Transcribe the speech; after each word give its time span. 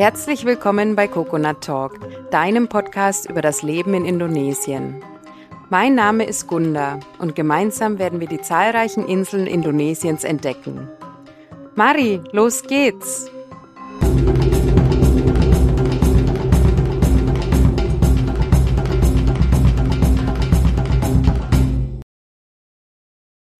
Herzlich 0.00 0.46
willkommen 0.46 0.96
bei 0.96 1.06
Coconut 1.08 1.60
Talk, 1.60 1.98
deinem 2.30 2.68
Podcast 2.68 3.28
über 3.28 3.42
das 3.42 3.60
Leben 3.60 3.92
in 3.92 4.06
Indonesien. 4.06 5.04
Mein 5.68 5.94
Name 5.94 6.24
ist 6.24 6.46
Gunda 6.46 6.98
und 7.18 7.34
gemeinsam 7.34 7.98
werden 7.98 8.18
wir 8.18 8.26
die 8.26 8.40
zahlreichen 8.40 9.06
Inseln 9.06 9.46
Indonesiens 9.46 10.24
entdecken. 10.24 10.88
Mari, 11.74 12.22
los 12.32 12.62
geht's! 12.62 13.30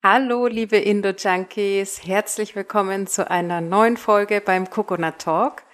Hallo, 0.03 0.47
liebe 0.47 0.79
Indo-Junkies, 0.79 2.07
herzlich 2.07 2.57
willkommen 2.57 3.07
zu 3.07 3.31
einer 3.31 3.61
neuen 3.61 3.99
Folge 3.99 4.41
beim 4.41 4.71
Coconut 4.71 5.19
Talk. 5.19 5.65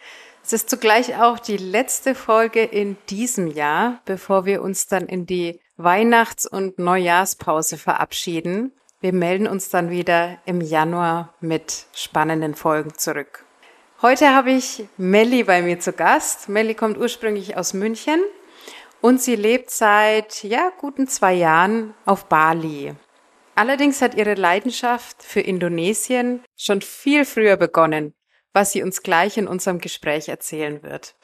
Es 0.47 0.53
ist 0.53 0.71
zugleich 0.71 1.17
auch 1.21 1.41
die 1.41 1.57
letzte 1.57 2.15
Folge 2.15 2.63
in 2.63 2.97
diesem 3.09 3.49
Jahr, 3.49 4.01
bevor 4.05 4.45
wir 4.45 4.63
uns 4.63 4.87
dann 4.87 5.07
in 5.07 5.27
die 5.27 5.59
Weihnachts- 5.77 6.47
und 6.47 6.79
Neujahrspause 6.79 7.77
verabschieden. 7.77 8.71
Wir 9.01 9.13
melden 9.13 9.49
uns 9.49 9.71
dann 9.71 9.91
wieder 9.91 10.39
im 10.47 10.61
Januar 10.61 11.35
mit 11.41 11.87
spannenden 11.93 12.55
Folgen 12.55 12.97
zurück. 12.97 13.45
Heute 14.03 14.37
habe 14.37 14.53
ich 14.53 14.85
Melli 14.97 15.43
bei 15.43 15.63
mir 15.63 15.81
zu 15.81 15.93
Gast. 15.93 16.49
Melli 16.49 16.75
kommt 16.75 16.97
ursprünglich 16.97 17.57
aus 17.57 17.75
München 17.75 18.23
und 19.01 19.21
sie 19.21 19.35
lebt 19.35 19.73
seit 19.73 20.45
ja 20.45 20.71
guten 20.79 21.09
zwei 21.09 21.35
Jahren 21.35 21.93
auf 22.05 22.27
Bali. 22.27 22.95
Allerdings 23.57 24.01
hat 24.01 24.15
ihre 24.15 24.35
Leidenschaft 24.35 25.25
für 25.25 25.41
Indonesien 25.41 26.45
schon 26.57 26.83
viel 26.83 27.25
früher 27.25 27.57
begonnen, 27.57 28.15
was 28.57 28.73
sie 28.73 28.83
uns 28.83 29.03
gleich 29.03 29.37
in 29.37 29.47
unserem 29.47 29.81
Gespräch 29.81 30.31
erzählen 30.31 30.83
wird. 30.83 31.15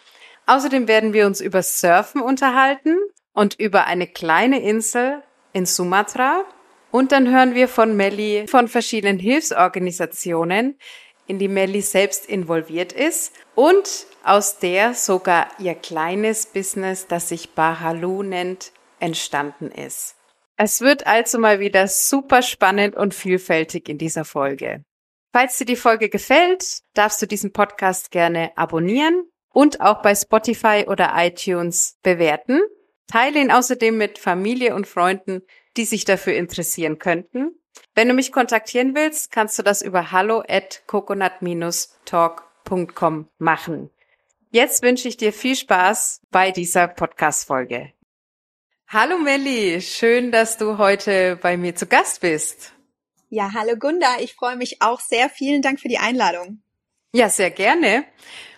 Außerdem 0.45 0.87
werden 0.87 1.15
wir 1.15 1.27
uns 1.27 1.41
über 1.41 1.63
Surfen 1.63 2.21
unterhalten 2.21 2.99
und 3.33 3.59
über 3.59 3.87
eine 3.87 4.07
kleine 4.07 4.61
Insel 4.61 5.23
in 5.55 5.65
Sumatra. 5.65 6.45
Und 6.91 7.11
dann 7.11 7.35
hören 7.35 7.55
wir 7.55 7.69
von 7.69 7.97
Melli 7.97 8.47
von 8.49 8.69
verschiedenen 8.69 9.19
Hilfsorganisationen, 9.19 10.79
in 11.27 11.39
die 11.39 11.49
Melli 11.49 11.81
selbst 11.81 12.27
involviert 12.27 12.93
ist 12.93 13.33
und 13.55 14.07
aus 14.25 14.59
der 14.59 14.93
sogar 14.93 15.49
ihr 15.59 15.75
kleines 15.75 16.45
Business, 16.45 17.07
das 17.07 17.31
sich 17.31 17.55
Bahalu 17.55 18.25
nennt, 18.25 18.73
entstanden 19.01 19.71
ist. 19.71 20.17
Es 20.59 20.83
wird 20.83 21.07
also 21.07 21.39
mal 21.39 21.61
wieder 21.61 21.89
super 21.89 22.43
spannend 22.43 22.95
und 22.95 23.15
vielfältig 23.15 23.89
in 23.89 23.97
dieser 23.97 24.27
Folge. 24.27 24.85
Falls 25.33 25.57
dir 25.57 25.65
die 25.65 25.77
Folge 25.77 26.11
gefällt, 26.11 26.83
darfst 26.93 27.23
du 27.23 27.27
diesen 27.27 27.55
Podcast 27.55 28.11
gerne 28.11 28.53
abonnieren 28.57 29.25
und 29.49 29.81
auch 29.81 30.03
bei 30.03 30.15
Spotify 30.15 30.85
oder 30.87 31.15
iTunes 31.17 31.99
bewerten. 32.03 32.61
Teile 33.07 33.41
ihn 33.41 33.51
außerdem 33.51 33.97
mit 33.97 34.19
Familie 34.19 34.75
und 34.75 34.87
Freunden, 34.87 35.41
die 35.79 35.87
sich 35.87 36.05
dafür 36.05 36.35
interessieren 36.35 36.99
könnten. 36.99 37.59
Wenn 37.95 38.09
du 38.09 38.15
mich 38.15 38.31
kontaktieren 38.31 38.95
willst, 38.95 39.33
kannst 39.33 39.59
du 39.59 39.63
das 39.63 39.81
über 39.81 40.13
hallo 40.13 40.43
at 40.47 40.83
coconut-talk.com 40.87 43.29
machen. 43.39 43.89
Jetzt 44.51 44.83
wünsche 44.83 45.09
ich 45.09 45.17
dir 45.17 45.33
viel 45.33 45.57
Spaß 45.57 46.21
bei 46.31 46.51
dieser 46.51 46.89
Podcast-Folge. 46.89 47.95
Hallo 48.87 49.17
Melli, 49.17 49.81
schön, 49.81 50.31
dass 50.31 50.59
du 50.59 50.77
heute 50.77 51.37
bei 51.37 51.57
mir 51.57 51.75
zu 51.75 51.87
Gast 51.87 52.21
bist. 52.21 52.75
Ja, 53.35 53.53
hallo 53.55 53.77
Gunda, 53.79 54.19
ich 54.21 54.35
freue 54.35 54.57
mich 54.57 54.83
auch 54.83 55.01
sehr. 55.01 55.31
Vielen 55.31 55.63
Dank 55.63 55.81
für 55.81 55.89
die 55.89 55.97
Einladung. 55.97 56.61
Ja, 57.15 57.31
sehr 57.31 57.51
gerne. 57.51 58.05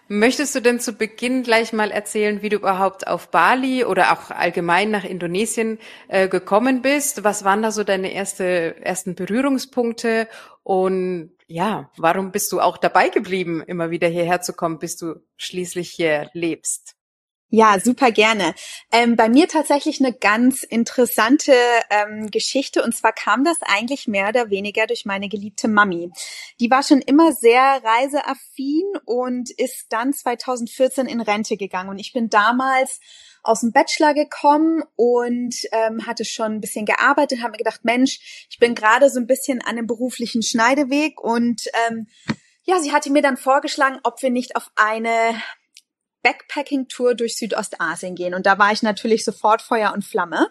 Möchtest 0.09 0.53
du 0.53 0.61
denn 0.61 0.81
zu 0.81 0.95
Beginn 0.95 1.45
gleich 1.45 1.73
mal 1.73 1.93
erzählen, 1.93 2.43
wie 2.43 2.49
du 2.49 2.57
überhaupt 2.57 3.07
auf 3.07 3.31
Bali 3.31 3.84
oder 3.84 4.11
auch 4.11 4.33
allgemein 4.33 4.91
nach 4.91 5.05
Indonesien 5.05 5.79
äh, 6.09 6.27
gekommen 6.27 6.83
bist? 6.83 7.23
Was 7.23 7.45
waren 7.45 7.63
da 7.63 7.71
so 7.71 7.84
deine 7.84 8.13
erste, 8.13 8.75
ersten 8.84 9.15
Berührungspunkte? 9.15 10.27
Und 10.65 11.31
ja, 11.47 11.93
warum 11.97 12.33
bist 12.33 12.51
du 12.51 12.61
auch 12.61 12.77
dabei 12.77 13.11
geblieben, 13.11 13.63
immer 13.65 13.91
wieder 13.91 14.09
hierher 14.09 14.41
zu 14.41 14.55
kommen, 14.55 14.81
bis 14.81 14.97
du 14.97 15.23
schließlich 15.37 15.89
hier 15.89 16.31
lebst? 16.33 16.94
Ja, 17.56 17.78
super 17.78 18.10
gerne. 18.10 18.53
Ähm, 18.91 19.15
bei 19.15 19.28
mir 19.28 19.47
tatsächlich 19.47 20.00
eine 20.00 20.12
ganz 20.12 20.65
interessante 20.65 21.53
ähm, 21.88 22.32
Geschichte 22.32 22.82
und 22.82 22.97
zwar 22.97 23.12
kam 23.12 23.44
das 23.44 23.59
eigentlich 23.60 24.09
mehr 24.09 24.31
oder 24.31 24.50
weniger 24.50 24.88
durch 24.88 25.04
meine 25.04 25.28
geliebte 25.28 25.69
Mami. 25.69 26.10
Die 26.59 26.69
war 26.69 26.82
schon 26.82 27.00
immer 27.00 27.31
sehr 27.31 27.62
reiseaffin 27.84 28.82
und 29.04 29.50
ist 29.56 29.87
dann 29.91 30.12
2014 30.12 31.06
in 31.06 31.20
Rente 31.20 31.56
gegangen 31.56 31.91
und 31.91 32.00
ich 32.00 32.12
bin 32.12 32.28
damals 32.28 32.98
aus 33.44 33.60
dem 33.60 33.71
Bachelor 33.71 34.15
gekommen 34.15 34.82
und 34.97 35.54
ähm, 35.71 36.09
hatte 36.09 36.25
schon 36.25 36.54
ein 36.54 36.60
bisschen 36.60 36.86
gearbeitet, 36.86 37.41
habe 37.41 37.53
mir 37.53 37.59
gedacht, 37.59 37.84
Mensch, 37.84 38.47
ich 38.50 38.59
bin 38.59 38.75
gerade 38.75 39.09
so 39.10 39.21
ein 39.21 39.28
bisschen 39.28 39.60
an 39.60 39.78
einem 39.78 39.86
beruflichen 39.86 40.42
Schneideweg 40.42 41.21
und 41.21 41.69
ähm, 41.86 42.09
ja, 42.65 42.81
sie 42.81 42.91
hatte 42.91 43.12
mir 43.12 43.22
dann 43.22 43.36
vorgeschlagen, 43.36 44.00
ob 44.03 44.22
wir 44.22 44.31
nicht 44.31 44.56
auf 44.56 44.72
eine 44.75 45.41
Backpacking-Tour 46.25 47.15
durch 47.15 47.37
Südostasien 47.37 48.17
gehen. 48.17 48.35
Und 48.35 48.47
da 48.47 48.59
war 48.59 48.73
ich 48.73 48.83
natürlich 48.83 49.25
sofort 49.25 49.62
Feuer 49.62 49.93
und 49.93 50.05
Flamme. 50.05 50.51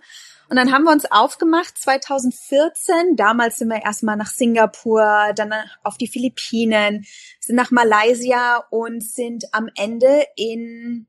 Und 0.50 0.58
dann 0.58 0.72
haben 0.72 0.84
wir 0.84 0.92
uns 0.92 1.12
aufgemacht 1.12 1.78
2014. 1.78 3.16
Damals 3.16 3.58
sind 3.58 3.70
wir 3.70 3.84
erstmal 3.84 4.16
nach 4.16 4.30
Singapur, 4.30 5.34
dann 5.36 5.52
auf 5.84 5.98
die 5.98 6.08
Philippinen, 6.08 7.06
sind 7.40 7.56
nach 7.56 7.72
Malaysia 7.72 8.64
und 8.70 9.04
sind 9.04 9.46
am 9.52 9.68
Ende 9.76 10.26
in 10.36 11.08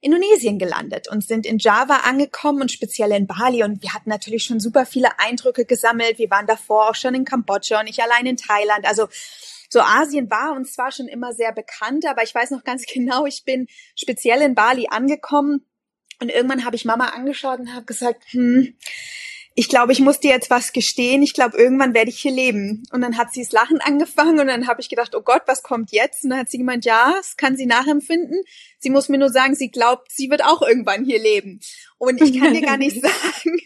Indonesien 0.00 0.58
gelandet 0.58 1.08
und 1.08 1.24
sind 1.24 1.46
in 1.46 1.56
Java 1.58 2.00
angekommen 2.04 2.60
und 2.60 2.70
speziell 2.70 3.10
in 3.12 3.26
Bali. 3.26 3.64
Und 3.64 3.82
wir 3.82 3.94
hatten 3.94 4.10
natürlich 4.10 4.44
schon 4.44 4.60
super 4.60 4.84
viele 4.84 5.18
Eindrücke 5.18 5.64
gesammelt. 5.64 6.18
Wir 6.18 6.30
waren 6.30 6.46
davor 6.46 6.90
auch 6.90 6.94
schon 6.94 7.14
in 7.14 7.24
Kambodscha 7.24 7.80
und 7.80 7.86
ich 7.86 8.02
allein 8.02 8.26
in 8.26 8.36
Thailand. 8.36 8.86
Also 8.86 9.08
so 9.74 9.80
Asien 9.80 10.30
war 10.30 10.52
uns 10.52 10.72
zwar 10.72 10.92
schon 10.92 11.08
immer 11.08 11.32
sehr 11.32 11.52
bekannt, 11.52 12.06
aber 12.06 12.22
ich 12.22 12.34
weiß 12.34 12.52
noch 12.52 12.62
ganz 12.62 12.86
genau, 12.92 13.26
ich 13.26 13.42
bin 13.44 13.66
speziell 13.96 14.40
in 14.40 14.54
Bali 14.54 14.86
angekommen 14.88 15.66
und 16.20 16.30
irgendwann 16.30 16.64
habe 16.64 16.76
ich 16.76 16.84
Mama 16.84 17.08
angeschaut 17.08 17.58
und 17.58 17.74
habe 17.74 17.84
gesagt, 17.84 18.22
hm, 18.30 18.76
ich 19.56 19.68
glaube, 19.68 19.92
ich 19.92 20.00
muss 20.00 20.20
dir 20.20 20.30
jetzt 20.30 20.50
was 20.50 20.72
gestehen. 20.72 21.22
Ich 21.22 21.32
glaube, 21.32 21.56
irgendwann 21.56 21.94
werde 21.94 22.10
ich 22.10 22.18
hier 22.18 22.32
leben. 22.32 22.82
Und 22.90 23.02
dann 23.02 23.16
hat 23.16 23.32
sie 23.32 23.42
das 23.42 23.52
Lachen 23.52 23.80
angefangen 23.84 24.40
und 24.40 24.48
dann 24.48 24.66
habe 24.66 24.80
ich 24.80 24.88
gedacht, 24.88 25.14
oh 25.14 25.22
Gott, 25.22 25.42
was 25.46 25.62
kommt 25.62 25.92
jetzt? 25.92 26.24
Und 26.24 26.30
dann 26.30 26.40
hat 26.40 26.50
sie 26.50 26.58
gemeint, 26.58 26.84
ja, 26.84 27.12
das 27.16 27.36
kann 27.36 27.56
sie 27.56 27.66
nachempfinden. 27.66 28.42
Sie 28.78 28.90
muss 28.90 29.08
mir 29.08 29.18
nur 29.18 29.30
sagen, 29.30 29.54
sie 29.54 29.70
glaubt, 29.70 30.10
sie 30.10 30.30
wird 30.30 30.44
auch 30.44 30.62
irgendwann 30.62 31.04
hier 31.04 31.20
leben. 31.20 31.60
Und 31.98 32.20
ich 32.20 32.38
kann 32.38 32.54
dir 32.54 32.62
gar 32.62 32.78
nicht 32.78 33.00
sagen, 33.00 33.58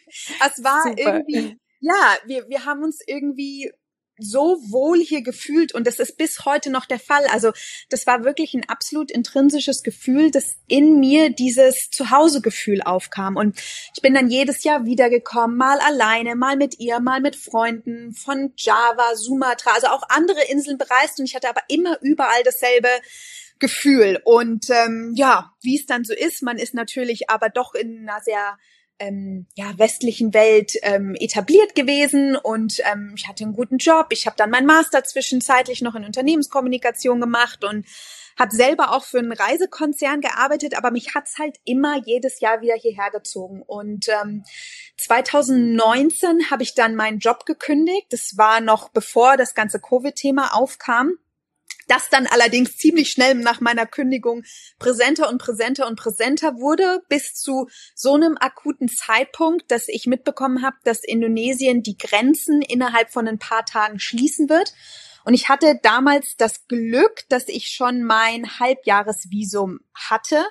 es 0.46 0.62
war 0.62 0.82
Super. 0.84 0.98
irgendwie, 0.98 1.58
ja, 1.80 2.16
wir, 2.26 2.48
wir 2.48 2.64
haben 2.64 2.82
uns 2.82 3.00
irgendwie 3.06 3.70
so 4.18 4.58
wohl 4.68 4.98
hier 4.98 5.22
gefühlt 5.22 5.74
und 5.74 5.86
das 5.86 5.98
ist 5.98 6.16
bis 6.16 6.44
heute 6.44 6.70
noch 6.70 6.86
der 6.86 6.98
Fall. 6.98 7.24
Also 7.32 7.52
das 7.88 8.06
war 8.06 8.24
wirklich 8.24 8.54
ein 8.54 8.68
absolut 8.68 9.10
intrinsisches 9.10 9.82
Gefühl, 9.82 10.30
dass 10.30 10.56
in 10.66 11.00
mir 11.00 11.30
dieses 11.30 11.90
Zuhausegefühl 11.90 12.82
aufkam. 12.82 13.36
Und 13.36 13.58
ich 13.94 14.02
bin 14.02 14.14
dann 14.14 14.28
jedes 14.28 14.64
Jahr 14.64 14.84
wiedergekommen, 14.84 15.56
mal 15.56 15.78
alleine, 15.80 16.36
mal 16.36 16.56
mit 16.56 16.78
ihr, 16.78 17.00
mal 17.00 17.20
mit 17.20 17.36
Freunden 17.36 18.12
von 18.12 18.52
Java, 18.56 19.14
Sumatra, 19.14 19.72
also 19.72 19.88
auch 19.88 20.02
andere 20.08 20.42
Inseln 20.50 20.78
bereist. 20.78 21.18
Und 21.18 21.26
ich 21.26 21.34
hatte 21.34 21.48
aber 21.48 21.62
immer 21.68 21.98
überall 22.02 22.42
dasselbe 22.44 22.88
Gefühl. 23.58 24.20
Und 24.24 24.70
ähm, 24.70 25.12
ja, 25.16 25.52
wie 25.62 25.78
es 25.78 25.86
dann 25.86 26.04
so 26.04 26.14
ist, 26.14 26.42
man 26.42 26.58
ist 26.58 26.74
natürlich 26.74 27.30
aber 27.30 27.48
doch 27.48 27.74
in 27.74 28.08
einer 28.08 28.20
sehr 28.22 28.58
ähm, 28.98 29.46
ja, 29.54 29.76
westlichen 29.78 30.34
Welt 30.34 30.72
ähm, 30.82 31.14
etabliert 31.14 31.74
gewesen 31.74 32.36
und 32.36 32.80
ähm, 32.90 33.14
ich 33.16 33.28
hatte 33.28 33.44
einen 33.44 33.54
guten 33.54 33.78
Job. 33.78 34.06
Ich 34.10 34.26
habe 34.26 34.36
dann 34.36 34.50
meinen 34.50 34.66
Master 34.66 35.04
zwischenzeitlich 35.04 35.82
noch 35.82 35.94
in 35.94 36.04
Unternehmenskommunikation 36.04 37.20
gemacht 37.20 37.64
und 37.64 37.86
habe 38.38 38.54
selber 38.54 38.92
auch 38.92 39.04
für 39.04 39.18
einen 39.18 39.32
Reisekonzern 39.32 40.20
gearbeitet, 40.20 40.76
aber 40.76 40.90
mich 40.90 41.14
hat's 41.14 41.38
halt 41.38 41.58
immer 41.64 42.00
jedes 42.04 42.40
Jahr 42.40 42.60
wieder 42.60 42.74
hierher 42.74 43.10
gezogen. 43.10 43.62
Und 43.62 44.06
ähm, 44.08 44.44
2019 44.96 46.50
habe 46.50 46.62
ich 46.62 46.74
dann 46.74 46.94
meinen 46.94 47.18
Job 47.18 47.46
gekündigt. 47.46 48.06
Das 48.10 48.36
war 48.36 48.60
noch 48.60 48.90
bevor 48.90 49.36
das 49.36 49.54
ganze 49.54 49.80
Covid-Thema 49.80 50.54
aufkam 50.54 51.18
das 51.88 52.08
dann 52.10 52.26
allerdings 52.26 52.76
ziemlich 52.76 53.10
schnell 53.10 53.34
nach 53.34 53.60
meiner 53.60 53.86
Kündigung 53.86 54.44
präsenter 54.78 55.28
und 55.28 55.38
präsenter 55.38 55.86
und 55.86 55.96
präsenter 55.96 56.58
wurde, 56.58 57.02
bis 57.08 57.34
zu 57.34 57.68
so 57.94 58.14
einem 58.14 58.36
akuten 58.38 58.88
Zeitpunkt, 58.88 59.70
dass 59.70 59.88
ich 59.88 60.06
mitbekommen 60.06 60.62
habe, 60.62 60.76
dass 60.84 61.02
Indonesien 61.02 61.82
die 61.82 61.98
Grenzen 61.98 62.62
innerhalb 62.62 63.10
von 63.10 63.26
ein 63.26 63.38
paar 63.38 63.64
Tagen 63.64 63.98
schließen 63.98 64.48
wird. 64.48 64.72
Und 65.24 65.34
ich 65.34 65.48
hatte 65.48 65.78
damals 65.82 66.36
das 66.36 66.66
Glück, 66.68 67.24
dass 67.28 67.48
ich 67.48 67.68
schon 67.68 68.02
mein 68.02 68.60
Halbjahresvisum 68.60 69.80
hatte. 69.94 70.44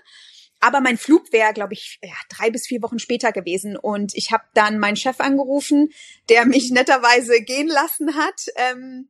Aber 0.60 0.82
mein 0.82 0.98
Flug 0.98 1.32
wäre, 1.32 1.54
glaube 1.54 1.74
ich, 1.74 2.00
ja, 2.02 2.16
drei 2.30 2.50
bis 2.50 2.68
vier 2.68 2.82
Wochen 2.82 3.00
später 3.00 3.32
gewesen. 3.32 3.78
Und 3.78 4.16
ich 4.16 4.32
habe 4.32 4.44
dann 4.54 4.80
meinen 4.80 4.96
Chef 4.96 5.20
angerufen, 5.20 5.90
der 6.30 6.46
mich 6.46 6.72
netterweise 6.72 7.42
gehen 7.42 7.68
lassen 7.68 8.16
hat. 8.16 8.48
Ähm, 8.56 9.10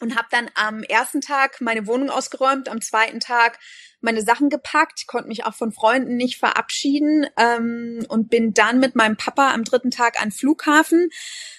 und 0.00 0.16
habe 0.16 0.28
dann 0.30 0.50
am 0.54 0.82
ersten 0.82 1.20
Tag 1.20 1.60
meine 1.60 1.86
Wohnung 1.86 2.10
ausgeräumt, 2.10 2.68
am 2.68 2.80
zweiten 2.80 3.20
Tag 3.20 3.58
meine 4.00 4.22
Sachen 4.22 4.48
gepackt, 4.48 5.06
konnte 5.06 5.28
mich 5.28 5.44
auch 5.44 5.54
von 5.54 5.72
Freunden 5.72 6.16
nicht 6.16 6.38
verabschieden 6.38 7.26
ähm, 7.36 8.04
und 8.08 8.30
bin 8.30 8.54
dann 8.54 8.80
mit 8.80 8.96
meinem 8.96 9.16
Papa 9.16 9.52
am 9.52 9.64
dritten 9.64 9.90
Tag 9.90 10.20
an 10.20 10.32
Flughafen. 10.32 11.10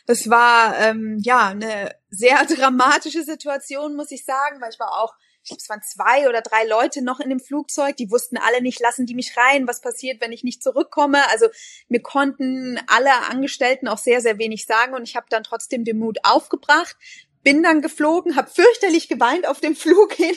Das 0.08 0.30
war 0.30 0.78
ähm, 0.80 1.20
ja 1.22 1.50
eine 1.50 1.96
sehr 2.10 2.44
dramatische 2.56 3.24
Situation, 3.24 3.96
muss 3.96 4.12
ich 4.12 4.26
sagen, 4.26 4.60
weil 4.60 4.72
ich 4.72 4.80
war 4.80 5.02
auch 5.02 5.14
ich 5.44 5.50
glaube, 5.50 5.62
es 5.62 5.70
waren 5.70 5.82
zwei 5.82 6.30
oder 6.30 6.42
drei 6.42 6.66
Leute 6.66 7.02
noch 7.02 7.20
in 7.20 7.30
dem 7.30 7.40
Flugzeug, 7.40 7.98
die 7.98 8.12
wussten 8.12 8.38
alle 8.38 8.62
nicht, 8.62 8.80
lassen 8.80 9.08
die 9.08 9.16
mich 9.16 9.36
rein, 9.38 9.68
was 9.68 9.82
passiert, 9.82 10.22
wenn 10.22 10.32
ich 10.32 10.44
nicht 10.44 10.62
zurückkomme. 10.62 11.28
Also 11.32 11.48
mir 11.88 12.02
konnten 12.02 12.80
alle 12.86 13.12
Angestellten 13.28 13.88
auch 13.88 13.98
sehr, 13.98 14.22
sehr 14.22 14.38
wenig 14.38 14.66
sagen 14.68 14.94
und 14.94 15.04
ich 15.04 15.16
habe 15.16 15.26
dann 15.30 15.44
trotzdem 15.44 15.84
den 15.84 15.98
Mut 15.98 16.20
aufgebracht, 16.24 16.96
bin 17.44 17.64
dann 17.64 17.82
geflogen, 17.82 18.36
habe 18.36 18.50
fürchterlich 18.50 19.08
geweint 19.08 19.48
auf 19.48 19.60
dem 19.60 19.76
Flug 19.82 20.14
hin 20.14 20.36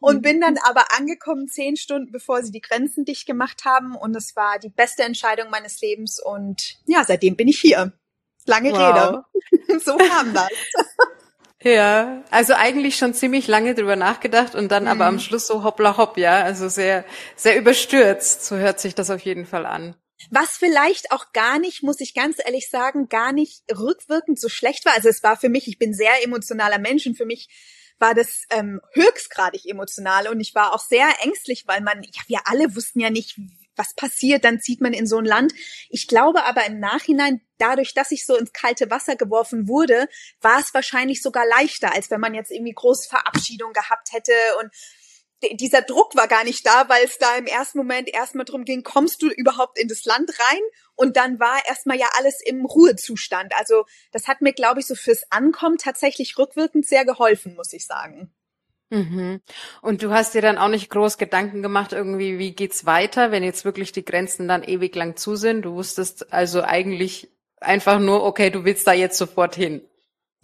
und 0.00 0.22
bin 0.22 0.40
dann 0.40 0.58
aber 0.58 0.84
angekommen 0.96 1.48
zehn 1.48 1.76
Stunden, 1.76 2.12
bevor 2.12 2.42
sie 2.42 2.52
die 2.52 2.60
Grenzen 2.60 3.04
dicht 3.04 3.26
gemacht 3.26 3.64
haben. 3.64 3.96
Und 3.96 4.14
es 4.16 4.36
war 4.36 4.58
die 4.58 4.68
beste 4.68 5.02
Entscheidung 5.02 5.50
meines 5.50 5.80
Lebens. 5.80 6.20
Und 6.22 6.76
ja, 6.86 7.04
seitdem 7.04 7.36
bin 7.36 7.48
ich 7.48 7.60
hier. 7.60 7.92
Lange 8.46 8.72
wow. 8.72 9.24
Rede. 9.50 9.80
so 9.84 9.96
kam 9.96 10.34
das. 10.34 10.48
Ja, 11.62 12.22
also 12.30 12.52
eigentlich 12.54 12.96
schon 12.96 13.12
ziemlich 13.12 13.48
lange 13.48 13.74
drüber 13.74 13.96
nachgedacht 13.96 14.54
und 14.54 14.70
dann 14.70 14.84
mhm. 14.84 14.90
aber 14.90 15.06
am 15.06 15.14
mhm. 15.14 15.20
Schluss 15.20 15.48
so 15.48 15.64
hoppla 15.64 15.96
hopp, 15.96 16.16
ja, 16.16 16.42
also 16.42 16.68
sehr, 16.68 17.04
sehr 17.34 17.56
überstürzt. 17.56 18.44
So 18.44 18.56
hört 18.56 18.78
sich 18.78 18.94
das 18.94 19.10
auf 19.10 19.20
jeden 19.22 19.46
Fall 19.46 19.66
an. 19.66 19.96
Was 20.30 20.56
vielleicht 20.56 21.12
auch 21.12 21.32
gar 21.32 21.58
nicht, 21.58 21.82
muss 21.82 22.00
ich 22.00 22.14
ganz 22.14 22.38
ehrlich 22.44 22.70
sagen, 22.70 23.08
gar 23.08 23.32
nicht 23.32 23.62
rückwirkend 23.70 24.40
so 24.40 24.48
schlecht 24.48 24.84
war. 24.84 24.94
Also 24.94 25.08
es 25.08 25.22
war 25.22 25.36
für 25.36 25.48
mich, 25.48 25.68
ich 25.68 25.78
bin 25.78 25.94
sehr 25.94 26.24
emotionaler 26.24 26.78
Mensch 26.78 27.06
und 27.06 27.16
für 27.16 27.26
mich 27.26 27.48
war 27.98 28.14
das 28.14 28.44
ähm, 28.50 28.80
höchstgradig 28.92 29.66
emotional 29.66 30.28
und 30.28 30.40
ich 30.40 30.54
war 30.54 30.74
auch 30.74 30.84
sehr 30.84 31.08
ängstlich, 31.22 31.64
weil 31.66 31.80
man, 31.80 32.02
ja, 32.02 32.22
wir 32.26 32.40
alle 32.44 32.74
wussten 32.74 33.00
ja 33.00 33.10
nicht, 33.10 33.38
was 33.76 33.94
passiert, 33.94 34.44
dann 34.44 34.60
zieht 34.60 34.80
man 34.80 34.92
in 34.92 35.06
so 35.06 35.18
ein 35.18 35.24
Land. 35.24 35.52
Ich 35.90 36.08
glaube 36.08 36.44
aber 36.44 36.64
im 36.66 36.80
Nachhinein, 36.80 37.42
dadurch, 37.58 37.94
dass 37.94 38.10
ich 38.10 38.24
so 38.24 38.36
ins 38.36 38.52
kalte 38.52 38.90
Wasser 38.90 39.16
geworfen 39.16 39.68
wurde, 39.68 40.08
war 40.40 40.58
es 40.60 40.72
wahrscheinlich 40.72 41.22
sogar 41.22 41.46
leichter, 41.46 41.92
als 41.94 42.10
wenn 42.10 42.20
man 42.20 42.34
jetzt 42.34 42.50
irgendwie 42.50 42.72
große 42.72 43.08
Verabschiedung 43.08 43.72
gehabt 43.72 44.12
hätte 44.12 44.32
und 44.60 44.70
dieser 45.42 45.82
Druck 45.82 46.16
war 46.16 46.28
gar 46.28 46.44
nicht 46.44 46.66
da, 46.66 46.88
weil 46.88 47.04
es 47.04 47.18
da 47.18 47.36
im 47.36 47.46
ersten 47.46 47.78
Moment 47.78 48.08
erstmal 48.08 48.44
drum 48.44 48.64
ging, 48.64 48.82
kommst 48.82 49.22
du 49.22 49.28
überhaupt 49.28 49.78
in 49.78 49.88
das 49.88 50.04
Land 50.04 50.30
rein? 50.30 50.60
Und 50.94 51.16
dann 51.16 51.38
war 51.38 51.60
erstmal 51.66 51.98
ja 51.98 52.08
alles 52.16 52.40
im 52.44 52.64
Ruhezustand. 52.64 53.52
Also 53.56 53.84
das 54.12 54.28
hat 54.28 54.40
mir, 54.40 54.52
glaube 54.52 54.80
ich, 54.80 54.86
so 54.86 54.94
fürs 54.94 55.30
Ankommen 55.30 55.76
tatsächlich 55.76 56.38
rückwirkend 56.38 56.86
sehr 56.86 57.04
geholfen, 57.04 57.54
muss 57.54 57.72
ich 57.72 57.86
sagen. 57.86 58.32
Mhm. 58.88 59.40
Und 59.82 60.02
du 60.02 60.10
hast 60.10 60.34
dir 60.34 60.42
dann 60.42 60.58
auch 60.58 60.68
nicht 60.68 60.90
groß 60.90 61.18
Gedanken 61.18 61.60
gemacht, 61.62 61.92
irgendwie, 61.92 62.38
wie 62.38 62.54
geht's 62.54 62.86
weiter, 62.86 63.30
wenn 63.30 63.42
jetzt 63.42 63.64
wirklich 63.64 63.92
die 63.92 64.04
Grenzen 64.04 64.48
dann 64.48 64.62
ewig 64.62 64.94
lang 64.94 65.16
zu 65.16 65.36
sind? 65.36 65.62
Du 65.62 65.74
wusstest 65.74 66.32
also 66.32 66.62
eigentlich 66.62 67.28
einfach 67.60 67.98
nur, 67.98 68.22
okay, 68.24 68.50
du 68.50 68.64
willst 68.64 68.86
da 68.86 68.92
jetzt 68.92 69.18
sofort 69.18 69.54
hin 69.54 69.82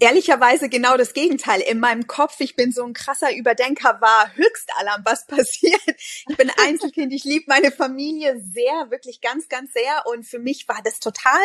ehrlicherweise 0.02 0.68
genau 0.68 0.96
das 0.96 1.14
Gegenteil. 1.14 1.60
In 1.60 1.78
meinem 1.78 2.08
Kopf, 2.08 2.40
ich 2.40 2.56
bin 2.56 2.72
so 2.72 2.84
ein 2.84 2.92
krasser 2.92 3.34
Überdenker, 3.34 4.00
war 4.00 4.34
Höchstalarm, 4.34 5.02
was 5.04 5.26
passiert. 5.28 5.80
Ich 6.28 6.36
bin 6.36 6.50
Einzelkind, 6.58 7.12
ich 7.12 7.22
liebe 7.22 7.44
meine 7.46 7.70
Familie 7.70 8.42
sehr, 8.52 8.90
wirklich 8.90 9.20
ganz, 9.20 9.48
ganz 9.48 9.72
sehr. 9.72 10.02
Und 10.06 10.26
für 10.26 10.40
mich 10.40 10.66
war 10.66 10.80
das 10.82 10.98
total 10.98 11.40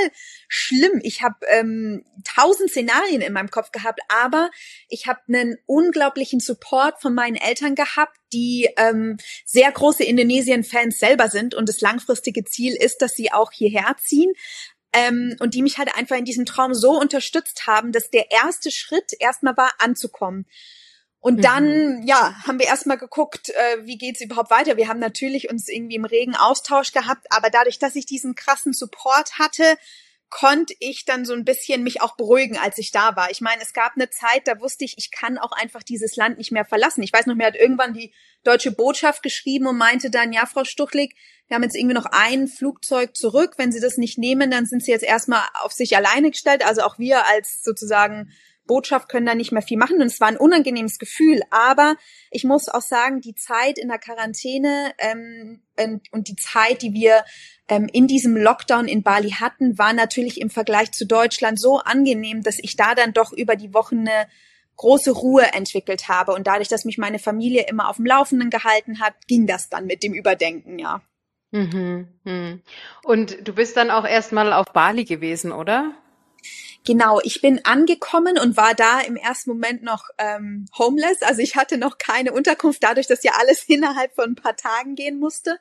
schlimm. 0.48 1.00
Ich 1.04 1.22
habe 1.22 1.36
ähm, 1.50 2.04
tausend 2.24 2.72
Szenarien 2.72 3.22
in 3.22 3.32
meinem 3.32 3.52
Kopf 3.52 3.72
gehabt, 3.72 4.00
aber 4.10 4.50
ich 4.90 5.06
habe 5.06 5.20
einen 5.28 5.58
unglaublichen 5.68 6.40
Support 6.40 7.00
von 7.00 7.14
meinen 7.14 7.36
Eltern 7.36 7.76
gehabt, 7.76 8.18
die 8.34 8.70
ähm, 8.78 9.18
sehr 9.46 9.72
große 9.72 10.04
Indonesien-Fans 10.04 10.98
selber 10.98 11.30
sind 11.30 11.54
und 11.54 11.70
das 11.70 11.80
langfristige 11.80 12.44
Ziel 12.44 12.76
ist, 12.76 13.02
dass 13.04 13.14
sie 13.14 13.32
auch 13.32 13.52
hierher 13.52 13.96
ziehen 14.04 14.34
ähm, 14.98 15.36
und 15.40 15.54
die 15.54 15.62
mich 15.62 15.78
halt 15.78 15.96
einfach 15.96 16.18
in 16.18 16.26
diesem 16.26 16.46
Traum 16.46 16.74
so 16.74 17.00
unterstützt 17.00 17.68
haben, 17.68 17.92
dass 17.92 18.10
der 18.10 18.32
erste 18.32 18.72
Schritt 18.72 19.12
erstmal 19.20 19.56
war, 19.56 19.72
anzukommen. 19.78 20.48
Und 21.20 21.44
dann, 21.44 22.00
mhm. 22.00 22.08
ja, 22.08 22.36
haben 22.46 22.58
wir 22.58 22.68
erstmal 22.68 22.98
geguckt, 22.98 23.50
äh, 23.50 23.86
wie 23.86 23.98
geht's 23.98 24.22
überhaupt 24.22 24.50
weiter. 24.50 24.78
Wir 24.78 24.88
haben 24.88 25.00
natürlich 25.00 25.50
uns 25.50 25.68
irgendwie 25.68 25.96
im 25.96 26.06
regen 26.06 26.36
Austausch 26.36 26.94
gehabt, 26.94 27.28
aber 27.30 27.50
dadurch, 27.50 27.80
dass 27.80 27.96
ich 27.96 28.06
diesen 28.06 28.34
krassen 28.34 28.74
Support 28.74 29.38
hatte, 29.38 29.78
konnte 30.30 30.74
ich 30.80 31.06
dann 31.06 31.26
so 31.26 31.34
ein 31.34 31.46
bisschen 31.46 31.84
mich 31.84 32.02
auch 32.02 32.18
beruhigen, 32.18 32.58
als 32.58 32.78
ich 32.78 32.92
da 32.92 33.16
war. 33.16 33.32
Ich 33.32 33.42
meine, 33.42 33.62
es 33.62 33.74
gab 33.74 33.94
eine 33.96 34.10
Zeit, 34.10 34.48
da 34.48 34.60
wusste 34.60 34.84
ich, 34.84 34.98
ich 34.98 35.12
kann 35.12 35.38
auch 35.38 35.52
einfach 35.52 35.84
dieses 35.84 36.16
Land 36.16 36.38
nicht 36.38 36.52
mehr 36.52 36.66
verlassen. 36.66 37.04
Ich 37.04 37.14
weiß 37.14 37.28
noch, 37.28 37.36
mir 37.36 37.48
hat 37.48 37.56
irgendwann 37.56 37.94
die 37.94 38.14
deutsche 38.44 38.72
Botschaft 38.72 39.24
geschrieben 39.24 39.68
und 39.68 39.78
meinte 39.78 40.10
dann, 40.10 40.34
ja, 40.34 40.46
Frau 40.46 40.66
Stuchlik, 40.66 41.16
wir 41.48 41.56
haben 41.56 41.64
jetzt 41.64 41.76
irgendwie 41.76 41.96
noch 41.96 42.08
ein 42.12 42.48
Flugzeug 42.48 43.16
zurück. 43.16 43.54
Wenn 43.58 43.72
Sie 43.72 43.80
das 43.80 43.98
nicht 43.98 44.18
nehmen, 44.18 44.52
dann 44.52 44.66
sind 44.66 44.84
Sie 44.84 44.92
jetzt 44.92 45.04
erstmal 45.04 45.46
auf 45.62 45.72
sich 45.72 45.96
alleine 45.96 46.32
gestellt. 46.32 46.66
Also 46.66 46.82
auch 46.82 47.00
wir 47.00 47.26
als 47.26 47.64
sozusagen 47.64 48.32
Botschaft 48.68 49.10
können 49.10 49.26
da 49.26 49.34
nicht 49.34 49.52
mehr 49.52 49.62
viel 49.62 49.78
machen. 49.78 50.02
Und 50.02 50.08
es 50.08 50.22
war 50.22 50.28
ein 50.28 50.38
unangenehmes 50.38 51.00
Gefühl. 51.00 51.42
Aber 51.50 51.96
ich 52.30 52.44
muss 52.44 52.70
auch 52.70 52.82
sagen, 52.82 53.22
die 53.22 53.34
Zeit 53.34 53.80
in 53.80 53.88
der 53.88 53.98
Quarantäne 53.98 54.94
ähm, 55.00 55.62
und 56.12 56.28
die 56.28 56.36
Zeit, 56.36 56.82
die 56.82 56.94
wir 56.94 57.24
ähm, 57.68 57.90
in 57.92 58.08
diesem 58.08 58.38
Lockdown 58.38 58.88
in 58.88 59.04
Bali 59.04 59.32
hatten, 59.32 59.78
war 59.78 59.94
natürlich 59.94 60.40
im 60.40 60.50
Vergleich 60.50 60.92
zu 60.92 61.06
Deutschland 61.06 61.60
so 61.60 61.80
angenehm, 61.80 62.44
dass 62.44 62.60
ich 62.60 62.76
da 62.76 62.94
dann 62.94 63.14
doch 63.14 63.34
über 63.34 63.56
die 63.56 63.74
Wochen 63.74 64.00
eine 64.00 64.28
große 64.76 65.12
Ruhe 65.12 65.54
entwickelt 65.54 66.08
habe. 66.08 66.34
Und 66.34 66.48
dadurch, 66.48 66.68
dass 66.68 66.86
mich 66.86 66.98
meine 66.98 67.20
Familie 67.20 67.66
immer 67.68 67.90
auf 67.90 67.98
dem 67.98 68.06
Laufenden 68.06 68.50
gehalten 68.50 69.00
hat, 69.00 69.14
ging 69.28 69.48
das 69.48 69.70
dann 69.70 69.86
mit 69.86 70.04
dem 70.04 70.14
Überdenken, 70.14 70.80
ja. 70.80 71.02
Mhm, 71.52 72.08
mhm. 72.24 72.62
Und 73.04 73.48
du 73.48 73.54
bist 73.54 73.78
dann 73.78 73.90
auch 73.90 74.06
erstmal 74.06 74.54
auf 74.54 74.66
Bali 74.74 75.06
gewesen, 75.06 75.52
oder? 75.52 75.94
Genau, 76.88 77.20
ich 77.22 77.42
bin 77.42 77.66
angekommen 77.66 78.40
und 78.40 78.56
war 78.56 78.74
da 78.74 79.02
im 79.02 79.18
ersten 79.18 79.50
Moment 79.50 79.84
noch 79.84 80.06
ähm, 80.18 80.68
homeless. 80.78 81.22
Also 81.22 81.42
ich 81.42 81.58
hatte 81.58 81.78
noch 81.78 81.98
keine 81.98 82.32
Unterkunft, 82.32 82.82
dadurch, 82.82 83.08
dass 83.08 83.24
ja 83.24 83.34
alles 83.38 83.64
innerhalb 83.68 84.16
von 84.16 84.30
ein 84.30 84.36
paar 84.36 84.56
Tagen 84.56 84.96
gehen 84.96 85.20
musste. 85.20 85.60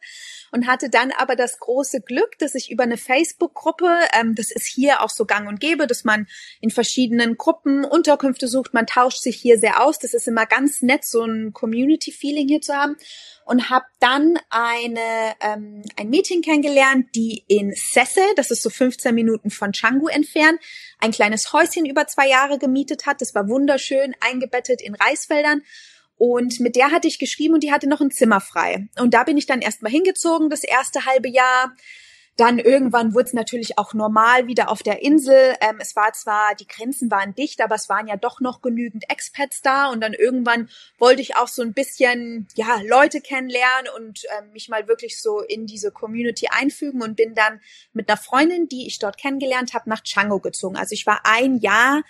Und 0.52 0.68
hatte 0.68 0.88
dann 0.88 1.10
aber 1.10 1.34
das 1.34 1.58
große 1.58 2.02
Glück, 2.02 2.38
dass 2.38 2.54
ich 2.54 2.70
über 2.70 2.84
eine 2.84 2.96
Facebook-Gruppe, 2.96 3.88
ähm, 4.16 4.36
das 4.36 4.52
ist 4.52 4.66
hier 4.66 5.02
auch 5.02 5.10
so 5.10 5.24
gang 5.24 5.48
und 5.48 5.58
gäbe, 5.58 5.88
dass 5.88 6.04
man 6.04 6.28
in 6.60 6.70
verschiedenen 6.70 7.36
Gruppen 7.36 7.84
Unterkünfte 7.84 8.46
sucht. 8.46 8.72
Man 8.72 8.86
tauscht 8.86 9.20
sich 9.20 9.34
hier 9.34 9.58
sehr 9.58 9.82
aus. 9.82 9.98
Das 9.98 10.14
ist 10.14 10.28
immer 10.28 10.46
ganz 10.46 10.80
nett, 10.80 11.04
so 11.04 11.24
ein 11.24 11.52
Community-Feeling 11.52 12.46
hier 12.46 12.60
zu 12.60 12.72
haben 12.72 12.94
und 13.46 13.70
habe 13.70 13.86
dann 14.00 14.38
eine 14.50 15.34
ähm, 15.40 15.82
ein 15.96 16.10
Mädchen 16.10 16.42
kennengelernt, 16.42 17.06
die 17.14 17.44
in 17.46 17.72
Sesse, 17.76 18.20
das 18.34 18.50
ist 18.50 18.62
so 18.62 18.70
15 18.70 19.14
Minuten 19.14 19.50
von 19.50 19.70
Canggu 19.70 20.08
entfernt, 20.08 20.60
ein 20.98 21.12
kleines 21.12 21.52
Häuschen 21.52 21.86
über 21.86 22.06
zwei 22.06 22.28
Jahre 22.28 22.58
gemietet 22.58 23.06
hat. 23.06 23.20
Das 23.20 23.34
war 23.34 23.48
wunderschön 23.48 24.14
eingebettet 24.20 24.80
in 24.80 24.94
Reisfeldern. 24.94 25.62
Und 26.18 26.60
mit 26.60 26.76
der 26.76 26.90
hatte 26.92 27.08
ich 27.08 27.18
geschrieben 27.18 27.54
und 27.54 27.62
die 27.62 27.72
hatte 27.72 27.88
noch 27.88 28.00
ein 28.00 28.10
Zimmer 28.10 28.40
frei. 28.40 28.88
Und 28.98 29.12
da 29.12 29.24
bin 29.24 29.36
ich 29.36 29.46
dann 29.46 29.60
erstmal 29.60 29.92
hingezogen, 29.92 30.48
das 30.48 30.64
erste 30.64 31.04
halbe 31.04 31.28
Jahr 31.28 31.74
dann 32.36 32.58
irgendwann 32.58 33.14
wurde 33.14 33.28
es 33.28 33.32
natürlich 33.32 33.78
auch 33.78 33.94
normal 33.94 34.46
wieder 34.46 34.70
auf 34.70 34.82
der 34.82 35.02
Insel. 35.02 35.54
Ähm, 35.60 35.78
es 35.80 35.96
war 35.96 36.12
zwar, 36.12 36.54
die 36.54 36.66
Grenzen 36.66 37.10
waren 37.10 37.34
dicht, 37.34 37.62
aber 37.62 37.74
es 37.74 37.88
waren 37.88 38.06
ja 38.06 38.16
doch 38.16 38.40
noch 38.40 38.60
genügend 38.60 39.10
Expats 39.10 39.62
da. 39.62 39.90
Und 39.90 40.02
dann 40.02 40.12
irgendwann 40.12 40.68
wollte 40.98 41.22
ich 41.22 41.36
auch 41.36 41.48
so 41.48 41.62
ein 41.62 41.72
bisschen, 41.72 42.46
ja, 42.54 42.80
Leute 42.86 43.22
kennenlernen 43.22 43.90
und 43.96 44.24
ähm, 44.38 44.52
mich 44.52 44.68
mal 44.68 44.86
wirklich 44.86 45.20
so 45.20 45.40
in 45.40 45.66
diese 45.66 45.90
Community 45.90 46.48
einfügen 46.50 47.02
und 47.02 47.16
bin 47.16 47.34
dann 47.34 47.60
mit 47.94 48.08
einer 48.08 48.18
Freundin, 48.18 48.68
die 48.68 48.86
ich 48.86 48.98
dort 48.98 49.16
kennengelernt 49.16 49.72
habe, 49.72 49.88
nach 49.88 50.02
Chango 50.02 50.38
gezogen. 50.38 50.76
Also 50.76 50.92
ich 50.92 51.06
war 51.06 51.20
ein 51.24 51.56
Jahr 51.56 52.02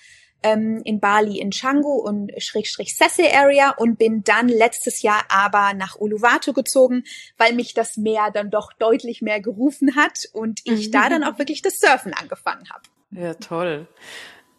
ähm, 0.46 0.80
in 0.84 1.00
Bali 1.00 1.38
in 1.40 1.50
Canggu 1.50 1.94
und 1.94 2.30
Schrägstrich 2.38 2.96
Sesse 2.96 3.32
Area 3.32 3.74
und 3.76 3.98
bin 3.98 4.22
dann 4.22 4.48
letztes 4.48 5.02
Jahr 5.02 5.24
aber 5.28 5.74
nach 5.74 5.96
Uluwatu 5.96 6.52
gezogen, 6.52 7.04
weil 7.36 7.54
mich 7.54 7.74
das 7.74 7.96
Meer 7.96 8.30
dann 8.32 8.50
doch 8.50 8.72
deutlich 8.72 9.22
mehr 9.22 9.40
gerufen 9.40 9.96
hat 9.96 10.28
und 10.32 10.60
ich 10.64 10.88
mhm. 10.88 10.92
da 10.92 11.08
dann 11.08 11.24
auch 11.24 11.38
wirklich 11.38 11.62
das 11.62 11.80
Surfen 11.80 12.14
angefangen 12.14 12.68
habe. 12.70 12.82
Ja, 13.10 13.34
toll. 13.34 13.88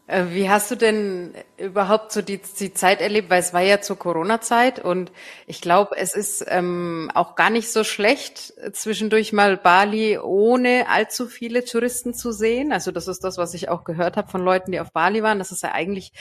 Äh, 0.07 0.27
wie 0.29 0.49
hast 0.49 0.71
du 0.71 0.75
denn 0.75 1.33
überhaupt 1.57 2.13
so 2.13 2.21
die, 2.21 2.39
die 2.59 2.73
Zeit 2.73 3.01
erlebt? 3.01 3.29
Weil 3.29 3.41
es 3.41 3.53
war 3.53 3.61
ja 3.61 3.81
zur 3.81 3.99
Corona-Zeit 3.99 4.79
und 4.79 5.11
ich 5.45 5.59
glaube, 5.59 5.97
es 5.97 6.15
ist 6.15 6.45
ähm, 6.47 7.11
auch 7.13 7.35
gar 7.35 7.49
nicht 7.49 7.69
so 7.69 7.83
schlecht, 7.83 8.53
zwischendurch 8.71 9.33
mal 9.33 9.57
Bali 9.57 10.17
ohne 10.17 10.87
allzu 10.89 11.27
viele 11.27 11.65
Touristen 11.65 12.13
zu 12.13 12.31
sehen. 12.31 12.71
Also 12.71 12.91
das 12.91 13.09
ist 13.09 13.23
das, 13.25 13.37
was 13.37 13.53
ich 13.53 13.67
auch 13.67 13.83
gehört 13.83 14.15
habe 14.15 14.31
von 14.31 14.41
Leuten, 14.41 14.71
die 14.71 14.79
auf 14.79 14.93
Bali 14.93 15.23
waren. 15.23 15.39
Das 15.39 15.51
ist 15.51 15.63
ja 15.63 15.73
eigentlich 15.73 16.13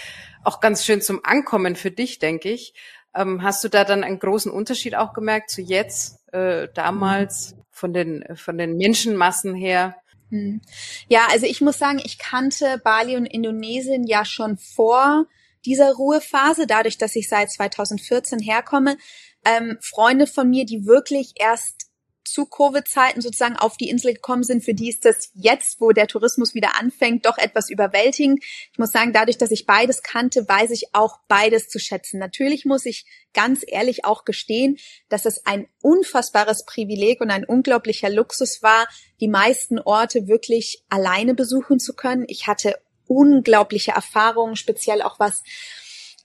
auch 0.43 0.61
ganz 0.61 0.85
schön 0.85 1.01
zum 1.01 1.21
Ankommen 1.25 1.77
für 1.77 1.93
dich, 1.93 2.19
denke 2.19 2.51
ich. 2.51 2.75
Ähm, 3.15 3.45
hast 3.45 3.63
du 3.63 3.69
da 3.69 3.85
dann 3.85 4.03
einen 4.03 4.19
großen 4.19 4.51
Unterschied 4.51 4.97
auch 4.97 5.13
gemerkt 5.13 5.51
zu 5.51 5.63
jetzt, 5.63 6.29
äh, 6.33 6.67
damals 6.75 7.55
von 7.71 7.93
den, 7.93 8.25
von 8.35 8.59
den 8.59 8.77
Menschenmassen 8.77 9.55
her? 9.55 9.95
Hm. 10.31 10.61
Ja, 11.09 11.29
also 11.31 11.47
ich 11.47 11.61
muss 11.61 11.79
sagen, 11.79 12.01
ich 12.05 12.19
kannte 12.19 12.81
Bali 12.83 13.17
und 13.17 13.27
Indonesien 13.27 14.07
ja 14.07 14.25
schon 14.25 14.57
vor 14.57 15.27
dieser 15.65 15.93
Ruhephase, 15.93 16.67
dadurch, 16.67 16.99
dass 16.99 17.17
ich 17.17 17.29
seit 17.29 17.51
2014 17.51 18.39
herkomme, 18.39 18.97
ähm, 19.45 19.79
Freunde 19.81 20.27
von 20.27 20.49
mir, 20.49 20.65
die 20.65 20.87
wirklich 20.87 21.35
erst 21.37 21.86
zu 22.27 22.47
Covid-Zeiten 22.47 23.21
sozusagen 23.21 23.57
auf 23.57 23.77
die 23.77 23.89
Insel 23.89 24.15
gekommen 24.15 24.43
sind, 24.43 24.65
für 24.65 24.75
die 24.75 24.89
ist 24.89 25.05
das 25.05 25.31
jetzt, 25.35 25.81
wo 25.81 25.93
der 25.93 26.07
Tourismus 26.07 26.55
wieder 26.55 26.79
anfängt, 26.79 27.27
doch 27.27 27.39
etwas 27.39 27.71
überwältigend. 27.71 28.43
Ich 28.73 28.79
muss 28.79 28.93
sagen, 28.93 29.13
dadurch, 29.13 29.39
dass 29.39 29.51
ich 29.51 29.67
beides 29.67 30.03
kannte, 30.03 30.49
weiß 30.49 30.71
ich 30.71 30.95
auch 30.95 31.19
beides 31.29 31.69
zu 31.69 31.79
schätzen. 31.79 32.19
Natürlich 32.19 32.65
muss 32.65 32.87
ich 32.87 33.07
ganz 33.33 33.65
ehrlich 33.67 34.05
auch 34.05 34.25
gestehen, 34.25 34.79
dass 35.09 35.25
es 35.25 35.45
ein 35.47 35.67
unfassbares 35.83 36.65
Privileg 36.65 37.21
und 37.21 37.31
ein 37.31 37.45
unglaublicher 37.45 38.11
Luxus 38.11 38.63
war, 38.63 38.89
die 39.21 39.29
meisten 39.29 39.79
Orte 39.79 40.27
wirklich 40.27 40.83
alleine 40.89 41.35
besuchen 41.35 41.79
zu 41.79 41.95
können. 41.95 42.25
Ich 42.29 42.47
hatte 42.47 42.79
unglaubliche 43.07 43.93
Erfahrungen, 43.93 44.57
speziell 44.57 45.03
auch 45.03 45.19
was 45.19 45.43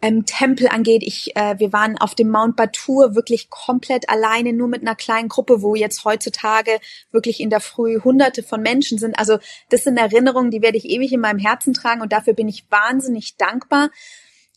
ähm, 0.01 0.25
Tempel 0.25 0.67
angeht. 0.67 1.03
Ich, 1.05 1.35
äh, 1.35 1.59
wir 1.59 1.71
waren 1.73 1.97
auf 1.97 2.15
dem 2.15 2.29
Mount 2.29 2.55
Batur 2.55 3.15
wirklich 3.15 3.49
komplett 3.49 4.09
alleine, 4.09 4.53
nur 4.53 4.67
mit 4.67 4.81
einer 4.81 4.95
kleinen 4.95 5.29
Gruppe, 5.29 5.61
wo 5.61 5.75
jetzt 5.75 6.03
heutzutage 6.05 6.79
wirklich 7.11 7.39
in 7.39 7.49
der 7.49 7.59
Früh 7.59 8.01
Hunderte 8.03 8.43
von 8.43 8.61
Menschen 8.61 8.97
sind. 8.97 9.17
Also 9.17 9.39
das 9.69 9.83
sind 9.83 9.97
Erinnerungen, 9.97 10.51
die 10.51 10.61
werde 10.61 10.77
ich 10.77 10.85
ewig 10.85 11.11
in 11.13 11.21
meinem 11.21 11.39
Herzen 11.39 11.73
tragen 11.73 12.01
und 12.01 12.11
dafür 12.11 12.33
bin 12.33 12.47
ich 12.47 12.65
wahnsinnig 12.69 13.37
dankbar. 13.37 13.91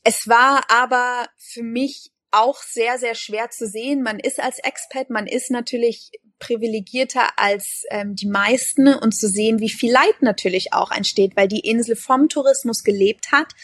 Es 0.02 0.28
war 0.28 0.64
aber 0.70 1.26
für 1.38 1.62
mich 1.62 2.10
auch 2.30 2.62
sehr, 2.62 2.98
sehr 2.98 3.14
schwer 3.14 3.50
zu 3.50 3.68
sehen. 3.68 4.02
Man 4.02 4.18
ist 4.18 4.42
als 4.42 4.58
Expat, 4.58 5.08
man 5.08 5.26
ist 5.26 5.50
natürlich 5.50 6.10
privilegierter 6.40 7.38
als 7.38 7.84
ähm, 7.90 8.16
die 8.16 8.26
meisten 8.26 8.88
und 8.88 9.14
zu 9.14 9.28
sehen, 9.28 9.60
wie 9.60 9.70
viel 9.70 9.92
Leid 9.92 10.20
natürlich 10.20 10.72
auch 10.72 10.90
entsteht, 10.90 11.36
weil 11.36 11.48
die 11.48 11.60
Insel 11.60 11.96
vom 11.96 12.28
Tourismus 12.28 12.82
gelebt 12.82 13.30
hat 13.30 13.54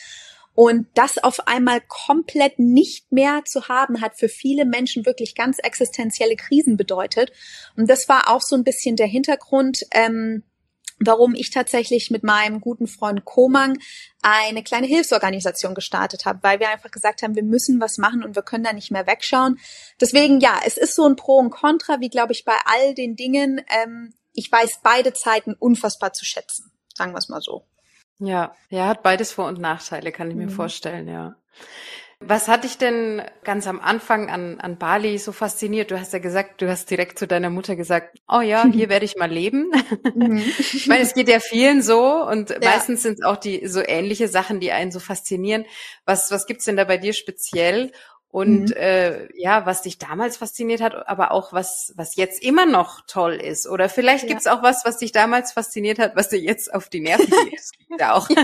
und 0.54 0.86
das 0.94 1.18
auf 1.18 1.46
einmal 1.46 1.80
komplett 1.80 2.58
nicht 2.58 3.12
mehr 3.12 3.42
zu 3.44 3.68
haben, 3.68 4.00
hat 4.00 4.18
für 4.18 4.28
viele 4.28 4.64
Menschen 4.64 5.06
wirklich 5.06 5.34
ganz 5.34 5.58
existenzielle 5.58 6.36
Krisen 6.36 6.76
bedeutet. 6.76 7.32
Und 7.76 7.88
das 7.88 8.08
war 8.08 8.28
auch 8.28 8.42
so 8.42 8.56
ein 8.56 8.64
bisschen 8.64 8.96
der 8.96 9.06
Hintergrund, 9.06 9.86
ähm, 9.92 10.42
warum 10.98 11.34
ich 11.34 11.50
tatsächlich 11.50 12.10
mit 12.10 12.22
meinem 12.22 12.60
guten 12.60 12.86
Freund 12.86 13.24
Komang 13.24 13.78
eine 14.22 14.62
kleine 14.62 14.86
Hilfsorganisation 14.86 15.74
gestartet 15.74 16.26
habe, 16.26 16.40
weil 16.42 16.60
wir 16.60 16.68
einfach 16.68 16.90
gesagt 16.90 17.22
haben, 17.22 17.34
wir 17.34 17.42
müssen 17.42 17.80
was 17.80 17.96
machen 17.96 18.22
und 18.22 18.36
wir 18.36 18.42
können 18.42 18.64
da 18.64 18.72
nicht 18.72 18.90
mehr 18.90 19.06
wegschauen. 19.06 19.58
Deswegen 20.00 20.40
ja, 20.40 20.60
es 20.66 20.76
ist 20.76 20.94
so 20.94 21.06
ein 21.08 21.16
Pro 21.16 21.38
und 21.38 21.50
Contra, 21.50 22.00
wie 22.00 22.10
glaube 22.10 22.32
ich 22.32 22.44
bei 22.44 22.56
all 22.66 22.94
den 22.94 23.16
Dingen. 23.16 23.62
Ähm, 23.82 24.12
ich 24.34 24.52
weiß 24.52 24.80
beide 24.82 25.12
Zeiten 25.12 25.54
unfassbar 25.54 26.12
zu 26.12 26.24
schätzen, 26.24 26.70
sagen 26.94 27.12
wir 27.12 27.18
es 27.18 27.30
mal 27.30 27.40
so. 27.40 27.64
Ja, 28.20 28.54
ja, 28.68 28.86
hat 28.86 29.02
beides 29.02 29.32
Vor- 29.32 29.48
und 29.48 29.58
Nachteile, 29.58 30.12
kann 30.12 30.30
ich 30.30 30.36
mir 30.36 30.46
mhm. 30.46 30.50
vorstellen, 30.50 31.08
ja. 31.08 31.34
Was 32.22 32.48
hat 32.48 32.64
dich 32.64 32.76
denn 32.76 33.22
ganz 33.44 33.66
am 33.66 33.80
Anfang 33.80 34.28
an, 34.28 34.60
an 34.60 34.76
Bali 34.76 35.16
so 35.16 35.32
fasziniert? 35.32 35.90
Du 35.90 35.98
hast 35.98 36.12
ja 36.12 36.18
gesagt, 36.18 36.60
du 36.60 36.68
hast 36.68 36.90
direkt 36.90 37.18
zu 37.18 37.26
deiner 37.26 37.48
Mutter 37.48 37.76
gesagt, 37.76 38.18
oh 38.28 38.42
ja, 38.42 38.66
hier 38.70 38.88
werde 38.90 39.06
ich 39.06 39.16
mal 39.16 39.30
leben. 39.30 39.72
Mhm. 40.14 40.36
ich 40.58 40.86
meine, 40.86 41.00
es 41.00 41.14
geht 41.14 41.30
ja 41.30 41.40
vielen 41.40 41.80
so 41.80 42.22
und 42.26 42.50
ja. 42.50 42.58
meistens 42.62 43.02
sind 43.02 43.20
es 43.20 43.24
auch 43.24 43.38
die 43.38 43.66
so 43.66 43.80
ähnliche 43.80 44.28
Sachen, 44.28 44.60
die 44.60 44.70
einen 44.70 44.92
so 44.92 45.00
faszinieren. 45.00 45.64
Was, 46.04 46.30
was 46.30 46.46
gibt's 46.46 46.66
denn 46.66 46.76
da 46.76 46.84
bei 46.84 46.98
dir 46.98 47.14
speziell? 47.14 47.90
Und 48.30 48.70
mhm. 48.70 48.76
äh, 48.76 49.28
ja, 49.36 49.66
was 49.66 49.82
dich 49.82 49.98
damals 49.98 50.36
fasziniert 50.36 50.80
hat, 50.80 51.08
aber 51.08 51.32
auch 51.32 51.52
was, 51.52 51.92
was 51.96 52.14
jetzt 52.14 52.42
immer 52.42 52.64
noch 52.64 53.00
toll 53.06 53.34
ist. 53.34 53.66
Oder 53.66 53.88
vielleicht 53.88 54.22
ja. 54.24 54.28
gibt's 54.28 54.46
auch 54.46 54.62
was, 54.62 54.84
was 54.84 54.98
dich 54.98 55.10
damals 55.10 55.52
fasziniert 55.52 55.98
hat, 55.98 56.14
was 56.14 56.28
dir 56.28 56.38
jetzt 56.38 56.72
auf 56.72 56.88
die 56.88 57.00
Nerven 57.00 57.26
geht. 57.26 57.58
Das 57.58 57.72
gibt 57.72 58.02
auch. 58.02 58.28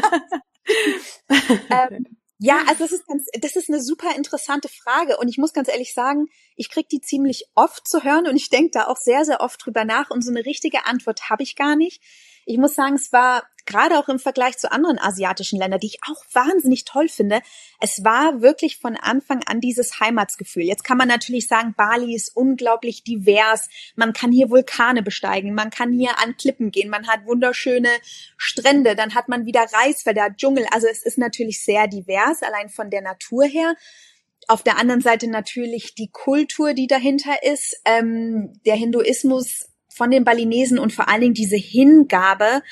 Ja. 1.28 1.88
ähm, 1.90 2.06
ja, 2.38 2.58
also 2.68 2.84
das 2.84 2.92
ist 2.92 3.06
ganz, 3.06 3.26
das 3.40 3.56
ist 3.56 3.70
eine 3.70 3.80
super 3.80 4.14
interessante 4.14 4.68
Frage 4.68 5.16
und 5.16 5.28
ich 5.28 5.38
muss 5.38 5.54
ganz 5.54 5.68
ehrlich 5.68 5.94
sagen, 5.94 6.26
ich 6.54 6.70
krieg 6.70 6.88
die 6.88 7.00
ziemlich 7.00 7.46
oft 7.54 7.88
zu 7.88 8.04
hören 8.04 8.26
und 8.26 8.36
ich 8.36 8.50
denke 8.50 8.72
da 8.72 8.88
auch 8.88 8.98
sehr, 8.98 9.24
sehr 9.24 9.40
oft 9.40 9.64
drüber 9.64 9.84
nach 9.84 10.10
und 10.10 10.22
so 10.22 10.30
eine 10.30 10.44
richtige 10.44 10.84
Antwort 10.84 11.30
habe 11.30 11.44
ich 11.44 11.56
gar 11.56 11.76
nicht. 11.76 12.02
Ich 12.46 12.58
muss 12.58 12.74
sagen, 12.74 12.94
es 12.94 13.12
war 13.12 13.42
gerade 13.66 13.98
auch 13.98 14.08
im 14.08 14.18
Vergleich 14.18 14.56
zu 14.56 14.70
anderen 14.70 14.98
asiatischen 14.98 15.58
Ländern, 15.58 15.80
die 15.80 15.88
ich 15.88 15.98
auch 16.08 16.24
wahnsinnig 16.32 16.84
toll 16.84 17.08
finde, 17.08 17.40
es 17.80 18.04
war 18.04 18.40
wirklich 18.40 18.78
von 18.78 18.96
Anfang 18.96 19.42
an 19.46 19.60
dieses 19.60 20.00
Heimatsgefühl. 20.00 20.62
Jetzt 20.62 20.84
kann 20.84 20.96
man 20.96 21.08
natürlich 21.08 21.48
sagen, 21.48 21.74
Bali 21.76 22.14
ist 22.14 22.34
unglaublich 22.34 23.02
divers. 23.02 23.68
Man 23.96 24.12
kann 24.12 24.32
hier 24.32 24.48
Vulkane 24.48 25.02
besteigen, 25.02 25.54
man 25.54 25.70
kann 25.70 25.92
hier 25.92 26.18
an 26.22 26.36
Klippen 26.36 26.70
gehen, 26.70 26.88
man 26.88 27.08
hat 27.08 27.26
wunderschöne 27.26 27.90
Strände, 28.36 28.94
dann 28.94 29.14
hat 29.14 29.28
man 29.28 29.44
wieder 29.44 29.66
Reisfelder, 29.72 30.30
Dschungel. 30.36 30.66
Also 30.70 30.86
es 30.86 31.04
ist 31.04 31.18
natürlich 31.18 31.64
sehr 31.64 31.88
divers, 31.88 32.42
allein 32.42 32.68
von 32.68 32.88
der 32.90 33.02
Natur 33.02 33.44
her. 33.44 33.74
Auf 34.48 34.62
der 34.62 34.78
anderen 34.78 35.00
Seite 35.00 35.28
natürlich 35.28 35.96
die 35.96 36.10
Kultur, 36.12 36.72
die 36.72 36.86
dahinter 36.86 37.42
ist. 37.42 37.80
Ähm, 37.84 38.60
der 38.64 38.76
Hinduismus 38.76 39.66
von 39.96 40.10
den 40.10 40.24
Balinesen 40.24 40.78
und 40.78 40.92
vor 40.92 41.08
allen 41.08 41.22
Dingen 41.22 41.34
diese 41.34 41.56
Hingabe, 41.56 42.62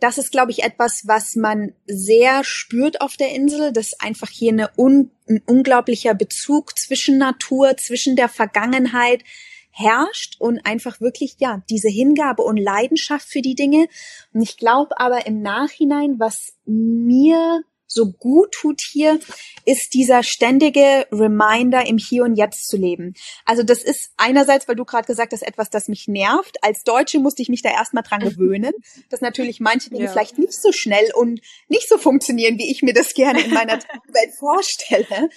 das 0.00 0.18
ist, 0.18 0.30
glaube 0.30 0.50
ich, 0.50 0.62
etwas, 0.62 1.06
was 1.06 1.34
man 1.34 1.72
sehr 1.86 2.44
spürt 2.44 3.00
auf 3.00 3.16
der 3.16 3.30
Insel, 3.30 3.72
dass 3.72 3.98
einfach 4.00 4.28
hier 4.28 4.52
eine 4.52 4.70
un, 4.76 5.10
ein 5.26 5.40
unglaublicher 5.46 6.12
Bezug 6.12 6.78
zwischen 6.78 7.16
Natur, 7.16 7.78
zwischen 7.78 8.16
der 8.16 8.28
Vergangenheit 8.28 9.24
herrscht 9.70 10.36
und 10.38 10.64
einfach 10.66 11.00
wirklich, 11.00 11.36
ja, 11.38 11.62
diese 11.70 11.88
Hingabe 11.88 12.42
und 12.42 12.58
Leidenschaft 12.58 13.26
für 13.26 13.40
die 13.40 13.54
Dinge. 13.54 13.88
Und 14.34 14.42
ich 14.42 14.58
glaube 14.58 15.00
aber 15.00 15.26
im 15.26 15.40
Nachhinein, 15.40 16.16
was 16.18 16.52
mir 16.66 17.62
so 17.94 18.12
gut 18.12 18.52
tut 18.52 18.80
hier, 18.80 19.18
ist 19.64 19.94
dieser 19.94 20.22
ständige 20.22 21.06
Reminder, 21.10 21.86
im 21.86 21.96
Hier 21.96 22.24
und 22.24 22.36
Jetzt 22.36 22.68
zu 22.68 22.76
leben. 22.76 23.14
Also 23.44 23.62
das 23.62 23.82
ist 23.82 24.10
einerseits, 24.16 24.68
weil 24.68 24.76
du 24.76 24.84
gerade 24.84 25.06
gesagt 25.06 25.32
hast, 25.32 25.42
etwas, 25.42 25.70
das 25.70 25.88
mich 25.88 26.08
nervt. 26.08 26.58
Als 26.62 26.82
Deutsche 26.82 27.18
musste 27.18 27.42
ich 27.42 27.48
mich 27.48 27.62
da 27.62 27.70
erstmal 27.70 28.02
dran 28.02 28.20
gewöhnen, 28.28 28.72
dass 29.08 29.20
natürlich 29.20 29.60
manche 29.60 29.90
Dinge 29.90 30.04
ja. 30.04 30.10
vielleicht 30.10 30.38
nicht 30.38 30.52
so 30.52 30.72
schnell 30.72 31.10
und 31.14 31.40
nicht 31.68 31.88
so 31.88 31.96
funktionieren, 31.98 32.58
wie 32.58 32.70
ich 32.70 32.82
mir 32.82 32.92
das 32.92 33.14
gerne 33.14 33.42
in 33.42 33.52
meiner 33.52 33.74
Welt 33.74 34.34
vorstelle. 34.38 35.30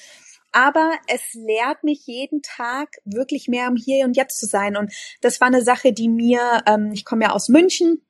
Aber 0.52 0.94
es 1.08 1.22
lehrt 1.34 1.84
mich 1.84 2.08
jeden 2.08 2.42
Tag 2.42 2.90
wirklich 3.06 3.48
mehr 3.48 3.68
im 3.68 3.76
Hier 3.76 4.06
und 4.06 4.16
Jetzt 4.16 4.40
zu 4.40 4.48
sein. 4.48 4.76
Und 4.76 4.92
das 5.22 5.40
war 5.40 5.48
eine 5.48 5.62
Sache, 5.62 5.94
die 5.94 6.10
mir, 6.10 6.64
ähm, 6.66 6.92
ich 6.94 7.06
komme 7.06 7.26
ja 7.26 7.32
aus 7.32 7.50
München, 7.50 8.02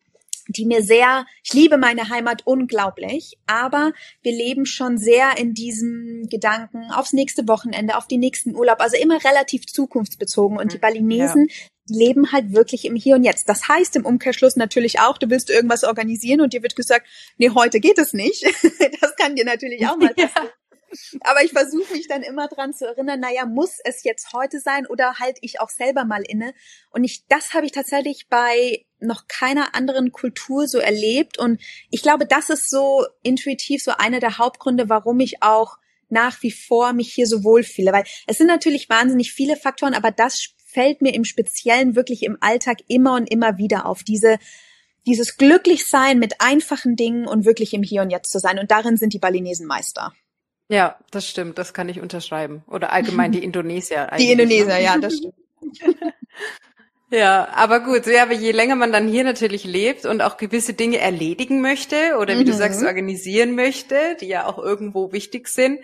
die 0.48 0.66
mir 0.66 0.84
sehr, 0.84 1.26
ich 1.44 1.54
liebe 1.54 1.78
meine 1.78 2.10
Heimat 2.10 2.46
unglaublich, 2.46 3.38
aber 3.46 3.94
wir 4.22 4.32
leben 4.32 4.66
schon 4.66 4.98
sehr 4.98 5.38
in 5.38 5.54
diesem 5.54 6.28
Gedanken 6.30 6.92
aufs 6.92 7.14
nächste 7.14 7.48
Wochenende, 7.48 7.98
auf 7.98 8.08
den 8.08 8.20
nächsten 8.20 8.56
Urlaub, 8.56 8.80
also 8.80 8.98
immer 8.98 9.24
relativ 9.24 9.66
zukunftsbezogen 9.66 10.58
und 10.58 10.74
die 10.74 10.78
mhm. 10.78 10.82
Balinesen 10.82 11.48
ja. 11.50 11.56
leben 11.98 12.32
halt 12.32 12.54
wirklich 12.54 12.86
im 12.86 12.96
Hier 12.96 13.16
und 13.16 13.24
Jetzt. 13.24 13.50
Das 13.50 13.68
heißt 13.68 13.96
im 13.96 14.06
Umkehrschluss 14.06 14.56
natürlich 14.56 15.00
auch, 15.00 15.18
du 15.18 15.30
willst 15.30 15.50
irgendwas 15.50 15.84
organisieren 15.84 16.42
und 16.42 16.54
dir 16.54 16.64
wird 16.64 16.76
gesagt, 16.76 17.08
nee, 17.38 17.50
heute 17.50 17.80
geht 17.80 17.98
es 17.98 18.14
nicht. 18.14 18.44
das 19.02 19.16
kann 19.16 19.36
dir 19.36 19.46
natürlich 19.46 19.88
auch 19.88 19.98
mal 19.98 20.14
passieren. 20.16 20.46
Ja. 20.46 20.52
Aber 21.22 21.44
ich 21.44 21.52
versuche 21.52 21.94
mich 21.94 22.08
dann 22.08 22.24
immer 22.24 22.48
dran 22.48 22.74
zu 22.74 22.86
erinnern, 22.86 23.20
naja, 23.20 23.46
muss 23.46 23.80
es 23.84 24.04
jetzt 24.04 24.34
heute 24.34 24.60
sein 24.60 24.88
oder 24.88 25.20
halt 25.20 25.38
ich 25.42 25.60
auch 25.60 25.70
selber 25.70 26.06
mal 26.06 26.24
inne? 26.26 26.54
Und 26.92 27.04
ich, 27.04 27.26
das 27.28 27.54
habe 27.54 27.66
ich 27.66 27.72
tatsächlich 27.72 28.28
bei 28.30 28.86
noch 29.00 29.28
keiner 29.28 29.76
anderen 29.76 30.12
Kultur 30.12 30.68
so 30.68 30.80
erlebt. 30.80 31.38
Und 31.38 31.62
ich 31.90 32.02
glaube, 32.02 32.26
das 32.26 32.50
ist 32.50 32.70
so 32.70 33.06
intuitiv 33.24 33.84
so 33.84 33.92
einer 33.92 34.20
der 34.20 34.38
Hauptgründe, 34.38 34.90
warum 34.90 35.20
ich 35.20 35.44
auch 35.44 35.78
nach 36.10 36.42
wie 36.42 36.52
vor 36.52 36.94
mich 36.94 37.14
hier 37.14 37.28
so 37.28 37.44
wohlfühle. 37.44 37.92
Weil 37.92 38.06
es 38.28 38.38
sind 38.38 38.48
natürlich 38.48 38.90
wahnsinnig 38.90 39.34
viele 39.34 39.56
Faktoren, 39.56 39.94
aber 39.94 40.12
das 40.12 40.50
fällt 40.66 41.02
mir 41.02 41.14
im 41.14 41.26
Speziellen 41.26 41.96
wirklich 41.96 42.24
im 42.24 42.38
Alltag 42.40 42.80
immer 42.88 43.16
und 43.16 43.30
immer 43.30 43.58
wieder 43.58 43.86
auf. 43.86 44.04
Diese 44.04 44.38
dieses 45.08 45.38
Glücklichsein 45.38 46.20
mit 46.20 46.42
einfachen 46.42 46.98
Dingen 46.98 47.28
und 47.28 47.46
wirklich 47.46 47.74
im 47.74 47.82
Hier 47.82 48.02
und 48.02 48.10
Jetzt 48.10 48.30
zu 48.30 48.40
sein. 48.40 48.60
Und 48.60 48.72
darin 48.72 48.98
sind 48.98 49.14
die 49.14 49.20
Balinesen 49.20 49.66
Meister. 49.66 50.14
Ja, 50.70 50.98
das 51.12 51.28
stimmt, 51.28 51.58
das 51.58 51.74
kann 51.74 51.88
ich 51.88 52.02
unterschreiben. 52.02 52.64
Oder 52.68 52.92
allgemein 52.92 53.32
die 53.32 53.44
Indonesier. 53.44 54.12
Die 54.20 54.26
ne? 54.26 54.32
Indonesier, 54.34 54.80
ja, 54.80 54.98
das 54.98 55.16
stimmt. 55.16 55.36
Ja, 57.10 57.48
aber 57.54 57.80
gut, 57.80 58.06
ja, 58.06 58.24
aber 58.24 58.34
je 58.34 58.52
länger 58.52 58.76
man 58.76 58.92
dann 58.92 59.08
hier 59.08 59.24
natürlich 59.24 59.64
lebt 59.64 60.06
und 60.06 60.22
auch 60.22 60.36
gewisse 60.36 60.74
Dinge 60.74 60.98
erledigen 60.98 61.62
möchte 61.62 62.18
oder 62.20 62.36
wie 62.36 62.42
mhm. 62.42 62.48
du 62.48 62.54
sagst, 62.54 62.84
organisieren 62.84 63.56
möchte, 63.56 64.18
die 64.20 64.28
ja 64.28 64.46
auch 64.46 64.58
irgendwo 64.58 65.14
wichtig 65.14 65.48
sind, 65.48 65.80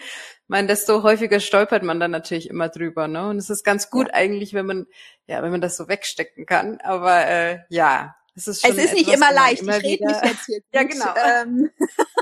man, 0.47 0.67
desto 0.67 1.01
häufiger 1.01 1.39
stolpert 1.39 1.83
man 1.83 1.99
dann 1.99 2.11
natürlich 2.11 2.49
immer 2.49 2.67
drüber, 2.67 3.07
ne? 3.07 3.29
Und 3.29 3.37
es 3.37 3.49
ist 3.49 3.63
ganz 3.63 3.89
gut 3.89 4.07
ja. 4.09 4.13
eigentlich, 4.15 4.53
wenn 4.53 4.65
man, 4.65 4.85
ja, 5.25 5.41
wenn 5.41 5.51
man 5.51 5.61
das 5.61 5.77
so 5.77 5.87
wegstecken 5.87 6.45
kann. 6.45 6.79
Aber 6.81 7.25
äh, 7.25 7.59
ja, 7.69 8.15
es 8.35 8.47
ist, 8.47 8.65
schon 8.65 8.77
es 8.77 8.85
ist 8.85 8.93
nicht 8.93 9.13
immer 9.13 9.31
leicht. 9.31 9.61
Immer 9.61 9.77
ich 9.77 9.83
rede 9.83 10.05
mich 10.05 10.17
jetzt 10.23 10.45
hier. 10.45 10.59
Gut. 10.71 10.73
Ja, 10.73 10.83
genau. 10.83 11.13
Ähm, 11.15 11.69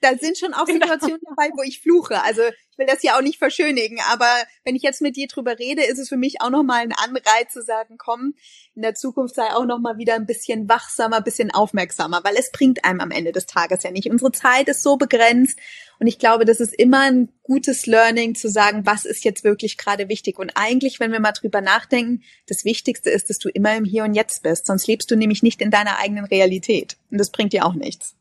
da 0.00 0.16
sind 0.16 0.38
schon 0.38 0.54
auch 0.54 0.64
genau. 0.64 0.86
Situationen 0.86 1.20
genau. 1.20 1.34
dabei, 1.36 1.50
wo 1.56 1.62
ich 1.62 1.80
fluche. 1.80 2.22
Also 2.22 2.42
ich 2.42 2.78
will 2.78 2.86
das 2.86 3.02
ja 3.02 3.16
auch 3.16 3.22
nicht 3.22 3.38
verschönigen, 3.38 3.98
aber 4.10 4.30
wenn 4.64 4.74
ich 4.74 4.82
jetzt 4.82 5.02
mit 5.02 5.16
dir 5.16 5.26
drüber 5.28 5.58
rede, 5.58 5.82
ist 5.84 5.98
es 5.98 6.08
für 6.08 6.16
mich 6.16 6.40
auch 6.40 6.50
nochmal 6.50 6.80
ein 6.80 6.92
Anreiz 6.92 7.52
zu 7.52 7.62
sagen, 7.62 7.96
komm, 7.98 8.34
in 8.74 8.82
der 8.82 8.94
Zukunft 8.94 9.34
sei 9.34 9.54
auch 9.54 9.66
nochmal 9.66 9.98
wieder 9.98 10.14
ein 10.14 10.26
bisschen 10.26 10.68
wachsamer, 10.68 11.18
ein 11.18 11.24
bisschen 11.24 11.50
aufmerksamer, 11.50 12.20
weil 12.24 12.36
es 12.36 12.50
bringt 12.50 12.84
einem 12.84 13.00
am 13.00 13.10
Ende 13.10 13.32
des 13.32 13.46
Tages 13.46 13.82
ja 13.82 13.90
nicht. 13.90 14.10
Unsere 14.10 14.32
Zeit 14.32 14.68
ist 14.68 14.82
so 14.82 14.96
begrenzt 14.96 15.58
und 15.98 16.06
ich 16.06 16.18
glaube, 16.18 16.46
das 16.46 16.60
ist 16.60 16.72
immer 16.72 17.00
ein 17.00 17.28
gutes 17.42 17.84
Learning 17.84 18.34
zu 18.34 18.48
sagen, 18.48 18.86
was 18.86 19.04
ist 19.04 19.22
jetzt 19.22 19.44
wirklich 19.44 19.76
gerade 19.76 20.08
wichtig. 20.08 20.38
Und 20.38 20.52
eigentlich, 20.54 20.98
wenn 20.98 21.12
wir 21.12 21.20
mal 21.20 21.32
drüber 21.32 21.60
nachdenken, 21.60 22.22
das 22.46 22.64
Wichtigste 22.64 23.10
ist, 23.10 23.28
dass 23.28 23.38
du 23.38 23.50
immer 23.50 23.76
im 23.76 23.84
Hier 23.84 24.04
und 24.04 24.14
Jetzt 24.14 24.42
bist. 24.42 24.64
Sonst 24.64 24.86
lebst 24.86 25.10
du 25.10 25.16
nämlich 25.16 25.42
nicht 25.42 25.60
in 25.60 25.70
deiner 25.70 25.98
eigenen 25.98 26.24
Realität. 26.24 26.96
Und 27.10 27.18
das 27.18 27.30
bringt 27.30 27.52
dir 27.52 27.66
auch 27.66 27.74
nichts. 27.74 28.14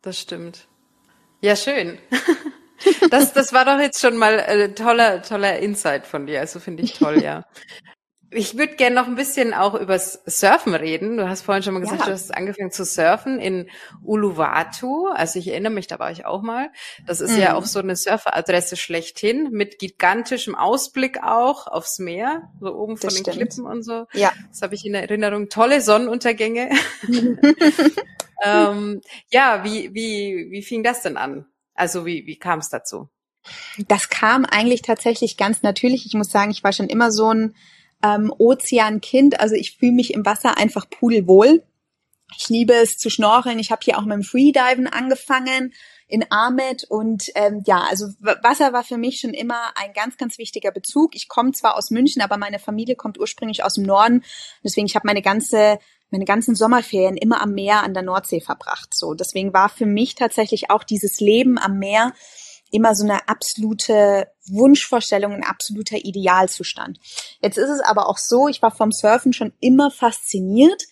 Das 0.00 0.18
stimmt. 0.18 0.66
Ja, 1.46 1.54
schön. 1.54 1.98
Das, 3.08 3.32
das 3.32 3.52
war 3.52 3.64
doch 3.64 3.78
jetzt 3.78 4.00
schon 4.00 4.16
mal 4.16 4.40
ein 4.40 4.74
toller, 4.74 5.22
toller 5.22 5.60
Insight 5.60 6.04
von 6.04 6.26
dir. 6.26 6.40
Also 6.40 6.58
finde 6.58 6.82
ich 6.82 6.94
toll, 6.94 7.22
ja. 7.22 7.44
Ich 8.30 8.58
würde 8.58 8.74
gerne 8.74 8.96
noch 8.96 9.06
ein 9.06 9.14
bisschen 9.14 9.54
auch 9.54 9.74
übers 9.74 10.20
Surfen 10.26 10.74
reden. 10.74 11.16
Du 11.16 11.28
hast 11.28 11.42
vorhin 11.42 11.62
schon 11.62 11.74
mal 11.74 11.80
gesagt, 11.80 12.00
ja. 12.00 12.06
du 12.06 12.12
hast 12.12 12.34
angefangen 12.34 12.72
zu 12.72 12.84
surfen 12.84 13.38
in 13.38 13.68
Uluwatu. 14.02 15.06
Also 15.08 15.38
ich 15.38 15.48
erinnere 15.48 15.72
mich, 15.72 15.86
da 15.86 15.98
war 15.98 16.10
ich 16.10 16.24
auch 16.24 16.42
mal. 16.42 16.70
Das 17.06 17.20
ist 17.20 17.32
mhm. 17.32 17.40
ja 17.40 17.54
auch 17.54 17.64
so 17.64 17.78
eine 17.78 17.94
Surferadresse 17.94 18.76
schlechthin 18.76 19.50
mit 19.52 19.78
gigantischem 19.78 20.56
Ausblick 20.56 21.22
auch 21.22 21.68
aufs 21.68 21.98
Meer, 21.98 22.50
so 22.60 22.74
oben 22.74 22.96
von 22.96 23.08
das 23.08 23.14
den 23.14 23.22
stimmt. 23.22 23.36
Klippen 23.36 23.66
und 23.66 23.82
so. 23.84 24.06
Ja. 24.12 24.32
Das 24.48 24.62
habe 24.62 24.74
ich 24.74 24.84
in 24.84 24.94
Erinnerung. 24.94 25.48
Tolle 25.48 25.80
Sonnenuntergänge. 25.80 26.70
ähm, 28.44 29.00
ja, 29.30 29.62
wie, 29.62 29.94
wie, 29.94 30.48
wie 30.50 30.62
fing 30.62 30.82
das 30.82 31.02
denn 31.02 31.16
an? 31.16 31.46
Also 31.74 32.06
wie, 32.06 32.26
wie 32.26 32.38
kam 32.38 32.58
es 32.58 32.70
dazu? 32.70 33.08
Das 33.86 34.08
kam 34.08 34.44
eigentlich 34.44 34.82
tatsächlich 34.82 35.36
ganz 35.36 35.62
natürlich. 35.62 36.06
Ich 36.06 36.14
muss 36.14 36.30
sagen, 36.30 36.50
ich 36.50 36.64
war 36.64 36.72
schon 36.72 36.88
immer 36.88 37.12
so 37.12 37.32
ein 37.32 37.54
ähm, 38.02 38.32
Ozeankind. 38.36 39.40
Also 39.40 39.54
ich 39.54 39.76
fühle 39.76 39.92
mich 39.92 40.14
im 40.14 40.24
Wasser 40.24 40.58
einfach 40.58 40.88
pudelwohl. 40.88 41.62
Ich 42.36 42.48
liebe 42.48 42.74
es 42.74 42.98
zu 42.98 43.08
schnorcheln. 43.08 43.58
Ich 43.58 43.70
habe 43.70 43.82
hier 43.84 43.98
auch 43.98 44.02
mit 44.02 44.14
dem 44.14 44.22
Freediven 44.22 44.88
angefangen 44.88 45.72
in 46.08 46.24
Ahmed 46.30 46.84
und 46.84 47.30
ähm, 47.34 47.62
ja, 47.66 47.84
also 47.88 48.06
Wasser 48.20 48.72
war 48.72 48.84
für 48.84 48.96
mich 48.96 49.20
schon 49.20 49.34
immer 49.34 49.72
ein 49.74 49.92
ganz, 49.92 50.16
ganz 50.16 50.38
wichtiger 50.38 50.70
Bezug. 50.70 51.16
Ich 51.16 51.28
komme 51.28 51.52
zwar 51.52 51.76
aus 51.76 51.90
München, 51.90 52.22
aber 52.22 52.36
meine 52.36 52.58
Familie 52.58 52.94
kommt 52.94 53.18
ursprünglich 53.18 53.64
aus 53.64 53.74
dem 53.74 53.84
Norden. 53.84 54.22
Deswegen 54.62 54.86
ich 54.86 54.94
habe 54.94 55.06
meine 55.06 55.22
ganze 55.22 55.78
meine 56.10 56.24
ganzen 56.24 56.54
Sommerferien 56.54 57.16
immer 57.16 57.40
am 57.40 57.52
Meer 57.52 57.82
an 57.82 57.92
der 57.92 58.04
Nordsee 58.04 58.40
verbracht. 58.40 58.94
So, 58.94 59.14
deswegen 59.14 59.52
war 59.52 59.68
für 59.68 59.86
mich 59.86 60.14
tatsächlich 60.14 60.70
auch 60.70 60.84
dieses 60.84 61.20
Leben 61.20 61.58
am 61.58 61.78
Meer 61.78 62.12
immer 62.70 62.94
so 62.94 63.04
eine 63.04 63.28
absolute 63.28 64.28
Wunschvorstellung, 64.48 65.32
ein 65.32 65.44
absoluter 65.44 65.96
Idealzustand. 65.96 66.98
Jetzt 67.40 67.58
ist 67.58 67.70
es 67.70 67.80
aber 67.80 68.08
auch 68.08 68.18
so, 68.18 68.48
ich 68.48 68.62
war 68.62 68.70
vom 68.70 68.92
Surfen 68.92 69.32
schon 69.32 69.52
immer 69.60 69.90
fasziniert, 69.90 70.82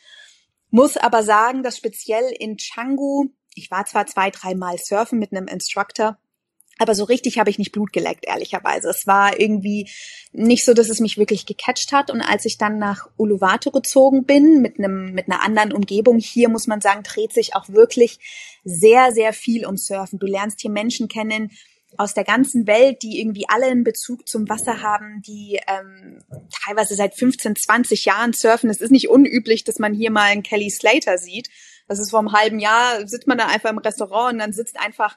muss 0.70 0.96
aber 0.96 1.22
sagen, 1.22 1.62
dass 1.62 1.76
speziell 1.76 2.24
in 2.38 2.56
Canggu, 2.56 3.26
ich 3.54 3.70
war 3.70 3.86
zwar 3.86 4.06
zwei, 4.06 4.30
dreimal 4.30 4.76
surfen 4.78 5.18
mit 5.18 5.32
einem 5.32 5.46
Instructor, 5.46 6.18
aber 6.78 6.94
so 6.94 7.04
richtig 7.04 7.38
habe 7.38 7.50
ich 7.50 7.58
nicht 7.58 7.72
Blut 7.72 7.92
geleckt, 7.92 8.24
ehrlicherweise. 8.26 8.88
Es 8.88 9.06
war 9.06 9.38
irgendwie 9.38 9.88
nicht 10.32 10.64
so, 10.64 10.74
dass 10.74 10.88
es 10.88 11.00
mich 11.00 11.18
wirklich 11.18 11.46
gecatcht 11.46 11.92
hat. 11.92 12.10
Und 12.10 12.20
als 12.20 12.44
ich 12.44 12.58
dann 12.58 12.78
nach 12.78 13.08
Uluwatu 13.16 13.70
gezogen 13.70 14.24
bin, 14.24 14.60
mit 14.60 14.78
einem, 14.78 15.12
mit 15.12 15.30
einer 15.30 15.42
anderen 15.42 15.72
Umgebung, 15.72 16.18
hier 16.18 16.48
muss 16.48 16.66
man 16.66 16.80
sagen, 16.80 17.02
dreht 17.02 17.32
sich 17.32 17.54
auch 17.54 17.68
wirklich 17.68 18.18
sehr, 18.64 19.12
sehr 19.12 19.32
viel 19.32 19.66
um 19.66 19.76
Surfen. 19.76 20.18
Du 20.18 20.26
lernst 20.26 20.60
hier 20.60 20.70
Menschen 20.70 21.08
kennen, 21.08 21.50
aus 21.96 22.14
der 22.14 22.24
ganzen 22.24 22.66
Welt, 22.66 23.02
die 23.02 23.20
irgendwie 23.20 23.48
alle 23.48 23.66
einen 23.66 23.84
Bezug 23.84 24.28
zum 24.28 24.48
Wasser 24.48 24.82
haben, 24.82 25.22
die 25.22 25.60
ähm, 25.68 26.18
teilweise 26.64 26.94
seit 26.94 27.14
15, 27.14 27.56
20 27.56 28.04
Jahren 28.04 28.32
surfen. 28.32 28.70
Es 28.70 28.80
ist 28.80 28.90
nicht 28.90 29.08
unüblich, 29.08 29.64
dass 29.64 29.78
man 29.78 29.94
hier 29.94 30.10
mal 30.10 30.24
einen 30.24 30.42
Kelly 30.42 30.70
Slater 30.70 31.18
sieht. 31.18 31.50
Das 31.86 31.98
ist 31.98 32.10
vor 32.10 32.18
einem 32.18 32.32
halben 32.32 32.58
Jahr, 32.58 33.06
sitzt 33.06 33.26
man 33.26 33.38
da 33.38 33.46
einfach 33.46 33.70
im 33.70 33.78
Restaurant 33.78 34.34
und 34.34 34.38
dann 34.40 34.52
sitzt 34.52 34.78
einfach 34.78 35.16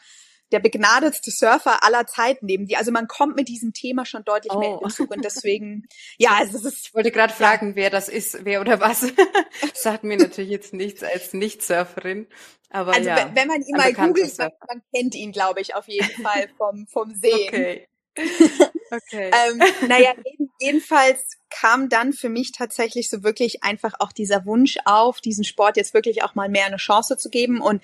der 0.51 0.59
begnadetste 0.59 1.31
Surfer 1.31 1.83
aller 1.83 2.07
Zeiten 2.07 2.45
neben 2.45 2.67
dir. 2.67 2.77
Also 2.77 2.91
man 2.91 3.07
kommt 3.07 3.35
mit 3.35 3.47
diesem 3.47 3.73
Thema 3.73 4.05
schon 4.05 4.23
deutlich 4.23 4.53
oh. 4.53 4.59
mehr 4.59 4.73
in 4.75 4.79
Bezug 4.79 5.11
und 5.11 5.23
deswegen, 5.23 5.87
ja, 6.17 6.31
also 6.37 6.57
es 6.57 6.65
ist. 6.65 6.87
Ich 6.87 6.95
wollte 6.95 7.11
gerade 7.11 7.33
fragen, 7.33 7.69
ja. 7.69 7.75
wer 7.75 7.89
das 7.89 8.09
ist, 8.09 8.45
wer 8.45 8.61
oder 8.61 8.79
was. 8.79 9.11
Sagt 9.73 10.03
mir 10.03 10.17
natürlich 10.17 10.51
jetzt 10.51 10.73
nichts 10.73 11.03
als 11.03 11.33
Nicht-Surferin. 11.33 12.27
Aber 12.69 12.93
also 12.93 13.09
ja, 13.09 13.31
wenn 13.33 13.47
man 13.47 13.61
ihn 13.61 13.77
mal 13.77 13.93
googelt, 13.93 14.37
man, 14.37 14.51
man, 14.67 14.81
kennt 14.93 15.15
ihn, 15.15 15.31
glaube 15.31 15.61
ich, 15.61 15.75
auf 15.75 15.87
jeden 15.87 16.21
Fall 16.23 16.49
vom, 16.57 16.87
vom 16.87 17.13
Sehen. 17.13 17.47
Okay. 17.47 17.87
okay. 18.91 19.31
ähm, 19.31 19.61
naja, 19.87 20.13
jedenfalls 20.59 21.37
kam 21.49 21.87
dann 21.87 22.13
für 22.13 22.29
mich 22.29 22.51
tatsächlich 22.51 23.09
so 23.09 23.23
wirklich 23.23 23.63
einfach 23.63 23.93
auch 23.99 24.11
dieser 24.11 24.45
Wunsch 24.45 24.77
auf, 24.85 25.21
diesen 25.21 25.43
Sport 25.43 25.77
jetzt 25.77 25.93
wirklich 25.93 26.23
auch 26.23 26.35
mal 26.35 26.49
mehr 26.49 26.65
eine 26.65 26.77
Chance 26.77 27.17
zu 27.17 27.29
geben 27.29 27.61
und 27.61 27.83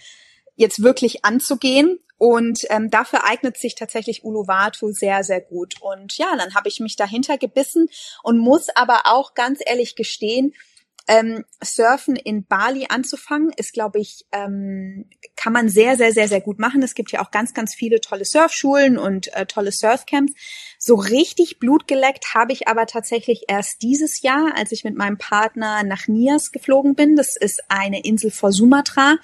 jetzt 0.56 0.84
wirklich 0.84 1.26
anzugehen. 1.26 2.00
Und 2.18 2.66
ähm, 2.70 2.90
dafür 2.90 3.26
eignet 3.26 3.58
sich 3.58 3.76
tatsächlich 3.76 4.24
Uluwatu 4.24 4.92
sehr, 4.92 5.24
sehr 5.24 5.42
gut. 5.42 5.82
Und 5.82 6.18
ja, 6.18 6.34
dann 6.38 6.56
habe 6.56 6.70
ich 6.70 6.80
mich 6.80 6.96
dahinter 6.96 7.38
gebissen 7.38 7.90
und 8.22 8.38
muss 8.38 8.70
aber 8.70 9.02
auch 9.06 9.34
ganz 9.34 9.60
ehrlich 9.66 9.96
gestehen, 9.96 10.54
ähm, 11.08 11.44
Surfen 11.62 12.16
in 12.16 12.46
Bali 12.46 12.86
anzufangen, 12.88 13.52
ist, 13.58 13.74
glaube 13.74 14.00
ich, 14.00 14.26
ähm, 14.32 15.10
kann 15.36 15.52
man 15.52 15.68
sehr, 15.68 15.98
sehr, 15.98 16.14
sehr, 16.14 16.30
sehr 16.30 16.40
gut 16.40 16.60
machen. 16.60 16.82
Es 16.82 16.96
gibt 16.96 17.12
ja 17.12 17.22
auch 17.22 17.32
ganz, 17.32 17.54
ganz 17.54 17.76
viele 17.76 18.00
tolle 18.00 18.24
Surfschulen 18.24 18.98
und 18.98 19.34
äh, 19.36 19.46
tolle 19.46 19.72
Surfcamps. 19.72 20.34
So 20.80 20.96
richtig 20.96 21.60
Blut 21.60 21.88
geleckt 21.88 22.34
habe 22.34 22.54
ich 22.54 22.68
aber 22.68 22.86
tatsächlich 22.86 23.46
erst 23.50 23.82
dieses 23.82 24.22
Jahr, 24.22 24.54
als 24.56 24.72
ich 24.72 24.86
mit 24.86 24.96
meinem 24.96 25.18
Partner 25.18 25.84
nach 25.84 26.08
Nias 26.08 26.52
geflogen 26.52 26.96
bin. 26.96 27.18
Das 27.18 27.36
ist 27.36 27.64
eine 27.68 28.02
Insel 28.04 28.32
vor 28.32 28.54
Sumatra. 28.54 29.18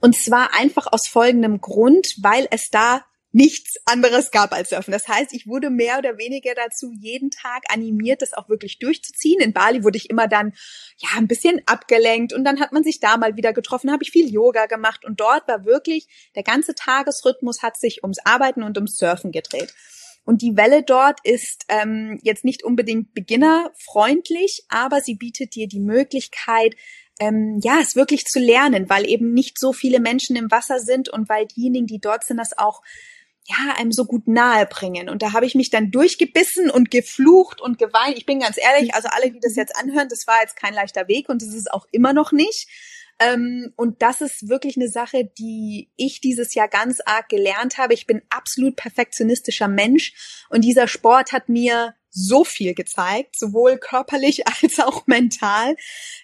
Und 0.00 0.16
zwar 0.16 0.54
einfach 0.54 0.86
aus 0.90 1.06
folgendem 1.06 1.60
Grund, 1.60 2.16
weil 2.20 2.48
es 2.50 2.70
da 2.70 3.04
nichts 3.32 3.76
anderes 3.84 4.30
gab 4.30 4.52
als 4.52 4.70
Surfen. 4.70 4.92
Das 4.92 5.06
heißt, 5.06 5.32
ich 5.32 5.46
wurde 5.46 5.70
mehr 5.70 5.98
oder 5.98 6.18
weniger 6.18 6.52
dazu 6.54 6.90
jeden 6.92 7.30
Tag 7.30 7.62
animiert, 7.68 8.22
das 8.22 8.32
auch 8.32 8.48
wirklich 8.48 8.78
durchzuziehen. 8.78 9.40
In 9.40 9.52
Bali 9.52 9.84
wurde 9.84 9.98
ich 9.98 10.10
immer 10.10 10.26
dann 10.26 10.52
ja 10.98 11.10
ein 11.16 11.28
bisschen 11.28 11.62
abgelenkt 11.66 12.32
und 12.32 12.44
dann 12.44 12.60
hat 12.60 12.72
man 12.72 12.82
sich 12.82 12.98
da 12.98 13.16
mal 13.16 13.36
wieder 13.36 13.52
getroffen, 13.52 13.92
habe 13.92 14.02
ich 14.02 14.10
viel 14.10 14.28
Yoga 14.28 14.66
gemacht 14.66 15.04
und 15.04 15.20
dort 15.20 15.46
war 15.46 15.64
wirklich 15.64 16.08
der 16.34 16.42
ganze 16.42 16.74
Tagesrhythmus 16.74 17.62
hat 17.62 17.78
sich 17.78 18.02
ums 18.02 18.18
Arbeiten 18.24 18.62
und 18.62 18.76
ums 18.76 18.96
Surfen 18.96 19.30
gedreht. 19.30 19.74
Und 20.24 20.42
die 20.42 20.56
Welle 20.56 20.82
dort 20.82 21.18
ist 21.24 21.64
ähm, 21.68 22.18
jetzt 22.22 22.44
nicht 22.44 22.62
unbedingt 22.62 23.14
beginnerfreundlich, 23.14 24.64
aber 24.68 25.00
sie 25.00 25.14
bietet 25.14 25.54
dir 25.54 25.66
die 25.66 25.80
Möglichkeit, 25.80 26.74
ähm, 27.20 27.60
ja, 27.62 27.78
es 27.80 27.94
wirklich 27.94 28.24
zu 28.24 28.40
lernen, 28.40 28.88
weil 28.88 29.08
eben 29.08 29.32
nicht 29.32 29.58
so 29.58 29.72
viele 29.72 30.00
Menschen 30.00 30.36
im 30.36 30.50
Wasser 30.50 30.80
sind 30.80 31.10
und 31.10 31.28
weil 31.28 31.46
diejenigen, 31.46 31.86
die 31.86 32.00
dort 32.00 32.24
sind, 32.24 32.38
das 32.38 32.56
auch 32.56 32.82
ja, 33.46 33.74
einem 33.76 33.92
so 33.92 34.04
gut 34.04 34.26
nahe 34.26 34.66
bringen. 34.66 35.08
Und 35.08 35.22
da 35.22 35.32
habe 35.32 35.44
ich 35.44 35.54
mich 35.54 35.70
dann 35.70 35.90
durchgebissen 35.90 36.70
und 36.70 36.90
geflucht 36.90 37.60
und 37.60 37.78
geweint. 37.78 38.16
Ich 38.16 38.26
bin 38.26 38.40
ganz 38.40 38.56
ehrlich, 38.56 38.94
also 38.94 39.08
alle, 39.10 39.30
die 39.30 39.40
das 39.40 39.56
jetzt 39.56 39.76
anhören, 39.76 40.08
das 40.08 40.26
war 40.26 40.40
jetzt 40.40 40.56
kein 40.56 40.74
leichter 40.74 41.08
Weg 41.08 41.28
und 41.28 41.42
das 41.42 41.54
ist 41.54 41.72
auch 41.72 41.86
immer 41.90 42.12
noch 42.12 42.32
nicht. 42.32 42.68
Ähm, 43.18 43.72
und 43.76 44.00
das 44.00 44.22
ist 44.22 44.48
wirklich 44.48 44.76
eine 44.76 44.88
Sache, 44.88 45.30
die 45.38 45.90
ich 45.96 46.20
dieses 46.20 46.54
Jahr 46.54 46.68
ganz 46.68 47.00
arg 47.04 47.28
gelernt 47.28 47.76
habe. 47.76 47.92
Ich 47.92 48.06
bin 48.06 48.22
absolut 48.30 48.76
perfektionistischer 48.76 49.68
Mensch 49.68 50.46
und 50.48 50.62
dieser 50.64 50.88
Sport 50.88 51.32
hat 51.32 51.48
mir 51.48 51.94
so 52.10 52.44
viel 52.44 52.74
gezeigt, 52.74 53.38
sowohl 53.38 53.78
körperlich 53.78 54.46
als 54.62 54.80
auch 54.80 55.06
mental, 55.06 55.76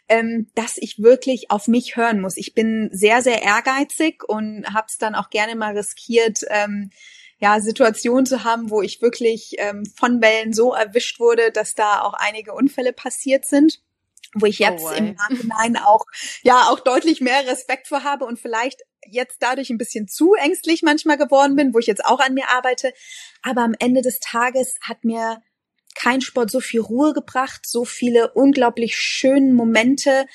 ähm, 0.08 0.50
dass 0.54 0.76
ich 0.76 0.98
wirklich 0.98 1.50
auf 1.50 1.68
mich 1.68 1.96
hören 1.96 2.20
muss. 2.20 2.36
Ich 2.36 2.54
bin 2.54 2.90
sehr, 2.92 3.22
sehr 3.22 3.42
ehrgeizig 3.42 4.24
und 4.28 4.66
habe 4.72 4.86
es 4.88 4.98
dann 4.98 5.14
auch 5.14 5.30
gerne 5.30 5.54
mal 5.56 5.76
riskiert, 5.76 6.40
ähm, 6.48 6.90
ja, 7.38 7.60
Situationen 7.60 8.24
zu 8.24 8.44
haben, 8.44 8.70
wo 8.70 8.80
ich 8.80 9.02
wirklich 9.02 9.56
ähm, 9.58 9.84
von 9.94 10.22
Wellen 10.22 10.54
so 10.54 10.72
erwischt 10.72 11.20
wurde, 11.20 11.50
dass 11.52 11.74
da 11.74 12.00
auch 12.00 12.14
einige 12.14 12.54
Unfälle 12.54 12.92
passiert 12.92 13.44
sind 13.44 13.80
wo 14.38 14.46
ich 14.46 14.60
oh, 14.60 14.64
jetzt 14.64 14.84
oh 14.84 14.90
im 14.90 15.14
Nachhinein 15.14 15.76
auch 15.76 16.04
ja 16.42 16.68
auch 16.68 16.80
deutlich 16.80 17.20
mehr 17.20 17.46
Respekt 17.46 17.88
vor 17.88 18.04
habe 18.04 18.24
und 18.24 18.38
vielleicht 18.38 18.82
jetzt 19.06 19.38
dadurch 19.40 19.70
ein 19.70 19.78
bisschen 19.78 20.08
zu 20.08 20.34
ängstlich 20.34 20.82
manchmal 20.82 21.16
geworden 21.16 21.56
bin, 21.56 21.72
wo 21.74 21.78
ich 21.78 21.86
jetzt 21.86 22.04
auch 22.04 22.20
an 22.20 22.34
mir 22.34 22.48
arbeite. 22.50 22.92
Aber 23.42 23.62
am 23.62 23.74
Ende 23.78 24.02
des 24.02 24.20
Tages 24.20 24.76
hat 24.82 25.04
mir 25.04 25.42
kein 25.96 26.20
Sport 26.20 26.50
so 26.50 26.60
viel 26.60 26.80
Ruhe 26.80 27.12
gebracht, 27.12 27.62
so 27.66 27.84
viele 27.84 28.32
unglaublich 28.32 28.96
schönen 28.96 29.54
Momente, 29.54 30.26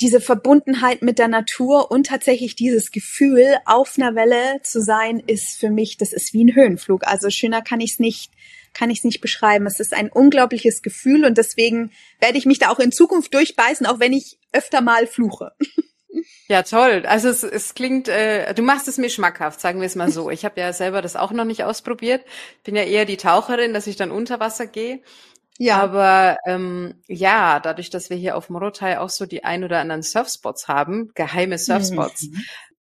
diese 0.00 0.20
Verbundenheit 0.20 1.02
mit 1.02 1.18
der 1.18 1.28
Natur 1.28 1.90
und 1.90 2.06
tatsächlich 2.06 2.56
dieses 2.56 2.90
Gefühl, 2.90 3.56
auf 3.64 3.96
einer 3.96 4.14
Welle 4.14 4.60
zu 4.62 4.80
sein, 4.82 5.22
ist 5.26 5.58
für 5.58 5.70
mich, 5.70 5.96
das 5.96 6.12
ist 6.12 6.34
wie 6.34 6.44
ein 6.44 6.54
Höhenflug. 6.54 7.06
Also 7.06 7.30
schöner 7.30 7.62
kann 7.62 7.80
ich 7.80 7.92
es 7.92 7.98
nicht, 8.00 8.32
kann 8.72 8.90
ich 8.90 8.98
es 8.98 9.04
nicht 9.04 9.20
beschreiben. 9.20 9.66
Es 9.66 9.78
ist 9.78 9.94
ein 9.94 10.10
unglaubliches 10.10 10.82
Gefühl 10.82 11.24
und 11.24 11.38
deswegen 11.38 11.92
werde 12.20 12.38
ich 12.38 12.44
mich 12.44 12.58
da 12.58 12.70
auch 12.70 12.80
in 12.80 12.92
Zukunft 12.92 13.32
durchbeißen, 13.34 13.86
auch 13.86 14.00
wenn 14.00 14.12
ich 14.12 14.38
öfter 14.52 14.80
mal 14.80 15.06
fluche. 15.06 15.52
Ja, 16.48 16.62
toll. 16.62 17.04
Also 17.06 17.28
es, 17.28 17.42
es 17.42 17.74
klingt, 17.74 18.08
äh, 18.08 18.54
du 18.54 18.62
machst 18.62 18.88
es 18.88 18.98
mir 18.98 19.10
schmackhaft, 19.10 19.60
sagen 19.60 19.80
wir 19.80 19.86
es 19.86 19.96
mal 19.96 20.10
so. 20.10 20.30
Ich 20.34 20.44
habe 20.44 20.60
ja 20.60 20.72
selber 20.72 21.02
das 21.02 21.16
auch 21.16 21.32
noch 21.32 21.44
nicht 21.44 21.64
ausprobiert. 21.64 22.24
Bin 22.64 22.76
ja 22.76 22.82
eher 22.82 23.04
die 23.04 23.16
Taucherin, 23.16 23.74
dass 23.74 23.86
ich 23.86 23.96
dann 23.96 24.10
unter 24.10 24.40
Wasser 24.40 24.66
gehe. 24.66 25.00
Ja. 25.58 25.78
Aber 25.78 26.38
ähm, 26.46 26.94
ja, 27.06 27.60
dadurch, 27.60 27.90
dass 27.90 28.10
wir 28.10 28.16
hier 28.16 28.36
auf 28.36 28.50
Morotai 28.50 28.98
auch 28.98 29.10
so 29.10 29.26
die 29.26 29.44
ein 29.44 29.64
oder 29.64 29.78
anderen 29.78 30.02
Surfspots 30.02 30.66
haben, 30.68 31.12
geheime 31.14 31.58
Surfspots, 31.58 32.28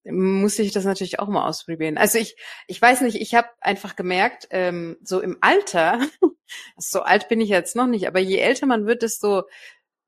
mhm. 0.03 0.41
muss 0.41 0.57
ich 0.57 0.71
das 0.71 0.83
natürlich 0.83 1.19
auch 1.19 1.27
mal 1.27 1.47
ausprobieren. 1.47 1.97
Also 1.97 2.17
ich, 2.17 2.35
ich 2.67 2.81
weiß 2.81 3.01
nicht, 3.01 3.21
ich 3.21 3.35
habe 3.35 3.47
einfach 3.61 3.95
gemerkt, 3.95 4.47
ähm, 4.49 4.97
so 5.03 5.21
im 5.21 5.37
Alter, 5.41 5.99
so 6.77 7.01
alt 7.01 7.29
bin 7.29 7.41
ich 7.41 7.49
jetzt 7.49 7.75
noch 7.75 7.87
nicht, 7.87 8.07
aber 8.07 8.19
je 8.19 8.37
älter 8.37 8.65
man 8.65 8.87
wird, 8.87 9.03
desto 9.03 9.43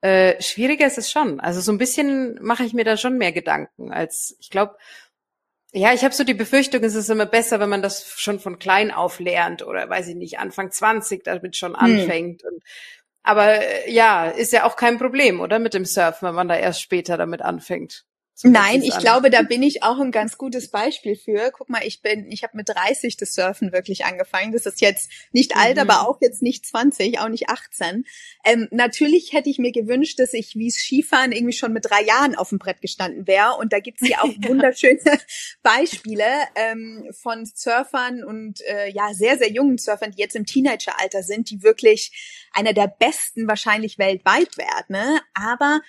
äh, 0.06 0.40
schwieriger 0.40 0.86
ist 0.86 1.00
es 1.00 1.10
schon. 1.10 1.40
Also 1.40 1.62
so 1.62 1.72
ein 1.72 1.80
bisschen 1.80 2.38
mache 2.40 2.64
ich 2.64 2.74
mir 2.74 2.86
da 2.86 2.96
schon 2.96 3.18
mehr 3.18 3.32
Gedanken 3.32 3.92
als 3.92 4.38
ich 4.40 4.52
glaube. 4.52 4.78
Ja, 5.74 5.94
ich 5.94 6.04
habe 6.04 6.14
so 6.14 6.24
die 6.24 6.36
Befürchtung, 6.36 6.84
es 6.84 6.96
ist 6.96 7.10
immer 7.10 7.26
besser, 7.26 7.60
wenn 7.60 7.70
man 7.70 7.82
das 7.82 8.08
schon 8.18 8.40
von 8.40 8.60
klein 8.60 8.92
auf 8.92 9.20
lernt 9.20 9.66
oder 9.66 9.90
weiß 9.90 10.08
ich 10.08 10.16
nicht, 10.16 10.40
Anfang 10.40 10.72
20 10.72 11.24
damit 11.24 11.58
schon 11.58 11.74
hm. 11.74 11.80
anfängt. 11.80 12.44
Hm. 12.44 12.50
Und, 12.50 12.64
aber 13.24 13.62
äh, 13.62 13.92
ja, 13.92 14.28
ist 14.28 14.54
ja 14.54 14.66
auch 14.66 14.76
kein 14.76 15.00
Problem, 15.00 15.42
oder 15.42 15.58
mit 15.60 15.74
dem 15.74 15.86
Surfen, 15.86 16.28
wenn 16.28 16.36
man 16.36 16.48
da 16.48 16.56
erst 16.56 16.82
später 16.82 17.18
damit 17.18 17.42
anfängt. 17.42 18.06
So 18.38 18.50
Nein, 18.50 18.84
ich 18.84 18.98
glaube, 18.98 19.30
da 19.30 19.42
bin 19.44 19.64
ich 19.64 19.82
auch 19.82 19.98
ein 19.98 20.12
ganz 20.12 20.38
gutes 20.38 20.68
Beispiel 20.70 21.16
für. 21.16 21.52
Guck 21.52 21.70
mal, 21.70 21.82
ich 21.86 22.02
bin, 22.02 22.30
ich 22.30 22.44
habe 22.44 22.58
mit 22.58 22.68
30 22.68 23.16
das 23.16 23.34
Surfen 23.34 23.72
wirklich 23.72 24.04
angefangen. 24.04 24.52
Das 24.52 24.66
ist 24.66 24.82
jetzt 24.82 25.10
nicht 25.32 25.56
alt, 25.56 25.78
mhm. 25.78 25.90
aber 25.90 26.10
auch 26.10 26.18
jetzt 26.20 26.42
nicht 26.42 26.66
20, 26.66 27.20
auch 27.20 27.30
nicht 27.30 27.50
18. 27.50 28.06
Ähm, 28.44 28.68
natürlich 28.72 29.32
hätte 29.32 29.50
ich 29.50 29.58
mir 29.58 29.72
gewünscht, 29.72 30.20
dass 30.20 30.34
ich 30.34 30.54
wie 30.56 30.70
Skifahren 30.70 31.32
irgendwie 31.32 31.54
schon 31.54 31.72
mit 31.72 31.86
drei 31.86 32.04
Jahren 32.04 32.36
auf 32.36 32.50
dem 32.50 32.60
Brett 32.60 32.82
gestanden 32.82 33.26
wäre. 33.26 33.56
Und 33.58 33.72
da 33.72 33.80
gibt's 33.80 34.06
ja 34.06 34.22
auch 34.22 34.28
wunderschöne 34.46 35.00
Beispiele 35.64 36.26
ähm, 36.56 37.10
von 37.14 37.46
Surfern 37.46 38.26
und 38.26 38.60
äh, 38.68 38.92
ja 38.92 39.14
sehr 39.14 39.38
sehr 39.38 39.50
jungen 39.50 39.78
Surfern, 39.78 40.12
die 40.12 40.22
jetzt 40.22 40.36
im 40.36 40.46
Teenageralter 40.46 41.24
sind, 41.24 41.50
die 41.50 41.64
wirklich 41.64 42.12
einer 42.52 42.74
der 42.74 42.88
besten 42.88 43.48
wahrscheinlich 43.48 43.98
weltweit 43.98 44.58
werden. 44.58 44.86
Ne? 44.90 45.22
Aber 45.34 45.80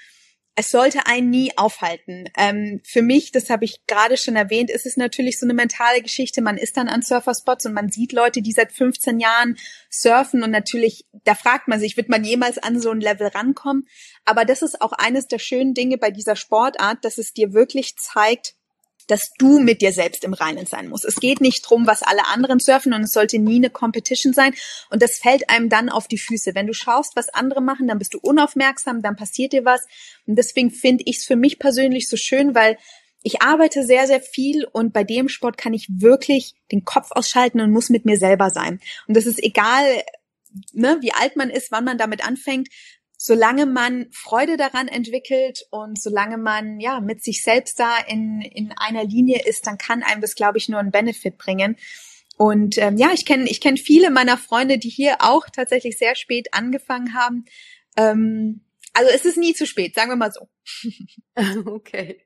es 0.59 0.71
sollte 0.71 1.07
einen 1.07 1.29
nie 1.29 1.57
aufhalten. 1.57 2.25
Ähm, 2.35 2.81
für 2.83 3.03
mich, 3.03 3.31
das 3.31 3.51
habe 3.51 3.67
ich 3.67 3.87
gerade 3.87 4.17
schon 4.17 4.37
erwähnt, 4.37 4.71
ist 4.71 4.87
es 4.87 4.97
natürlich 4.97 5.39
so 5.39 5.45
eine 5.45 5.53
mentale 5.53 6.01
Geschichte. 6.01 6.41
Man 6.41 6.57
ist 6.57 6.79
dann 6.79 6.89
an 6.89 7.03
Surferspots 7.03 7.67
und 7.67 7.75
man 7.75 7.91
sieht 7.91 8.13
Leute, 8.13 8.41
die 8.41 8.53
seit 8.53 8.73
15 8.73 9.21
Jahren 9.21 9.59
surfen 9.91 10.43
und 10.43 10.51
natürlich, 10.51 11.05
da 11.25 11.35
fragt 11.35 11.69
man 11.69 11.79
sich, 11.79 11.99
wird 11.99 12.09
man 12.09 12.25
jemals 12.25 12.57
an 12.57 12.81
so 12.81 12.91
ein 12.91 13.03
Level 13.03 13.27
rankommen? 13.27 13.87
Aber 14.25 14.47
das 14.47 14.63
ist 14.63 14.81
auch 14.81 14.93
eines 14.93 15.27
der 15.27 15.39
schönen 15.39 15.75
Dinge 15.75 15.99
bei 15.99 16.11
dieser 16.11 16.37
Sportart, 16.37 17.05
dass 17.05 17.19
es 17.19 17.35
dir 17.35 17.53
wirklich 17.53 17.97
zeigt, 17.97 18.55
dass 19.07 19.33
du 19.39 19.59
mit 19.59 19.83
dir 19.83 19.93
selbst 19.93 20.25
im 20.25 20.35
Reinen 20.35 20.67
sein 20.67 20.89
musst. 20.89 21.05
Es 21.05 21.17
geht 21.17 21.41
nicht 21.41 21.63
drum, 21.63 21.87
was 21.87 22.03
alle 22.03 22.27
anderen 22.27 22.59
surfen 22.59 22.93
und 22.93 23.03
es 23.03 23.13
sollte 23.13 23.39
nie 23.39 23.57
eine 23.57 23.71
Competition 23.71 24.33
sein. 24.33 24.55
Und 24.91 25.03
das 25.03 25.19
fällt 25.19 25.49
einem 25.51 25.69
dann 25.69 25.89
auf 25.89 26.09
die 26.09 26.19
Füße. 26.19 26.55
Wenn 26.55 26.67
du 26.67 26.75
schaust, 26.75 27.17
was 27.17 27.29
andere 27.29 27.61
machen, 27.61 27.87
dann 27.87 27.99
bist 27.99 28.15
du 28.15 28.19
unaufmerksam, 28.19 29.03
dann 29.03 29.17
passiert 29.17 29.53
dir 29.53 29.65
was. 29.65 29.83
Und 30.27 30.37
deswegen 30.37 30.71
finde 30.71 31.05
ich 31.07 31.19
es 31.19 31.25
für 31.25 31.37
mich 31.37 31.59
persönlich 31.59 32.09
so 32.09 32.17
schön, 32.17 32.55
weil 32.55 32.79
ich 33.23 33.43
arbeite 33.43 33.83
sehr, 33.85 34.07
sehr 34.07 34.21
viel 34.21 34.65
und 34.65 34.93
bei 34.93 35.03
dem 35.03 35.29
Sport 35.29 35.59
kann 35.59 35.75
ich 35.75 35.89
wirklich 35.91 36.55
den 36.71 36.85
Kopf 36.85 37.11
ausschalten 37.11 37.61
und 37.61 37.73
muss 37.73 37.91
mit 37.91 38.05
mir 38.05 38.19
selber 38.19 38.51
sein. 38.51 38.81
Und 39.09 39.17
das 39.17 39.27
ist 39.27 39.43
egal, 39.43 39.85
ne, 40.73 40.99
wie 41.01 41.13
alt 41.13 41.35
man 41.35 41.51
ist, 41.51 41.73
wann 41.73 41.85
man 41.85 41.99
damit 41.99 42.25
anfängt 42.25 42.69
solange 43.17 43.67
man 43.67 44.07
Freude 44.13 44.57
daran 44.57 44.89
entwickelt 44.89 45.67
und 45.71 46.01
solange 46.01 46.37
man 46.37 46.81
ja 46.81 47.01
mit 47.01 47.23
sich 47.23 47.43
selbst 47.43 47.79
da 47.79 47.99
in, 48.07 48.41
in 48.43 48.73
einer 48.77 49.05
Linie 49.05 49.43
ist, 49.47 49.67
dann 49.67 49.79
kann 49.79 50.03
einem 50.03 50.21
das, 50.21 50.35
glaube 50.35 50.59
ich, 50.59 50.69
nur 50.69 50.79
einen 50.79 50.91
Benefit 50.91 51.39
bringen. 51.39 51.77
Und 52.37 52.77
ähm, 52.79 52.99
ja, 52.99 53.13
ich 53.15 53.25
kenne 53.25 53.49
ich 53.49 53.61
kenn 53.61 53.79
viele 53.79 54.11
meiner 54.11 54.37
Freunde, 54.37 54.79
die 54.79 54.91
hier 54.91 55.17
auch 55.21 55.47
tatsächlich 55.51 55.97
sehr 55.97 56.15
spät 56.15 56.53
angefangen 56.53 57.15
haben. 57.15 57.47
Ähm, 57.97 58.61
also 58.93 59.11
es 59.11 59.25
ist 59.25 59.39
nie 59.39 59.55
zu 59.55 59.67
spät, 59.67 59.95
sagen 59.95 60.11
wir 60.11 60.17
mal 60.17 60.33
so. 60.33 60.49
okay, 61.71 62.23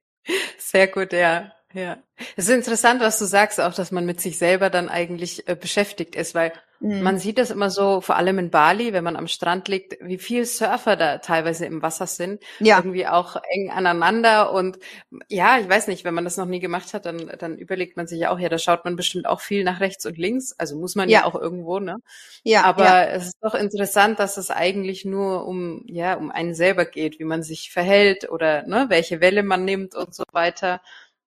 sehr 0.59 0.89
gut, 0.89 1.13
ja. 1.13 1.53
Ja, 1.73 1.99
es 2.37 2.49
ist 2.49 2.55
interessant, 2.55 3.01
was 3.01 3.19
du 3.19 3.27
sagst, 3.27 3.61
auch, 3.61 3.73
dass 3.73 3.93
man 3.93 4.05
mit 4.05 4.21
sich 4.21 4.39
selber 4.39 4.71
dann 4.71 4.89
eigentlich 4.89 5.47
äh, 5.49 5.55
beschäftigt 5.55 6.17
ist, 6.17 6.35
weil 6.35 6.53
mhm. 6.81 7.01
man 7.03 7.19
sieht 7.19 7.39
das 7.39 7.53
immer 7.53 7.71
so, 7.71 8.01
vor 8.01 8.17
allem 8.17 8.41
in 8.41 8.51
Bali, 8.51 8.93
wenn 8.93 9.05
man 9.05 9.15
am 9.15 9.29
Strand 9.29 9.69
liegt, 9.69 9.97
wie 10.01 10.19
viel 10.19 10.45
Surfer 10.47 10.97
da 10.97 11.19
teilweise 11.19 11.67
im 11.67 11.81
Wasser 11.81 12.09
sind, 12.09 12.43
ja. 12.59 12.79
irgendwie 12.79 13.07
auch 13.07 13.37
eng 13.53 13.71
aneinander 13.71 14.53
und 14.53 14.81
ja, 15.29 15.59
ich 15.59 15.69
weiß 15.69 15.87
nicht, 15.87 16.05
wenn 16.05 16.15
man 16.15 16.25
das 16.25 16.37
noch 16.37 16.47
nie 16.47 16.59
gemacht 16.59 16.93
hat, 16.93 17.07
dann 17.07 17.31
dann 17.39 17.57
überlegt 17.57 17.97
man 17.97 18.09
sich 18.09 18.19
ja 18.19 18.31
auch, 18.31 18.41
ja, 18.41 18.49
da 18.49 18.59
schaut 18.59 18.85
man 18.85 18.97
bestimmt 18.97 19.27
auch 19.27 19.41
viel 19.41 19.63
nach 19.63 19.79
rechts 19.79 20.05
und 20.07 20.19
links, 20.19 20.53
also 20.59 20.77
muss 20.77 20.97
man 20.97 21.09
ja, 21.09 21.21
ja 21.21 21.27
auch 21.27 21.37
irgendwo, 21.37 21.79
ne? 21.79 21.99
Ja. 22.43 22.65
Aber 22.65 22.85
ja. 22.85 23.05
es 23.05 23.27
ist 23.27 23.39
doch 23.43 23.55
interessant, 23.55 24.19
dass 24.19 24.39
es 24.39 24.51
eigentlich 24.51 25.05
nur 25.05 25.47
um 25.47 25.85
ja 25.87 26.15
um 26.15 26.33
einen 26.33 26.55
selber 26.55 26.85
geht, 26.85 27.21
wie 27.21 27.25
man 27.25 27.45
sich 27.45 27.71
verhält 27.71 28.29
oder 28.29 28.67
ne, 28.67 28.87
welche 28.89 29.21
Welle 29.21 29.45
man 29.45 29.65
nimmt 29.65 29.95
und 29.95 30.15
so 30.17 30.25
weiter. 30.33 30.81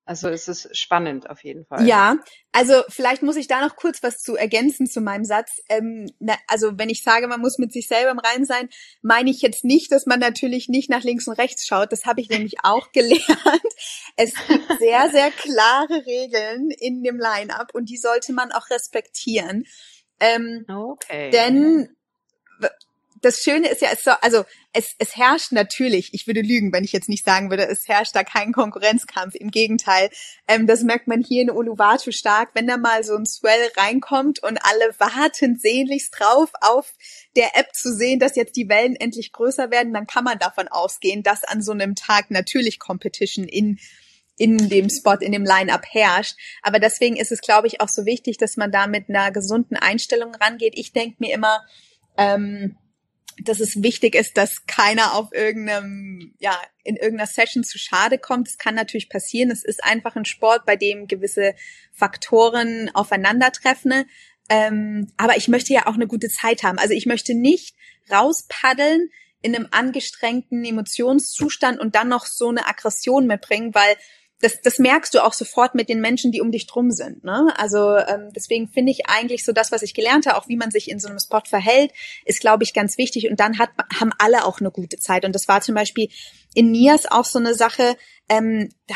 Also 0.06 0.28
es 0.28 0.50
ist 0.50 0.76
spannend 0.78 1.30
auf 1.30 1.44
jeden 1.46 1.66
Fall. 1.66 1.88
Ja, 1.88 2.18
also 2.52 2.84
vielleicht 2.89 3.22
muss 3.22 3.38
ich 3.38 3.48
da 3.48 3.62
noch 3.62 3.78
kurz 3.78 4.04
was 4.04 4.20
zu 4.20 4.36
ergänzen 4.36 4.86
zu 4.86 5.00
meinem 5.00 5.24
Satz. 5.24 5.62
Ähm, 5.70 6.12
na, 6.20 6.36
also 6.48 6.78
wenn 6.78 6.89
ich 6.89 7.04
sage, 7.04 7.28
man 7.30 7.39
muss 7.39 7.58
mit 7.58 7.72
sich 7.72 7.88
selber 7.88 8.12
im 8.12 8.20
Rein 8.20 8.44
sein, 8.44 8.68
meine 9.02 9.30
ich 9.30 9.42
jetzt 9.42 9.63
nicht, 9.63 9.94
dass 9.94 10.06
man 10.06 10.20
natürlich 10.20 10.68
nicht 10.68 10.89
nach 10.89 11.04
links 11.04 11.28
und 11.28 11.38
rechts 11.38 11.66
schaut. 11.66 11.94
Das 11.94 12.06
habe 12.06 12.20
ich 12.20 12.30
nämlich 12.30 12.56
auch 12.63 12.92
gelernt. 12.92 13.24
Es 14.18 14.34
gibt 14.48 14.80
sehr, 14.80 15.10
sehr 15.10 15.32
klare 15.32 16.06
Regeln 16.06 16.70
in 16.70 17.02
dem 17.02 17.18
Line-up 17.18 17.74
und 17.74 17.89
die 17.89 17.98
sollte 17.98 18.34
man 18.34 18.52
auch 18.52 18.70
respektieren. 18.70 19.66
Ähm, 20.20 20.66
okay. 20.68 21.30
Denn 21.30 21.96
das 23.24 23.42
Schöne 23.42 23.70
ist 23.70 23.82
ja, 23.82 23.90
es 23.92 24.04
so, 24.04 24.12
also 24.22 24.44
es, 24.74 24.96
es 25.00 25.16
herrscht 25.16 25.54
natürlich, 25.54 26.14
ich 26.14 26.28
würde 26.28 26.42
lügen, 26.42 26.74
wenn 26.74 26.84
ich 26.84 26.92
jetzt 26.92 27.08
nicht 27.08 27.24
sagen 27.24 27.50
würde, 27.50 27.66
es 27.66 27.88
herrscht 27.88 28.14
da 28.16 28.24
kein 28.24 28.52
Konkurrenzkampf. 28.52 29.36
Im 29.36 29.50
Gegenteil, 29.50 30.10
ähm, 30.48 30.68
das 30.68 30.84
merkt 30.84 31.08
man 31.08 31.22
hier 31.22 31.42
in 31.42 31.50
Uluwatu 31.50 32.12
stark, 32.12 32.50
wenn 32.54 32.68
da 32.68 32.76
mal 32.76 33.04
so 33.06 33.16
ein 33.16 33.26
Swell 33.26 33.72
reinkommt 33.78 34.44
und 34.44 34.60
alle 34.64 34.94
warten 35.00 35.58
sehnlichst 35.58 36.20
drauf, 36.20 36.52
auf 36.60 36.94
der 37.38 37.58
App 37.58 37.74
zu 37.74 37.94
sehen, 37.96 38.20
dass 38.20 38.36
jetzt 38.36 38.58
die 38.58 38.68
Wellen 38.68 38.98
endlich 38.98 39.32
größer 39.32 39.72
werden, 39.72 39.94
dann 39.94 40.06
kann 40.06 40.26
man 40.26 40.38
davon 40.38 40.68
ausgehen, 40.68 41.24
dass 41.24 41.46
an 41.46 41.62
so 41.62 41.72
einem 41.72 41.96
Tag 41.96 42.30
natürlich 42.30 42.78
Competition 42.78 43.48
in 43.48 43.80
in 44.36 44.68
dem 44.68 44.90
Spot, 44.90 45.14
in 45.14 45.32
dem 45.32 45.46
Line-up 45.46 45.86
herrscht. 45.92 46.36
Aber 46.64 46.80
deswegen 46.80 47.18
ist 47.18 47.32
es, 47.32 47.40
glaube 47.40 47.68
ich, 47.68 47.82
auch 47.82 47.88
so 47.88 48.08
wichtig, 48.08 48.38
dass 48.38 48.58
man 48.58 48.72
da 48.72 48.88
mit 48.88 49.08
einer 49.08 49.32
gesunden 49.32 49.78
Einstellung 49.78 50.34
rangeht. 50.34 50.74
Ich 50.76 50.92
denke 50.92 51.18
mir 51.20 51.36
immer, 51.36 51.62
ähm, 52.18 52.76
dass 53.41 53.60
es 53.60 53.82
wichtig 53.82 54.15
ist, 54.15 54.38
dass 54.38 54.65
keiner 54.65 55.13
auf 55.13 55.34
irgendeinem, 55.34 56.34
ja, 56.39 56.60
in 56.84 56.96
irgendeiner 56.96 57.28
Session 57.28 57.63
zu 57.63 57.78
schade 57.78 58.17
kommt. 58.17 58.48
Das 58.48 58.58
kann 58.58 58.76
natürlich 58.76 59.10
passieren. 59.10 59.52
Es 59.52 59.63
ist 59.63 59.84
einfach 59.84 60.15
ein 60.15 60.26
Sport, 60.26 60.65
bei 60.65 60.76
dem 60.76 61.08
gewisse 61.08 61.56
Faktoren 61.91 62.89
aufeinandertreffen. 62.93 64.06
Ähm, 64.50 65.12
aber 65.17 65.38
ich 65.38 65.48
möchte 65.48 65.74
ja 65.74 65.88
auch 65.88 65.96
eine 65.96 66.08
gute 66.08 66.30
Zeit 66.30 66.63
haben. 66.63 66.78
Also 66.78 66.93
ich 66.93 67.06
möchte 67.06 67.34
nicht 67.34 67.76
rauspaddeln 68.12 69.10
in 69.41 69.56
einem 69.56 69.67
angestrengten 69.72 70.63
Emotionszustand 70.63 71.80
und 71.80 71.96
dann 71.96 72.08
noch 72.10 72.26
so 72.26 72.50
eine 72.50 72.67
Aggression 72.67 73.28
mitbringen, 73.28 73.74
weil 73.74 73.96
das, 74.41 74.62
das 74.62 74.78
merkst 74.78 75.13
du 75.13 75.24
auch 75.24 75.34
sofort 75.34 75.74
mit 75.74 75.89
den 75.89 76.02
Menschen, 76.02 76.32
die 76.32 76.41
um 76.41 76.52
dich 76.52 76.67
drum 76.67 76.91
sind. 76.91 77.24
Ne? 77.24 77.54
Also 77.58 77.96
ähm, 77.96 78.30
deswegen 78.36 78.67
finde 78.67 78.91
ich 78.91 79.08
eigentlich 79.08 79.46
so 79.46 79.54
das, 79.54 79.72
was 79.72 79.82
ich 79.84 79.93
gelernt 79.93 80.26
habe, 80.26 80.38
auch 80.38 80.50
wie 80.50 80.58
man 80.58 80.69
sich 80.69 80.89
in 80.89 81.00
so 81.00 81.08
einem 81.08 81.19
Spot 81.19 81.41
verhält, 81.46 81.91
ist, 82.26 82.41
glaube 82.41 82.63
ich, 82.63 82.74
ganz 82.74 82.98
wichtig. 82.98 83.30
Und 83.30 83.39
dann 83.39 83.58
hat, 83.58 83.69
haben 84.00 84.12
alle 84.19 84.46
auch 84.46 84.60
eine 84.60 84.72
gute 84.72 84.98
Zeit. 84.98 85.24
Und 85.24 85.34
das 85.34 85.48
war 85.48 85.62
zum 85.62 85.76
Beispiel 85.76 86.10
in 86.54 86.72
Nias 86.72 87.10
auch 87.10 87.26
so 87.26 87.39
eine 87.39 87.56
Sache, 87.56 87.96
ähm, 88.28 88.69
da 88.88 88.96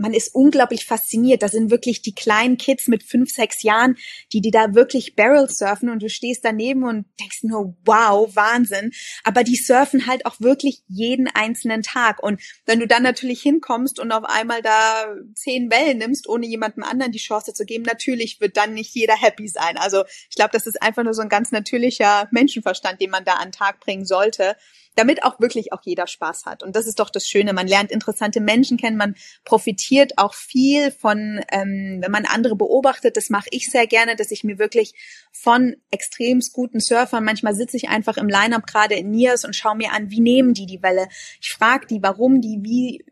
man 0.00 0.14
ist 0.14 0.34
unglaublich 0.34 0.84
fasziniert. 0.86 1.42
Da 1.42 1.48
sind 1.48 1.70
wirklich 1.70 2.02
die 2.02 2.14
kleinen 2.14 2.56
Kids 2.56 2.88
mit 2.88 3.02
fünf, 3.02 3.30
sechs 3.30 3.62
Jahren, 3.62 3.96
die 4.32 4.40
die 4.40 4.50
da 4.50 4.74
wirklich 4.74 5.14
Barrel 5.16 5.48
surfen 5.48 5.90
und 5.90 6.02
du 6.02 6.08
stehst 6.08 6.44
daneben 6.44 6.84
und 6.84 7.06
denkst 7.20 7.42
nur, 7.42 7.76
wow, 7.84 8.34
Wahnsinn. 8.34 8.92
Aber 9.24 9.44
die 9.44 9.56
surfen 9.56 10.06
halt 10.06 10.26
auch 10.26 10.40
wirklich 10.40 10.82
jeden 10.88 11.28
einzelnen 11.28 11.82
Tag. 11.82 12.22
Und 12.22 12.40
wenn 12.66 12.80
du 12.80 12.86
dann 12.86 13.02
natürlich 13.02 13.42
hinkommst 13.42 14.00
und 14.00 14.12
auf 14.12 14.24
einmal 14.24 14.62
da 14.62 15.14
zehn 15.34 15.70
Wellen 15.70 15.98
nimmst, 15.98 16.28
ohne 16.28 16.46
jemandem 16.46 16.82
anderen 16.82 17.12
die 17.12 17.18
Chance 17.18 17.52
zu 17.52 17.64
geben, 17.64 17.84
natürlich 17.84 18.40
wird 18.40 18.56
dann 18.56 18.74
nicht 18.74 18.94
jeder 18.94 19.16
happy 19.16 19.48
sein. 19.48 19.76
Also 19.76 20.04
ich 20.28 20.36
glaube, 20.36 20.50
das 20.52 20.66
ist 20.66 20.82
einfach 20.82 21.04
nur 21.04 21.14
so 21.14 21.22
ein 21.22 21.28
ganz 21.28 21.52
natürlicher 21.52 22.28
Menschenverstand, 22.30 23.00
den 23.00 23.10
man 23.10 23.24
da 23.24 23.34
an 23.34 23.48
den 23.48 23.52
Tag 23.52 23.80
bringen 23.80 24.04
sollte 24.04 24.56
damit 24.96 25.22
auch 25.22 25.40
wirklich 25.40 25.72
auch 25.72 25.80
jeder 25.82 26.06
Spaß 26.06 26.46
hat. 26.46 26.62
Und 26.62 26.76
das 26.76 26.86
ist 26.86 26.98
doch 26.98 27.10
das 27.10 27.26
Schöne. 27.26 27.52
Man 27.52 27.66
lernt 27.66 27.90
interessante 27.90 28.40
Menschen 28.40 28.76
kennen, 28.76 28.96
man 28.96 29.14
profitiert 29.44 30.18
auch 30.18 30.34
viel 30.34 30.90
von, 30.90 31.40
ähm, 31.52 31.98
wenn 32.02 32.10
man 32.10 32.26
andere 32.26 32.56
beobachtet. 32.56 33.16
Das 33.16 33.30
mache 33.30 33.48
ich 33.50 33.70
sehr 33.70 33.86
gerne, 33.86 34.16
dass 34.16 34.30
ich 34.30 34.44
mir 34.44 34.58
wirklich 34.58 34.94
von 35.32 35.76
extrem 35.90 36.40
guten 36.52 36.80
Surfern, 36.80 37.24
manchmal 37.24 37.54
sitze 37.54 37.76
ich 37.76 37.88
einfach 37.88 38.16
im 38.16 38.28
Line-Up 38.28 38.66
gerade 38.66 38.94
in 38.94 39.10
Niers 39.10 39.44
und 39.44 39.54
schaue 39.54 39.76
mir 39.76 39.92
an, 39.92 40.10
wie 40.10 40.20
nehmen 40.20 40.54
die 40.54 40.66
die 40.66 40.82
Welle. 40.82 41.08
Ich 41.40 41.52
frage 41.52 41.86
die, 41.86 42.02
warum 42.02 42.40
die, 42.40 42.58
wie 42.62 43.04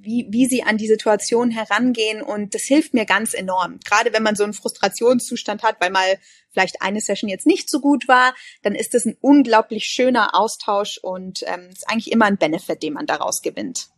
wie, 0.00 0.26
wie 0.30 0.46
sie 0.46 0.62
an 0.62 0.78
die 0.78 0.86
Situation 0.86 1.50
herangehen 1.50 2.22
und 2.22 2.54
das 2.54 2.62
hilft 2.62 2.94
mir 2.94 3.04
ganz 3.04 3.34
enorm. 3.34 3.78
Gerade 3.84 4.12
wenn 4.12 4.22
man 4.22 4.36
so 4.36 4.44
einen 4.44 4.54
Frustrationszustand 4.54 5.62
hat, 5.62 5.76
weil 5.80 5.90
mal 5.90 6.18
vielleicht 6.50 6.82
eine 6.82 7.00
Session 7.00 7.28
jetzt 7.28 7.46
nicht 7.46 7.70
so 7.70 7.80
gut 7.80 8.08
war, 8.08 8.34
dann 8.62 8.74
ist 8.74 8.94
das 8.94 9.04
ein 9.04 9.16
unglaublich 9.20 9.86
schöner 9.86 10.34
Austausch 10.34 10.98
und 10.98 11.42
ähm, 11.46 11.68
ist 11.70 11.88
eigentlich 11.88 12.10
immer 12.10 12.26
ein 12.26 12.38
Benefit, 12.38 12.82
den 12.82 12.94
man 12.94 13.06
daraus 13.06 13.42
gewinnt. 13.42 13.88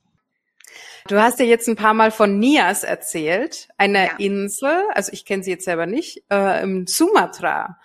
Du 1.06 1.20
hast 1.20 1.38
ja 1.38 1.44
jetzt 1.44 1.68
ein 1.68 1.76
paar 1.76 1.94
Mal 1.94 2.10
von 2.10 2.38
Nias 2.38 2.82
erzählt, 2.82 3.68
einer 3.76 4.04
ja. 4.04 4.16
Insel, 4.18 4.84
also 4.94 5.12
ich 5.12 5.24
kenne 5.24 5.44
sie 5.44 5.50
jetzt 5.50 5.64
selber 5.64 5.86
nicht, 5.86 6.24
äh, 6.30 6.62
im 6.62 6.86
Sumatra. 6.86 7.78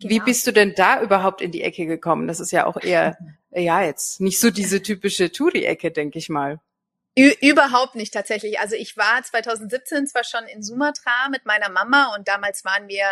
Genau. 0.00 0.14
Wie 0.14 0.20
bist 0.20 0.46
du 0.46 0.52
denn 0.52 0.74
da 0.74 1.02
überhaupt 1.02 1.42
in 1.42 1.50
die 1.50 1.62
Ecke 1.62 1.86
gekommen? 1.86 2.28
Das 2.28 2.40
ist 2.40 2.50
ja 2.50 2.66
auch 2.66 2.80
eher, 2.80 3.16
ja, 3.50 3.82
jetzt 3.82 4.20
nicht 4.20 4.40
so 4.40 4.50
diese 4.50 4.82
typische 4.82 5.30
Touri-Ecke, 5.30 5.90
denke 5.90 6.18
ich 6.18 6.28
mal. 6.28 6.60
Ü 7.18 7.30
überhaupt 7.40 7.94
nicht 7.94 8.14
tatsächlich. 8.14 8.58
Also 8.58 8.74
ich 8.74 8.96
war 8.96 9.22
2017 9.22 10.06
zwar 10.06 10.24
schon 10.24 10.44
in 10.44 10.62
Sumatra 10.62 11.28
mit 11.30 11.44
meiner 11.44 11.68
Mama 11.68 12.14
und 12.14 12.26
damals 12.28 12.64
waren 12.64 12.88
wir 12.88 13.04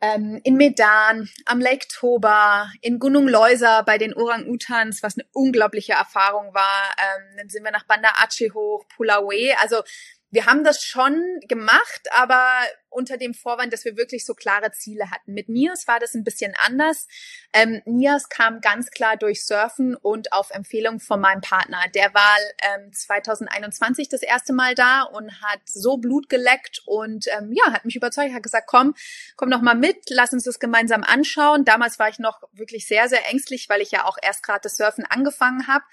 ähm, 0.00 0.40
in 0.44 0.56
Medan, 0.56 1.28
am 1.44 1.60
Lake 1.60 1.86
Toba, 1.88 2.70
in 2.82 2.98
Gunung 3.00 3.26
Loisa 3.26 3.82
bei 3.82 3.98
den 3.98 4.14
Orang-Utans, 4.14 5.02
was 5.02 5.18
eine 5.18 5.26
unglaubliche 5.32 5.94
Erfahrung 5.94 6.54
war. 6.54 6.94
Ähm, 6.98 7.36
dann 7.36 7.48
sind 7.48 7.64
wir 7.64 7.72
nach 7.72 7.84
Banda 7.84 8.10
Aceh 8.22 8.52
hoch, 8.52 8.84
Pulawe. 8.94 9.56
Also 9.60 9.82
wir 10.30 10.46
haben 10.46 10.62
das 10.62 10.84
schon 10.84 11.40
gemacht, 11.48 12.02
aber 12.12 12.42
unter 12.90 13.16
dem 13.16 13.34
Vorwand, 13.34 13.72
dass 13.72 13.84
wir 13.84 13.96
wirklich 13.96 14.26
so 14.26 14.34
klare 14.34 14.72
Ziele 14.72 15.10
hatten. 15.10 15.32
Mit 15.32 15.48
Nias 15.48 15.86
war 15.86 16.00
das 16.00 16.14
ein 16.14 16.24
bisschen 16.24 16.54
anders. 16.66 17.06
Ähm, 17.52 17.80
Nias 17.86 18.28
kam 18.28 18.60
ganz 18.60 18.90
klar 18.90 19.16
durch 19.16 19.44
Surfen 19.44 19.94
und 19.94 20.32
auf 20.32 20.50
Empfehlung 20.50 21.00
von 21.00 21.20
meinem 21.20 21.40
Partner. 21.40 21.80
Der 21.94 22.12
war 22.12 22.36
ähm, 22.76 22.92
2021 22.92 24.08
das 24.08 24.22
erste 24.22 24.52
Mal 24.52 24.74
da 24.74 25.02
und 25.02 25.40
hat 25.42 25.60
so 25.64 25.96
Blut 25.96 26.28
geleckt 26.28 26.82
und 26.86 27.26
ähm, 27.28 27.52
ja, 27.52 27.72
hat 27.72 27.84
mich 27.84 27.96
überzeugt, 27.96 28.34
hat 28.34 28.42
gesagt, 28.42 28.66
komm, 28.66 28.94
komm 29.36 29.48
noch 29.48 29.62
mal 29.62 29.74
mit, 29.74 30.10
lass 30.10 30.32
uns 30.32 30.44
das 30.44 30.58
gemeinsam 30.58 31.04
anschauen. 31.04 31.64
Damals 31.64 31.98
war 31.98 32.08
ich 32.08 32.18
noch 32.18 32.42
wirklich 32.52 32.86
sehr, 32.86 33.08
sehr 33.08 33.28
ängstlich, 33.30 33.68
weil 33.68 33.80
ich 33.80 33.90
ja 33.90 34.04
auch 34.04 34.18
erst 34.20 34.42
gerade 34.42 34.60
das 34.62 34.76
Surfen 34.76 35.04
angefangen 35.04 35.68
habe. 35.68 35.84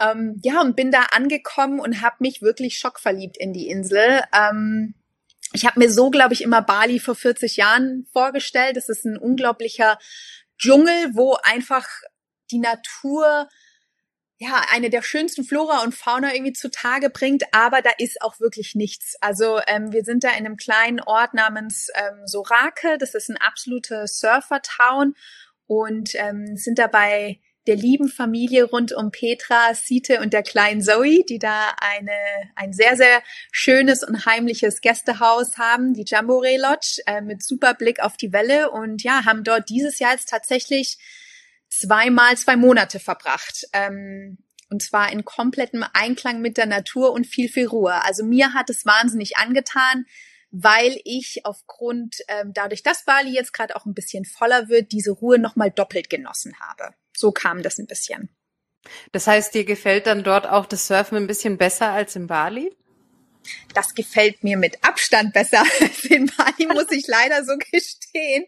Ähm, 0.00 0.40
ja, 0.42 0.60
und 0.60 0.76
bin 0.76 0.90
da 0.90 1.02
angekommen 1.12 1.78
und 1.78 2.00
habe 2.00 2.16
mich 2.20 2.42
wirklich 2.42 2.78
schockverliebt 2.78 3.36
in 3.36 3.52
die 3.52 3.68
Insel. 3.68 4.22
Ähm, 4.32 4.94
ich 5.52 5.66
habe 5.66 5.78
mir 5.78 5.90
so, 5.90 6.10
glaube 6.10 6.32
ich, 6.34 6.42
immer 6.42 6.62
Bali 6.62 7.00
vor 7.00 7.14
40 7.14 7.56
Jahren 7.56 8.06
vorgestellt. 8.12 8.76
Das 8.76 8.88
ist 8.88 9.04
ein 9.04 9.18
unglaublicher 9.18 9.98
Dschungel, 10.58 11.10
wo 11.14 11.36
einfach 11.42 11.86
die 12.50 12.58
Natur 12.58 13.48
ja 14.38 14.62
eine 14.72 14.88
der 14.88 15.02
schönsten 15.02 15.44
Flora 15.44 15.82
und 15.82 15.94
Fauna 15.94 16.34
irgendwie 16.34 16.54
zutage 16.54 17.10
bringt, 17.10 17.44
aber 17.52 17.82
da 17.82 17.90
ist 17.98 18.22
auch 18.22 18.40
wirklich 18.40 18.74
nichts. 18.74 19.14
Also 19.20 19.60
ähm, 19.66 19.92
wir 19.92 20.02
sind 20.02 20.24
da 20.24 20.30
in 20.30 20.46
einem 20.46 20.56
kleinen 20.56 21.00
Ort 21.00 21.34
namens 21.34 21.88
ähm, 21.94 22.26
Sorake. 22.26 22.96
Das 22.98 23.14
ist 23.14 23.28
ein 23.28 23.36
absoluter 23.36 24.06
Surfer-Town 24.06 25.14
und 25.66 26.14
ähm, 26.14 26.56
sind 26.56 26.78
dabei 26.78 27.38
der 27.70 27.76
lieben 27.76 28.08
Familie 28.08 28.64
rund 28.64 28.92
um 28.92 29.12
Petra, 29.12 29.74
Site 29.74 30.20
und 30.20 30.32
der 30.32 30.42
kleinen 30.42 30.82
Zoe, 30.82 31.22
die 31.28 31.38
da 31.38 31.72
eine, 31.76 32.10
ein 32.56 32.72
sehr, 32.72 32.96
sehr 32.96 33.22
schönes 33.52 34.02
und 34.02 34.26
heimliches 34.26 34.80
Gästehaus 34.80 35.56
haben, 35.56 35.94
die 35.94 36.02
Jamboree 36.04 36.56
Lodge, 36.56 37.00
äh, 37.06 37.20
mit 37.20 37.44
super 37.44 37.74
Blick 37.74 38.00
auf 38.00 38.16
die 38.16 38.32
Welle 38.32 38.72
und 38.72 39.04
ja, 39.04 39.24
haben 39.24 39.44
dort 39.44 39.68
dieses 39.68 40.00
Jahr 40.00 40.10
jetzt 40.10 40.30
tatsächlich 40.30 40.98
zweimal 41.68 42.36
zwei 42.36 42.56
Monate 42.56 42.98
verbracht. 42.98 43.68
Ähm, 43.72 44.38
und 44.68 44.82
zwar 44.82 45.12
in 45.12 45.24
komplettem 45.24 45.84
Einklang 45.92 46.40
mit 46.40 46.56
der 46.56 46.66
Natur 46.66 47.12
und 47.12 47.24
viel, 47.24 47.48
viel 47.48 47.68
Ruhe. 47.68 48.04
Also 48.04 48.24
mir 48.24 48.52
hat 48.52 48.68
es 48.68 48.84
wahnsinnig 48.84 49.36
angetan, 49.36 50.06
weil 50.50 51.00
ich 51.04 51.42
aufgrund, 51.44 52.16
ähm, 52.26 52.50
dadurch, 52.52 52.82
dass 52.82 53.04
Bali 53.04 53.32
jetzt 53.32 53.52
gerade 53.52 53.76
auch 53.76 53.86
ein 53.86 53.94
bisschen 53.94 54.24
voller 54.24 54.68
wird, 54.68 54.90
diese 54.90 55.12
Ruhe 55.12 55.38
nochmal 55.38 55.70
doppelt 55.70 56.10
genossen 56.10 56.58
habe 56.58 56.96
so 57.16 57.32
kam 57.32 57.62
das 57.62 57.78
ein 57.78 57.86
bisschen. 57.86 58.28
Das 59.12 59.26
heißt, 59.26 59.54
dir 59.54 59.64
gefällt 59.64 60.06
dann 60.06 60.24
dort 60.24 60.46
auch 60.46 60.66
das 60.66 60.86
Surfen 60.86 61.16
ein 61.16 61.26
bisschen 61.26 61.58
besser 61.58 61.90
als 61.90 62.16
in 62.16 62.26
Bali? 62.26 62.74
Das 63.74 63.94
gefällt 63.94 64.42
mir 64.44 64.56
mit 64.56 64.82
Abstand 64.84 65.32
besser 65.32 65.62
als 65.80 66.04
in 66.04 66.26
Bali, 66.26 66.66
muss 66.66 66.90
ich 66.90 67.06
leider 67.06 67.44
so 67.44 67.56
gestehen. 67.56 68.44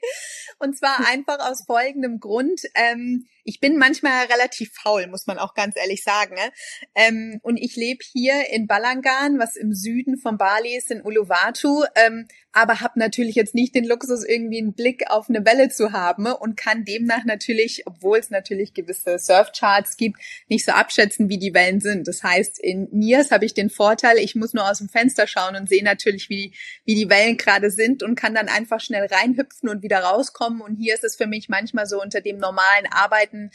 Und 0.59 0.77
zwar 0.77 1.07
einfach 1.07 1.39
aus 1.39 1.65
folgendem 1.67 2.21
Grund. 2.21 2.63
Ähm, 2.75 3.27
ich 3.45 3.61
bin 3.61 3.77
manchmal 3.77 4.27
relativ 4.27 4.73
faul, 4.73 5.07
muss 5.07 5.27
man 5.27 5.39
auch 5.39 5.55
ganz 5.55 5.77
ehrlich 5.77 6.03
sagen. 6.03 6.35
Ne? 6.35 6.53
Ähm, 6.95 7.41
und 7.43 7.57
ich 7.57 7.77
lebe 7.77 8.05
hier 8.13 8.51
in 8.51 8.67
Balangan, 8.67 9.39
was 9.39 9.57
im 9.57 9.73
Süden 9.73 10.17
von 10.17 10.39
Bali 10.39 10.77
ist, 10.77 10.91
in 10.91 11.03
Uluwatu, 11.03 11.85
ähm, 11.97 12.27
aber 12.53 12.81
habe 12.81 12.99
natürlich 12.99 13.35
jetzt 13.35 13.55
nicht 13.55 13.75
den 13.75 13.85
Luxus, 13.85 14.25
irgendwie 14.25 14.59
einen 14.59 14.75
Blick 14.75 15.11
auf 15.11 15.29
eine 15.29 15.45
Welle 15.47 15.71
zu 15.71 15.93
haben 15.93 16.27
und 16.27 16.57
kann 16.57 16.85
demnach 16.85 17.25
natürlich, 17.25 17.87
obwohl 17.87 18.19
es 18.19 18.31
natürlich 18.31 18.75
gewisse 18.75 19.19
Surfcharts 19.19 19.97
gibt, 19.97 20.21
nicht 20.49 20.65
so 20.65 20.73
abschätzen, 20.73 21.31
wie 21.31 21.39
die 21.39 21.55
Wellen 21.55 21.81
sind. 21.81 22.07
Das 22.09 22.23
heißt, 22.23 22.59
in 22.61 22.89
Nias 22.93 23.31
habe 23.31 23.47
ich 23.47 23.55
den 23.55 23.71
Vorteil, 23.71 24.19
ich 24.19 24.35
muss 24.35 24.53
nur 24.53 24.71
aus 24.71 24.79
dem 24.79 24.91
Fenster 24.91 25.27
schauen 25.27 25.57
und 25.57 25.69
sehe 25.69 25.83
natürlich, 25.83 26.29
wie, 26.29 26.53
wie 26.85 26.95
die 26.95 27.09
Wellen 27.09 27.39
gerade 27.39 27.71
sind 27.71 28.03
und 28.03 28.17
kann 28.17 28.35
dann 28.35 28.49
einfach 28.49 28.81
schnell 28.81 29.07
reinhüpfen 29.07 29.69
und 29.69 29.83
wieder 29.83 30.01
rauskommen. 30.01 30.61
Und 30.61 30.77
hier 30.77 30.95
ist 30.95 31.05
es 31.05 31.17
für 31.17 31.27
mich 31.27 31.49
manchmal 31.49 31.87
so 31.87 32.03
unter 32.03 32.21
dem 32.21 32.37
normalen 32.37 32.87
Arbeiten 32.91 33.32
Arbeiten 33.33 33.51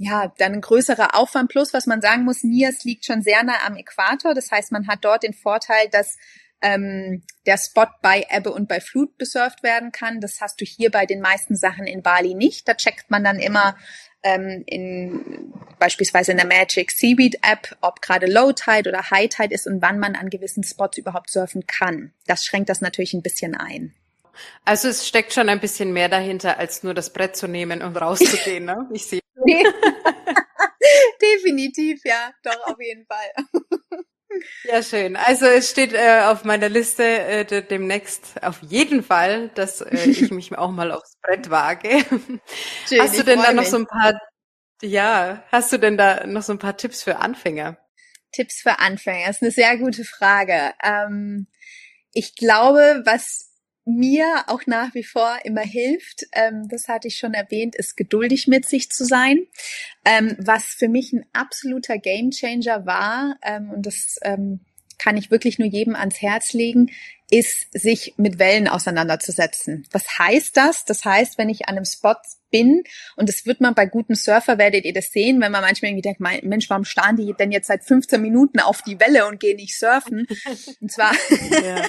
ja, 0.00 0.32
dann 0.38 0.52
ein 0.52 0.60
größerer 0.60 1.16
Aufwand. 1.16 1.50
Plus, 1.50 1.74
was 1.74 1.86
man 1.86 2.00
sagen 2.00 2.22
muss, 2.22 2.44
Nias 2.44 2.84
liegt 2.84 3.04
schon 3.04 3.20
sehr 3.20 3.42
nah 3.42 3.66
am 3.66 3.76
Äquator. 3.76 4.32
Das 4.32 4.52
heißt, 4.52 4.70
man 4.70 4.86
hat 4.86 5.04
dort 5.04 5.24
den 5.24 5.34
Vorteil, 5.34 5.88
dass 5.90 6.16
ähm, 6.62 7.24
der 7.46 7.58
Spot 7.58 7.88
bei 8.00 8.24
Ebbe 8.30 8.52
und 8.52 8.68
bei 8.68 8.80
Flut 8.80 9.18
besurft 9.18 9.64
werden 9.64 9.90
kann. 9.90 10.20
Das 10.20 10.40
hast 10.40 10.60
du 10.60 10.64
hier 10.64 10.92
bei 10.92 11.04
den 11.04 11.20
meisten 11.20 11.56
Sachen 11.56 11.88
in 11.88 12.02
Bali 12.02 12.34
nicht. 12.34 12.68
Da 12.68 12.74
checkt 12.74 13.10
man 13.10 13.24
dann 13.24 13.40
immer 13.40 13.76
ähm, 14.22 14.62
in 14.66 15.52
beispielsweise 15.80 16.30
in 16.30 16.38
der 16.38 16.46
Magic 16.46 16.92
Seaweed 16.92 17.40
App, 17.42 17.76
ob 17.80 18.00
gerade 18.00 18.26
Low 18.26 18.52
Tide 18.52 18.88
oder 18.88 19.10
High 19.10 19.28
Tide 19.28 19.52
ist 19.52 19.66
und 19.66 19.82
wann 19.82 19.98
man 19.98 20.14
an 20.14 20.30
gewissen 20.30 20.62
Spots 20.62 20.96
überhaupt 20.96 21.30
surfen 21.30 21.66
kann. 21.66 22.12
Das 22.28 22.44
schränkt 22.44 22.68
das 22.68 22.80
natürlich 22.80 23.14
ein 23.14 23.22
bisschen 23.22 23.56
ein. 23.56 23.94
Also 24.64 24.88
es 24.88 25.06
steckt 25.06 25.32
schon 25.32 25.48
ein 25.48 25.60
bisschen 25.60 25.92
mehr 25.92 26.08
dahinter, 26.08 26.58
als 26.58 26.82
nur 26.82 26.94
das 26.94 27.12
Brett 27.12 27.36
zu 27.36 27.48
nehmen 27.48 27.82
und 27.82 27.96
rauszugehen, 27.96 28.64
ne? 28.64 28.88
Ich 28.92 29.06
sehe. 29.06 29.20
Definitiv, 31.22 32.00
ja, 32.04 32.32
doch, 32.42 32.66
auf 32.66 32.80
jeden 32.80 33.06
Fall. 33.06 33.44
Ja, 34.64 34.82
schön. 34.82 35.16
Also 35.16 35.46
es 35.46 35.70
steht 35.70 35.94
äh, 35.94 36.20
auf 36.26 36.44
meiner 36.44 36.68
Liste 36.68 37.02
äh, 37.02 37.62
demnächst 37.62 38.40
auf 38.42 38.60
jeden 38.62 39.02
Fall, 39.02 39.48
dass 39.54 39.80
äh, 39.80 40.04
ich 40.06 40.30
mich 40.30 40.56
auch 40.56 40.70
mal 40.70 40.92
aufs 40.92 41.16
Brett 41.22 41.48
wage. 41.48 42.04
Schön, 42.86 43.00
hast 43.00 43.18
du 43.18 43.24
denn 43.24 43.40
da 43.40 43.54
noch 43.54 43.62
mich. 43.62 43.70
so 43.70 43.78
ein 43.78 43.86
paar, 43.86 44.20
ja, 44.82 45.42
hast 45.50 45.72
du 45.72 45.78
denn 45.78 45.96
da 45.96 46.26
noch 46.26 46.42
so 46.42 46.52
ein 46.52 46.58
paar 46.58 46.76
Tipps 46.76 47.02
für 47.02 47.16
Anfänger? 47.16 47.78
Tipps 48.30 48.60
für 48.60 48.78
Anfänger, 48.78 49.28
das 49.28 49.36
ist 49.36 49.42
eine 49.42 49.50
sehr 49.50 49.78
gute 49.78 50.04
Frage. 50.04 50.74
Ähm, 50.84 51.46
ich 52.12 52.36
glaube, 52.36 53.02
was 53.06 53.47
mir 53.88 54.44
auch 54.46 54.66
nach 54.66 54.94
wie 54.94 55.04
vor 55.04 55.38
immer 55.44 55.62
hilft, 55.62 56.26
ähm, 56.32 56.68
das 56.68 56.88
hatte 56.88 57.08
ich 57.08 57.16
schon 57.16 57.34
erwähnt, 57.34 57.74
ist 57.74 57.96
geduldig 57.96 58.46
mit 58.46 58.68
sich 58.68 58.90
zu 58.90 59.04
sein. 59.04 59.46
Ähm, 60.04 60.36
was 60.38 60.64
für 60.64 60.88
mich 60.88 61.12
ein 61.12 61.24
absoluter 61.32 61.98
Gamechanger 61.98 62.86
war, 62.86 63.36
ähm, 63.42 63.70
und 63.70 63.86
das 63.86 64.18
ähm, 64.22 64.60
kann 64.98 65.16
ich 65.16 65.30
wirklich 65.30 65.58
nur 65.58 65.68
jedem 65.68 65.94
ans 65.94 66.20
Herz 66.20 66.52
legen, 66.52 66.90
ist, 67.30 67.68
sich 67.72 68.14
mit 68.16 68.38
Wellen 68.38 68.68
auseinanderzusetzen. 68.68 69.86
Was 69.92 70.18
heißt 70.18 70.56
das? 70.56 70.84
Das 70.84 71.04
heißt, 71.04 71.36
wenn 71.36 71.50
ich 71.50 71.68
an 71.68 71.76
einem 71.76 71.84
Spot 71.84 72.16
bin, 72.50 72.82
und 73.16 73.28
das 73.28 73.44
wird 73.44 73.60
man 73.60 73.74
bei 73.74 73.84
guten 73.84 74.14
Surfer, 74.14 74.56
werdet 74.56 74.86
ihr 74.86 74.94
das 74.94 75.10
sehen, 75.10 75.40
wenn 75.40 75.52
man 75.52 75.60
manchmal 75.60 75.90
irgendwie 75.90 76.02
denkt, 76.02 76.20
Mensch, 76.20 76.70
warum 76.70 76.84
starren 76.84 77.16
die 77.16 77.34
denn 77.38 77.52
jetzt 77.52 77.66
seit 77.66 77.84
15 77.84 78.20
Minuten 78.20 78.60
auf 78.60 78.80
die 78.82 78.98
Welle 78.98 79.26
und 79.26 79.40
gehen 79.40 79.56
nicht 79.56 79.78
surfen? 79.78 80.26
Und 80.80 80.90
zwar, 80.90 81.12
ja. 81.62 81.86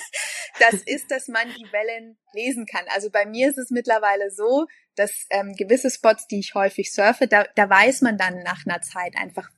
Das 0.60 0.82
ist, 0.84 1.12
dass 1.12 1.28
man 1.28 1.48
die 1.58 1.72
Wellen 1.72 2.18
lesen 2.34 2.66
kann. 2.66 2.86
Also 2.94 3.10
bei 3.10 3.26
mir 3.26 3.50
ist 3.50 3.58
es 3.58 3.70
mittlerweile 3.70 4.32
so, 4.32 4.68
dass 4.96 5.26
ähm, 5.30 5.54
gewisse 5.56 5.90
Spots, 5.90 6.28
die 6.28 6.40
ich 6.40 6.56
häufig 6.56 6.94
surfe, 6.94 7.28
da, 7.28 7.46
da 7.56 7.70
weiß 7.70 8.02
man 8.02 8.18
dann 8.18 8.44
nach 8.44 8.66
einer 8.66 8.82
Zeit 8.82 9.16
einfach, 9.18 9.50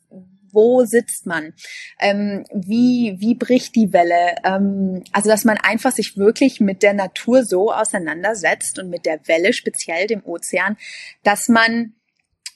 wo 0.54 0.84
sitzt 0.86 1.26
man, 1.26 1.54
ähm, 2.00 2.46
wie, 2.54 3.16
wie 3.20 3.36
bricht 3.36 3.76
die 3.76 3.94
Welle. 3.94 4.36
Ähm, 4.44 5.04
also 5.12 5.30
dass 5.30 5.46
man 5.46 5.58
einfach 5.58 5.92
sich 5.92 6.18
wirklich 6.18 6.60
mit 6.60 6.84
der 6.84 6.94
Natur 6.94 7.46
so 7.46 7.72
auseinandersetzt 7.74 8.80
und 8.80 8.90
mit 8.90 9.06
der 9.06 9.28
Welle, 9.28 9.54
speziell 9.54 10.08
dem 10.08 10.24
Ozean, 10.26 10.78
dass 11.24 11.48
man 11.48 11.94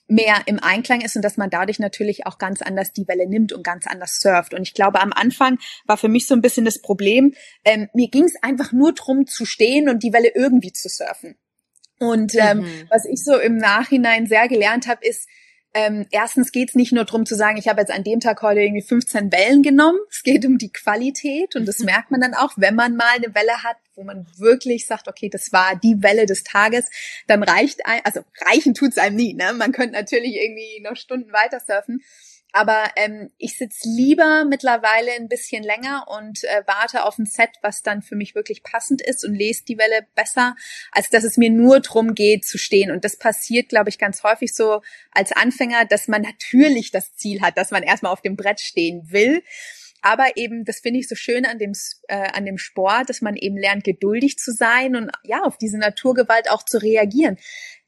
mehr 0.08 0.44
im 0.46 0.60
Einklang 0.60 1.02
ist 1.02 1.16
und 1.16 1.24
dass 1.24 1.38
man 1.38 1.50
dadurch 1.50 1.80
natürlich 1.80 2.28
auch 2.28 2.38
ganz 2.38 2.62
anders 2.62 2.94
die 2.94 3.08
Welle 3.08 3.28
nimmt 3.28 3.54
und 3.54 3.64
ganz 3.64 3.88
anders 3.88 4.20
surft. 4.20 4.54
Und 4.54 4.62
ich 4.62 4.74
glaube, 4.74 5.02
am 5.02 5.12
Anfang 5.14 5.58
war 5.86 5.98
für 5.98 6.10
mich 6.10 6.28
so 6.28 6.36
ein 6.36 6.42
bisschen 6.42 6.66
das 6.66 6.82
Problem, 6.82 7.34
ähm, 7.64 7.90
mir 7.94 8.10
ging 8.10 8.26
es 8.26 8.36
einfach 8.42 8.72
nur 8.72 8.94
drum 8.94 9.26
zu 9.26 9.46
stehen 9.46 9.90
und 9.90 10.04
die 10.04 10.14
Welle 10.14 10.32
irgendwie 10.36 10.72
zu 10.72 10.90
surfen. 10.90 11.36
Und 12.00 12.36
ähm, 12.36 12.60
mhm. 12.60 12.88
was 12.90 13.06
ich 13.06 13.24
so 13.24 13.40
im 13.40 13.58
Nachhinein 13.58 14.28
sehr 14.28 14.48
gelernt 14.48 14.88
habe, 14.88 15.06
ist, 15.06 15.28
ähm, 15.76 16.08
erstens 16.10 16.54
geht 16.54 16.70
es 16.70 16.76
nicht 16.76 16.94
nur 16.94 17.04
darum 17.04 17.26
zu 17.26 17.36
sagen, 17.36 17.58
ich 17.58 17.68
habe 17.68 17.82
jetzt 17.82 17.92
an 17.92 18.06
dem 18.06 18.22
Tag 18.22 18.42
heute 18.42 18.62
irgendwie 18.62 18.82
15 18.82 19.30
Wellen 19.34 19.62
genommen. 19.62 20.00
Es 20.10 20.24
geht 20.24 20.46
um 20.46 20.58
die 20.58 20.72
Qualität 20.72 21.58
und 21.58 21.68
das 21.68 21.80
merkt 21.80 22.12
man 22.12 22.22
dann 22.22 22.34
auch, 22.34 22.54
wenn 22.56 22.76
man 22.76 22.96
mal 22.96 23.14
eine 23.14 23.36
Welle 23.36 23.62
hat, 23.62 23.76
wo 23.94 24.04
man 24.06 24.26
wirklich 24.38 24.88
sagt, 24.88 25.10
okay, 25.10 25.30
das 25.30 25.52
war 25.52 25.76
die 25.76 26.02
Welle 26.02 26.28
des 26.28 26.46
Tages, 26.46 26.90
dann 27.28 27.44
reicht 27.44 27.86
ein, 27.86 28.00
also 28.06 28.22
reichen 28.48 28.74
tut's 28.74 28.98
einem 28.98 29.18
nie. 29.18 29.34
Ne? 29.34 29.52
Man 29.52 29.74
könnte 29.74 29.96
natürlich 29.96 30.38
irgendwie 30.38 30.82
noch 30.82 30.96
Stunden 30.96 31.34
weiter 31.34 31.60
surfen. 31.60 32.02
Aber 32.56 32.86
ähm, 32.96 33.32
ich 33.38 33.58
sitze 33.58 33.90
lieber 33.90 34.46
mittlerweile 34.46 35.12
ein 35.12 35.28
bisschen 35.28 35.62
länger 35.62 36.06
und 36.08 36.46
äh, 36.46 36.64
warte 36.66 37.04
auf 37.04 37.18
ein 37.20 37.26
Set, 37.26 37.50
was 37.62 37.84
dann 37.84 38.02
für 38.02 38.16
mich 38.16 38.34
wirklich 38.34 38.64
passend 38.64 39.02
ist 39.02 39.26
und 39.26 39.36
lese 39.36 39.66
die 39.66 39.78
Welle 39.78 40.08
besser, 40.16 40.56
als 40.94 41.10
dass 41.10 41.26
es 41.26 41.36
mir 41.36 41.50
nur 41.50 41.82
drum 41.82 42.16
geht 42.16 42.46
zu 42.46 42.58
stehen. 42.58 42.92
Und 42.92 43.04
das 43.04 43.18
passiert, 43.18 43.68
glaube 43.68 43.90
ich, 43.90 43.98
ganz 43.98 44.24
häufig 44.24 44.56
so 44.56 44.82
als 45.12 45.34
Anfänger, 45.34 45.84
dass 45.84 46.08
man 46.08 46.22
natürlich 46.22 46.92
das 46.92 47.14
Ziel 47.18 47.42
hat, 47.42 47.58
dass 47.58 47.72
man 47.72 47.84
erstmal 47.84 48.14
auf 48.14 48.22
dem 48.22 48.38
Brett 48.38 48.62
stehen 48.62 49.12
will. 49.12 49.44
Aber 50.02 50.38
eben, 50.38 50.64
das 50.64 50.80
finde 50.80 51.02
ich 51.02 51.10
so 51.10 51.16
schön 51.16 51.46
an 51.46 51.60
dem, 51.60 51.74
äh, 52.08 52.30
an 52.32 52.46
dem 52.46 52.58
Sport, 52.58 53.10
dass 53.10 53.20
man 53.20 53.36
eben 53.36 53.58
lernt, 53.58 53.84
geduldig 53.84 54.38
zu 54.38 54.54
sein 54.54 54.96
und 54.96 55.12
ja, 55.24 55.44
auf 55.44 55.58
diese 55.58 55.78
Naturgewalt 55.78 56.50
auch 56.50 56.64
zu 56.64 56.82
reagieren. 56.82 57.38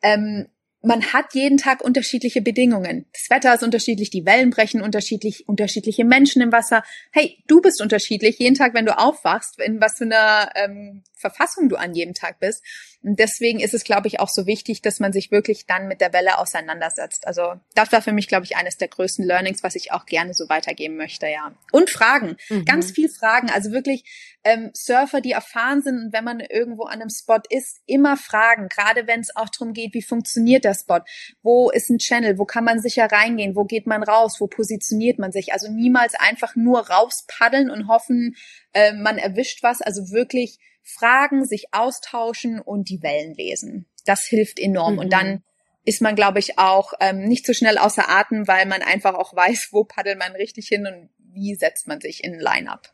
Ähm, 0.01 0.49
man 0.88 1.13
hat 1.13 1.34
jeden 1.34 1.58
Tag 1.58 1.82
unterschiedliche 1.82 2.41
Bedingungen. 2.41 3.06
Das 3.13 3.30
Wetter 3.30 3.54
ist 3.54 3.63
unterschiedlich, 3.63 4.10
die 4.10 4.26
Wellen 4.26 4.50
brechen 4.50 4.82
unterschiedlich, 4.82 5.47
unterschiedliche 5.47 6.06
Menschen 6.06 6.41
im 6.41 6.52
Wasser. 6.52 6.84
Hey, 7.12 7.43
du 7.47 7.62
bist 7.62 7.82
unterschiedlich 7.82 8.39
jeden 8.39 8.56
Tag, 8.56 8.73
wenn 8.73 8.86
du 8.86 8.97
aufwachst, 8.97 9.60
in 9.60 9.82
was 9.82 9.97
für 9.97 10.06
einer 10.06 10.50
ähm, 10.56 11.04
Verfassung 11.13 11.69
du 11.69 11.76
an 11.76 11.93
jedem 11.93 12.13
Tag 12.13 12.39
bist. 12.39 12.63
Und 13.08 13.20
deswegen 13.20 13.62
ist 13.62 13.74
es, 13.74 13.86
glaube 13.86 14.10
ich, 14.10 14.20
auch 14.20 14.28
so 14.28 14.46
wichtig, 14.46 14.82
dass 14.82 15.00
man 15.00 15.13
sich 15.13 15.32
wirklich 15.32 15.65
dann 15.65 15.88
mit 15.88 16.02
der 16.02 16.12
Welle 16.12 16.39
auseinandersetzt. 16.39 17.26
Also 17.26 17.54
das 17.74 17.93
war 17.93 18.02
für 18.02 18.12
mich, 18.12 18.28
glaube 18.28 18.43
ich, 18.43 18.58
eines 18.58 18.76
der 18.76 18.89
größten 18.89 19.26
Learnings, 19.26 19.63
was 19.63 19.76
ich 19.76 19.93
auch 19.93 20.06
gerne 20.06 20.34
so 20.34 20.50
weitergeben 20.50 20.98
möchte, 20.98 21.26
ja. 21.26 21.56
Und 21.72 21.89
Fragen, 21.89 22.36
mhm. 22.50 22.65
ganz 22.65 22.91
viel 22.91 23.08
Fragen. 23.08 23.50
Also 23.50 23.72
wirklich 23.72 24.04
ähm, 24.43 24.72
Surfer, 24.74 25.22
die 25.22 25.32
erfahren 25.32 25.82
sind 25.82 25.98
und 25.98 26.13
wenn 26.13 26.26
man 26.26 26.41
irgendwo 26.41 26.84
an 26.84 27.00
einem 27.00 27.10
Spot 27.10 27.39
ist, 27.50 27.80
immer 27.86 28.17
fragen. 28.17 28.67
Gerade 28.67 29.08
wenn 29.08 29.22
es 29.22 29.34
auch 29.38 29.48
darum 29.50 29.74
geht, 29.74 29.93
wie 29.93 30.02
funktioniert 30.02 30.65
der 30.65 30.74
Spot? 30.74 31.00
Wo 31.41 31.70
ist 31.70 31.89
ein 31.89 32.00
Channel? 32.00 32.38
Wo 32.38 32.43
kann 32.43 32.65
man 32.65 32.82
sicher 32.82 33.06
reingehen? 33.10 33.56
Wo 33.56 33.63
geht 33.63 33.88
man 33.88 34.04
raus? 34.04 34.36
Wo 34.41 34.48
positioniert 34.48 35.17
man 35.17 35.32
sich? 35.32 35.54
Also 35.54 35.72
niemals 35.72 36.13
einfach 36.15 36.58
nur 36.58 36.89
rauspaddeln 36.89 37.70
und 37.70 37.88
hoffen, 37.88 38.36
äh, 38.74 38.91
man 38.91 39.17
erwischt 39.17 39.63
was. 39.63 39.82
Also 39.82 40.12
wirklich 40.12 40.60
fragen, 40.88 41.45
sich 41.45 41.67
austauschen 41.71 42.60
und 42.60 42.89
die 42.89 43.04
Wellen 43.04 43.34
lesen. 43.34 43.88
Das 44.06 44.26
hilft 44.26 44.60
enorm. 44.60 44.93
Mhm. 44.93 45.00
Und 45.00 45.13
dann 45.13 45.43
ist 45.84 46.02
man, 46.02 46.15
glaube 46.15 46.39
ich, 46.39 46.58
auch 46.58 46.93
ähm, 47.00 47.19
nicht 47.19 47.45
so 47.45 47.54
schnell 47.54 47.78
außer 47.78 48.10
Atem, 48.10 48.47
weil 48.47 48.65
man 48.65 48.82
einfach 48.82 49.15
auch 49.15 49.36
weiß, 49.36 49.69
wo 49.71 49.84
paddelt 49.84 50.19
man 50.19 50.34
richtig 50.34 50.67
hin 50.67 50.86
und 50.86 51.10
wie 51.34 51.56
setzt 51.56 51.88
man 51.88 52.02
sich 52.02 52.23
in 52.23 52.34
ein 52.34 52.39
Line-up. 52.39 52.93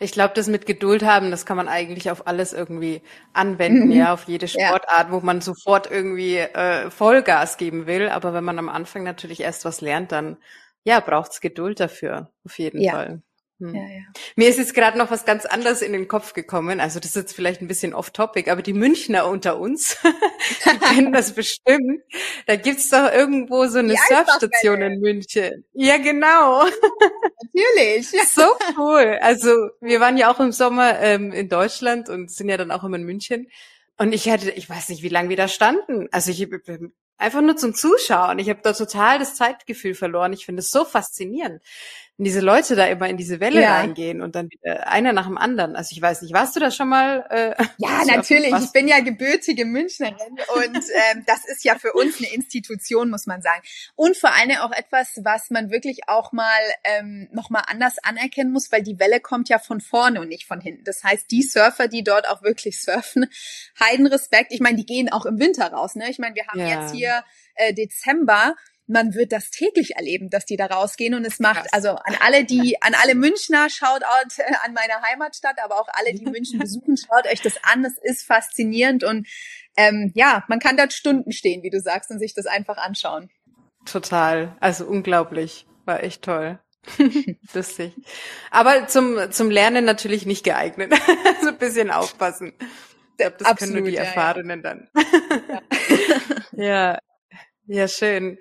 Ich 0.00 0.12
glaube, 0.12 0.34
das 0.34 0.48
mit 0.48 0.66
Geduld 0.66 1.02
haben, 1.02 1.30
das 1.30 1.46
kann 1.46 1.56
man 1.56 1.68
eigentlich 1.68 2.10
auf 2.10 2.26
alles 2.26 2.52
irgendwie 2.52 3.00
anwenden, 3.32 3.86
mhm. 3.86 3.92
ja, 3.92 4.12
auf 4.12 4.24
jede 4.24 4.46
Sportart, 4.48 5.08
ja. 5.08 5.12
wo 5.12 5.20
man 5.20 5.40
sofort 5.40 5.90
irgendwie 5.90 6.36
äh, 6.36 6.90
Vollgas 6.90 7.56
geben 7.56 7.86
will. 7.86 8.08
Aber 8.08 8.34
wenn 8.34 8.44
man 8.44 8.58
am 8.58 8.68
Anfang 8.68 9.02
natürlich 9.02 9.40
erst 9.40 9.64
was 9.64 9.80
lernt, 9.80 10.12
dann 10.12 10.36
ja, 10.84 11.00
braucht's 11.00 11.40
Geduld 11.40 11.80
dafür, 11.80 12.30
auf 12.44 12.58
jeden 12.58 12.80
ja. 12.80 12.92
Fall. 12.92 13.22
Hm. 13.62 13.74
Ja, 13.76 13.82
ja. 13.82 14.02
Mir 14.34 14.48
ist 14.48 14.58
jetzt 14.58 14.74
gerade 14.74 14.98
noch 14.98 15.12
was 15.12 15.24
ganz 15.24 15.46
anderes 15.46 15.82
in 15.82 15.92
den 15.92 16.08
Kopf 16.08 16.32
gekommen. 16.32 16.80
Also 16.80 16.98
das 16.98 17.10
ist 17.10 17.16
jetzt 17.16 17.34
vielleicht 17.34 17.60
ein 17.60 17.68
bisschen 17.68 17.94
off-topic, 17.94 18.50
aber 18.50 18.60
die 18.60 18.72
Münchner 18.72 19.28
unter 19.28 19.58
uns, 19.58 19.96
die 20.64 20.78
kennen 20.78 21.12
das 21.12 21.32
bestimmt. 21.34 22.02
Da 22.46 22.56
gibt's 22.56 22.88
doch 22.88 23.12
irgendwo 23.12 23.66
so 23.66 23.78
eine 23.78 23.94
Surfstation 24.08 24.82
in 24.82 25.00
München. 25.00 25.64
Ja, 25.74 25.98
genau. 25.98 26.64
Natürlich. 27.42 28.10
so 28.32 28.42
cool. 28.76 29.18
Also 29.20 29.50
wir 29.80 30.00
waren 30.00 30.16
ja 30.16 30.32
auch 30.32 30.40
im 30.40 30.50
Sommer 30.50 30.98
ähm, 30.98 31.30
in 31.32 31.48
Deutschland 31.48 32.08
und 32.08 32.32
sind 32.32 32.48
ja 32.48 32.56
dann 32.56 32.72
auch 32.72 32.82
immer 32.82 32.96
in 32.96 33.04
München. 33.04 33.48
Und 33.96 34.12
ich 34.12 34.28
hatte, 34.28 34.50
ich 34.50 34.68
weiß 34.68 34.88
nicht, 34.88 35.04
wie 35.04 35.08
lange 35.08 35.28
wir 35.28 35.36
da 35.36 35.46
standen. 35.46 36.08
Also 36.10 36.32
ich 36.32 36.48
einfach 37.16 37.40
nur 37.40 37.56
zum 37.56 37.74
Zuschauen. 37.74 38.40
Ich 38.40 38.48
habe 38.48 38.60
da 38.62 38.72
total 38.72 39.20
das 39.20 39.36
Zeitgefühl 39.36 39.94
verloren. 39.94 40.32
Ich 40.32 40.44
finde 40.44 40.60
es 40.60 40.70
so 40.70 40.84
faszinierend 40.84 41.62
wenn 42.18 42.24
diese 42.24 42.40
Leute 42.40 42.76
da 42.76 42.86
immer 42.86 43.08
in 43.08 43.16
diese 43.16 43.40
Welle 43.40 43.62
ja. 43.62 43.78
reingehen 43.78 44.20
und 44.20 44.34
dann 44.34 44.50
wieder 44.50 44.88
einer 44.88 45.12
nach 45.12 45.26
dem 45.26 45.38
anderen. 45.38 45.76
Also 45.76 45.92
ich 45.92 46.02
weiß 46.02 46.22
nicht, 46.22 46.34
warst 46.34 46.54
du 46.54 46.60
da 46.60 46.70
schon 46.70 46.88
mal? 46.88 47.24
Äh, 47.30 47.64
ja, 47.78 48.04
natürlich. 48.06 48.52
Ich 48.52 48.72
bin 48.72 48.86
ja 48.86 49.00
gebürtige 49.00 49.64
Münchnerin 49.64 50.38
und 50.54 50.76
ähm, 51.14 51.24
das 51.26 51.46
ist 51.46 51.64
ja 51.64 51.78
für 51.78 51.92
uns 51.94 52.18
eine 52.18 52.32
Institution, 52.32 53.08
muss 53.08 53.26
man 53.26 53.40
sagen. 53.40 53.62
Und 53.94 54.16
vor 54.16 54.34
allem 54.34 54.58
auch 54.58 54.72
etwas, 54.72 55.20
was 55.24 55.50
man 55.50 55.70
wirklich 55.70 56.00
auch 56.08 56.32
mal 56.32 56.60
ähm, 56.84 57.28
noch 57.32 57.48
mal 57.48 57.62
anders 57.66 57.98
anerkennen 58.02 58.52
muss, 58.52 58.70
weil 58.70 58.82
die 58.82 58.98
Welle 58.98 59.20
kommt 59.20 59.48
ja 59.48 59.58
von 59.58 59.80
vorne 59.80 60.20
und 60.20 60.28
nicht 60.28 60.46
von 60.46 60.60
hinten. 60.60 60.84
Das 60.84 61.02
heißt, 61.02 61.30
die 61.30 61.42
Surfer, 61.42 61.88
die 61.88 62.04
dort 62.04 62.28
auch 62.28 62.42
wirklich 62.42 62.82
surfen, 62.82 63.26
heiden 63.80 64.06
Respekt. 64.06 64.52
Ich 64.52 64.60
meine, 64.60 64.76
die 64.76 64.86
gehen 64.86 65.10
auch 65.10 65.24
im 65.24 65.38
Winter 65.38 65.72
raus. 65.72 65.94
Ne? 65.94 66.10
Ich 66.10 66.18
meine, 66.18 66.34
wir 66.34 66.46
haben 66.46 66.60
ja. 66.60 66.82
jetzt 66.82 66.94
hier 66.94 67.24
äh, 67.54 67.72
Dezember 67.72 68.54
man 68.92 69.14
wird 69.14 69.32
das 69.32 69.50
täglich 69.50 69.96
erleben, 69.96 70.30
dass 70.30 70.44
die 70.44 70.56
da 70.56 70.66
rausgehen 70.66 71.14
und 71.14 71.24
es 71.24 71.40
macht, 71.40 71.62
Krass. 71.62 71.72
also 71.72 71.90
an 71.90 72.16
alle, 72.20 72.44
die, 72.44 72.80
an 72.80 72.94
alle 73.02 73.14
Münchner, 73.14 73.68
schaut 73.70 74.02
äh, 74.02 74.54
an 74.64 74.74
meine 74.74 75.02
Heimatstadt, 75.02 75.56
aber 75.64 75.80
auch 75.80 75.88
alle, 75.92 76.14
die 76.14 76.26
München 76.26 76.58
besuchen, 76.58 76.96
schaut 76.96 77.26
euch 77.26 77.40
das 77.40 77.54
an, 77.62 77.84
es 77.84 77.98
ist 78.02 78.26
faszinierend 78.26 79.04
und 79.04 79.26
ähm, 79.76 80.12
ja, 80.14 80.44
man 80.48 80.58
kann 80.58 80.76
dort 80.76 80.92
Stunden 80.92 81.32
stehen, 81.32 81.62
wie 81.62 81.70
du 81.70 81.80
sagst, 81.80 82.10
und 82.10 82.18
sich 82.18 82.34
das 82.34 82.46
einfach 82.46 82.76
anschauen. 82.76 83.30
Total, 83.86 84.56
also 84.60 84.84
unglaublich, 84.84 85.66
war 85.84 86.02
echt 86.02 86.22
toll. 86.22 86.58
Lustig. 87.54 87.94
Aber 88.50 88.88
zum, 88.88 89.30
zum 89.30 89.50
Lernen 89.50 89.84
natürlich 89.84 90.26
nicht 90.26 90.44
geeignet. 90.44 90.92
so 91.42 91.48
ein 91.48 91.58
bisschen 91.58 91.90
aufpassen. 91.90 92.52
Ich 92.60 93.16
glaube, 93.18 93.36
das 93.38 93.48
Absolut, 93.48 93.74
können 93.74 93.84
nur 93.84 93.90
die 93.90 93.96
Erfahrenen 93.96 94.62
ja, 94.62 94.70
ja. 94.70 94.74
dann. 94.74 94.88
ja, 96.52 96.98
ja, 97.66 97.88
schön. 97.88 98.38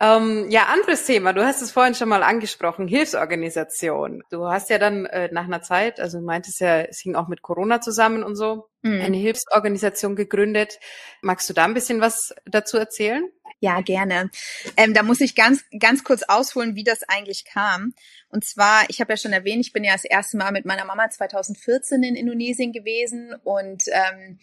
Ähm, 0.00 0.48
ja, 0.48 0.66
anderes 0.66 1.06
Thema. 1.06 1.32
Du 1.32 1.44
hast 1.44 1.60
es 1.60 1.72
vorhin 1.72 1.94
schon 1.94 2.08
mal 2.08 2.22
angesprochen, 2.22 2.86
Hilfsorganisation. 2.86 4.22
Du 4.30 4.46
hast 4.46 4.70
ja 4.70 4.78
dann 4.78 5.06
äh, 5.06 5.28
nach 5.32 5.44
einer 5.44 5.60
Zeit, 5.60 5.98
also 5.98 6.18
du 6.18 6.24
meintest 6.24 6.60
ja, 6.60 6.82
es 6.82 7.00
hing 7.00 7.16
auch 7.16 7.26
mit 7.26 7.42
Corona 7.42 7.80
zusammen 7.80 8.22
und 8.22 8.36
so, 8.36 8.68
mhm. 8.82 9.00
eine 9.00 9.16
Hilfsorganisation 9.16 10.14
gegründet. 10.14 10.78
Magst 11.20 11.50
du 11.50 11.52
da 11.54 11.64
ein 11.64 11.74
bisschen 11.74 12.00
was 12.00 12.32
dazu 12.46 12.76
erzählen? 12.76 13.28
Ja, 13.60 13.80
gerne. 13.80 14.30
Ähm, 14.76 14.94
da 14.94 15.02
muss 15.02 15.20
ich 15.20 15.34
ganz, 15.34 15.64
ganz 15.80 16.04
kurz 16.04 16.22
ausholen, 16.22 16.76
wie 16.76 16.84
das 16.84 17.02
eigentlich 17.02 17.44
kam. 17.44 17.92
Und 18.30 18.44
zwar, 18.44 18.84
ich 18.88 19.00
habe 19.00 19.12
ja 19.12 19.16
schon 19.16 19.32
erwähnt, 19.32 19.64
ich 19.64 19.72
bin 19.72 19.84
ja 19.84 19.92
das 19.92 20.04
erste 20.04 20.36
Mal 20.36 20.52
mit 20.52 20.66
meiner 20.66 20.84
Mama 20.84 21.08
2014 21.08 22.02
in 22.02 22.14
Indonesien 22.14 22.72
gewesen. 22.72 23.34
Und 23.44 23.84
ähm, 23.90 24.38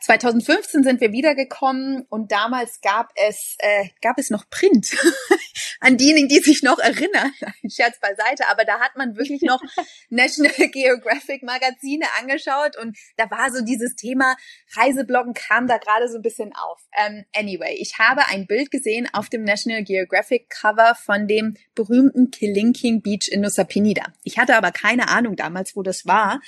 2015 0.00 0.82
sind 0.82 1.00
wir 1.00 1.12
wiedergekommen. 1.12 2.04
Und 2.08 2.32
damals 2.32 2.80
gab 2.80 3.10
es 3.14 3.56
äh, 3.58 3.88
gab 4.02 4.18
es 4.18 4.30
noch 4.30 4.48
Print. 4.50 4.96
An 5.80 5.96
diejenigen, 5.96 6.28
die 6.28 6.38
sich 6.38 6.62
noch 6.62 6.78
erinnern, 6.78 7.32
Scherz 7.70 8.00
beiseite, 8.00 8.48
aber 8.48 8.64
da 8.64 8.80
hat 8.80 8.96
man 8.96 9.16
wirklich 9.16 9.42
noch 9.42 9.60
National 10.10 10.68
Geographic 10.68 11.42
Magazine 11.42 12.04
angeschaut. 12.20 12.76
Und 12.76 12.96
da 13.16 13.30
war 13.30 13.52
so 13.52 13.64
dieses 13.64 13.94
Thema 13.94 14.36
Reisebloggen 14.76 15.34
kam 15.34 15.66
da 15.66 15.78
gerade 15.78 16.08
so 16.08 16.16
ein 16.16 16.22
bisschen 16.22 16.52
auf. 16.54 16.80
Ähm, 16.96 17.24
anyway, 17.34 17.76
ich 17.78 17.98
habe 17.98 18.26
ein 18.28 18.46
Bild 18.46 18.70
gesehen 18.70 19.08
auf 19.12 19.28
dem 19.28 19.44
National 19.44 19.84
Geographic 19.84 20.50
Cover 20.50 20.94
von 20.94 21.28
dem 21.28 21.56
berühmten 21.74 22.30
Kilinking 22.30 23.02
Beach 23.02 23.27
in 23.28 23.40
Nusa 23.40 23.64
Penida. 23.64 24.04
Ich 24.24 24.38
hatte 24.38 24.56
aber 24.56 24.72
keine 24.72 25.08
Ahnung 25.08 25.36
damals, 25.36 25.76
wo 25.76 25.82
das 25.82 26.06
war. 26.06 26.40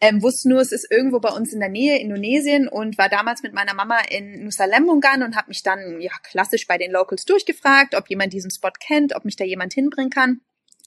Ähm, 0.00 0.22
wusste 0.22 0.48
nur, 0.48 0.60
es 0.60 0.72
ist 0.72 0.90
irgendwo 0.90 1.20
bei 1.20 1.30
uns 1.30 1.52
in 1.52 1.60
der 1.60 1.68
Nähe, 1.68 1.98
Indonesien 1.98 2.68
und 2.68 2.98
war 2.98 3.08
damals 3.08 3.42
mit 3.42 3.52
meiner 3.52 3.74
Mama 3.74 3.98
in 4.10 4.44
Nusa 4.44 4.64
Lembongan 4.64 5.22
und 5.22 5.36
habe 5.36 5.48
mich 5.48 5.62
dann 5.62 6.00
ja 6.00 6.12
klassisch 6.22 6.66
bei 6.66 6.78
den 6.78 6.92
Locals 6.92 7.24
durchgefragt, 7.24 7.94
ob 7.94 8.08
jemand 8.08 8.32
diesen 8.32 8.50
Spot 8.50 8.72
kennt, 8.78 9.14
ob 9.14 9.24
mich 9.24 9.36
da 9.36 9.44
jemand 9.44 9.72
hinbringen 9.72 10.10
kann. 10.10 10.40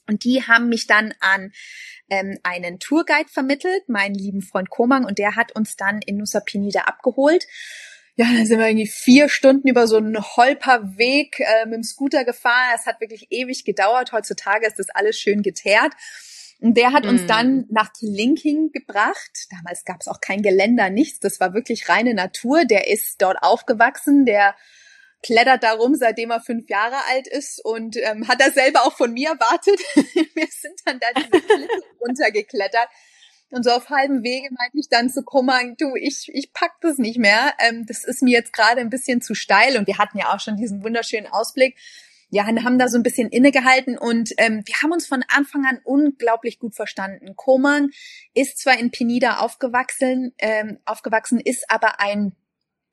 Und 0.08 0.24
die 0.24 0.42
haben 0.42 0.68
mich 0.68 0.86
dann 0.86 1.14
an 1.20 1.52
ähm, 2.08 2.38
einen 2.42 2.80
Tourguide 2.80 3.28
vermittelt, 3.28 3.88
meinen 3.88 4.14
lieben 4.14 4.42
Freund 4.42 4.70
Komang, 4.70 5.04
und 5.04 5.18
der 5.18 5.36
hat 5.36 5.52
uns 5.52 5.76
dann 5.76 6.00
in 6.04 6.16
Nusa 6.16 6.40
Penida 6.40 6.82
abgeholt 6.82 7.46
ja, 8.20 8.26
dann 8.34 8.44
sind 8.44 8.58
wir 8.58 8.66
irgendwie 8.68 8.86
vier 8.86 9.30
Stunden 9.30 9.66
über 9.66 9.86
so 9.86 9.96
einen 9.96 10.20
Holperweg 10.20 11.40
äh, 11.40 11.64
mit 11.64 11.76
dem 11.76 11.82
Scooter 11.82 12.26
gefahren. 12.26 12.74
Es 12.74 12.84
hat 12.84 13.00
wirklich 13.00 13.28
ewig 13.30 13.64
gedauert. 13.64 14.12
Heutzutage 14.12 14.66
ist 14.66 14.78
das 14.78 14.90
alles 14.90 15.18
schön 15.18 15.40
geteert. 15.40 15.94
Und 16.60 16.76
der 16.76 16.92
hat 16.92 17.06
uns 17.06 17.22
mm. 17.22 17.26
dann 17.28 17.64
nach 17.70 17.88
Linking 18.02 18.72
gebracht. 18.72 19.46
Damals 19.50 19.86
gab 19.86 20.02
es 20.02 20.08
auch 20.08 20.20
kein 20.20 20.42
Geländer, 20.42 20.90
nichts. 20.90 21.20
Das 21.20 21.40
war 21.40 21.54
wirklich 21.54 21.88
reine 21.88 22.12
Natur. 22.12 22.66
Der 22.66 22.88
ist 22.88 23.22
dort 23.22 23.38
aufgewachsen. 23.42 24.26
Der 24.26 24.54
klettert 25.22 25.62
darum, 25.62 25.94
seitdem 25.94 26.30
er 26.30 26.42
fünf 26.42 26.68
Jahre 26.68 26.96
alt 27.08 27.26
ist 27.26 27.64
und 27.64 27.96
ähm, 27.96 28.28
hat 28.28 28.42
er 28.42 28.52
selber 28.52 28.82
auch 28.82 28.98
von 28.98 29.14
mir 29.14 29.30
erwartet. 29.30 29.80
wir 30.34 30.46
sind 30.50 30.78
dann 30.84 31.00
da 31.00 31.06
diese 31.16 31.42
Klippe 31.42 31.82
runtergeklettert. 32.00 32.88
Und 33.50 33.64
so 33.64 33.70
auf 33.70 33.90
halbem 33.90 34.22
Wege 34.22 34.48
meinte 34.56 34.78
ich 34.78 34.88
dann 34.88 35.10
zu 35.10 35.22
Kummern, 35.22 35.76
du, 35.76 35.96
ich, 35.96 36.30
ich 36.32 36.52
pack 36.52 36.80
das 36.80 36.98
nicht 36.98 37.18
mehr. 37.18 37.52
Ähm, 37.58 37.84
das 37.86 38.04
ist 38.04 38.22
mir 38.22 38.30
jetzt 38.30 38.52
gerade 38.52 38.80
ein 38.80 38.90
bisschen 38.90 39.20
zu 39.20 39.34
steil. 39.34 39.76
Und 39.76 39.86
wir 39.86 39.98
hatten 39.98 40.18
ja 40.18 40.32
auch 40.32 40.40
schon 40.40 40.56
diesen 40.56 40.84
wunderschönen 40.84 41.26
Ausblick. 41.26 41.76
ja, 42.30 42.46
haben 42.46 42.78
da 42.78 42.88
so 42.88 42.96
ein 42.96 43.02
bisschen 43.02 43.28
innegehalten 43.28 43.98
und 43.98 44.30
ähm, 44.38 44.62
wir 44.64 44.74
haben 44.80 44.92
uns 44.92 45.08
von 45.08 45.24
Anfang 45.26 45.66
an 45.66 45.80
unglaublich 45.82 46.60
gut 46.60 46.76
verstanden. 46.76 47.34
Koman 47.34 47.90
ist 48.34 48.58
zwar 48.58 48.78
in 48.78 48.92
Penida 48.92 49.38
aufgewachsen, 49.38 50.32
ähm, 50.38 50.78
aufgewachsen, 50.84 51.40
ist 51.40 51.68
aber 51.68 51.98
ein 51.98 52.36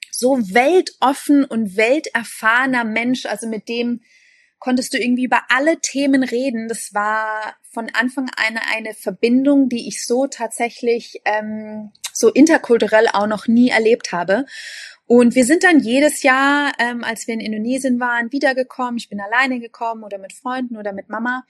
so 0.09 0.39
weltoffen 0.39 1.45
und 1.45 1.77
welterfahrener 1.77 2.83
Mensch, 2.83 3.27
also 3.27 3.47
mit 3.47 3.69
dem 3.69 4.01
konntest 4.59 4.93
du 4.93 4.97
irgendwie 4.97 5.25
über 5.25 5.41
alle 5.49 5.79
Themen 5.79 6.23
reden. 6.23 6.67
Das 6.67 6.93
war 6.93 7.55
von 7.71 7.89
Anfang 7.93 8.29
an 8.35 8.59
eine, 8.73 8.93
Verbindung, 8.93 9.69
die 9.69 9.87
ich 9.87 10.05
so 10.05 10.27
tatsächlich 10.27 11.21
ähm, 11.25 11.91
so 12.13 12.29
interkulturell 12.29 13.07
auch 13.13 13.27
noch 13.27 13.47
nie 13.47 13.69
erlebt 13.69 14.11
habe. 14.11 14.45
Und 15.05 15.35
wir 15.35 15.45
sind 15.45 15.63
dann 15.63 15.79
jedes 15.79 16.23
Jahr, 16.23 16.73
ähm, 16.79 17.03
als 17.03 17.27
wir 17.27 17.33
in 17.33 17.39
Indonesien 17.39 17.99
waren, 17.99 18.31
wiedergekommen. 18.31 18.97
Ich 18.97 19.09
bin 19.09 19.21
alleine 19.21 19.59
gekommen 19.59 20.03
oder 20.03 20.17
mit 20.17 20.33
Freunden 20.33 20.75
oder 20.75 20.91
mit 20.91 21.07
Mama. 21.07 21.45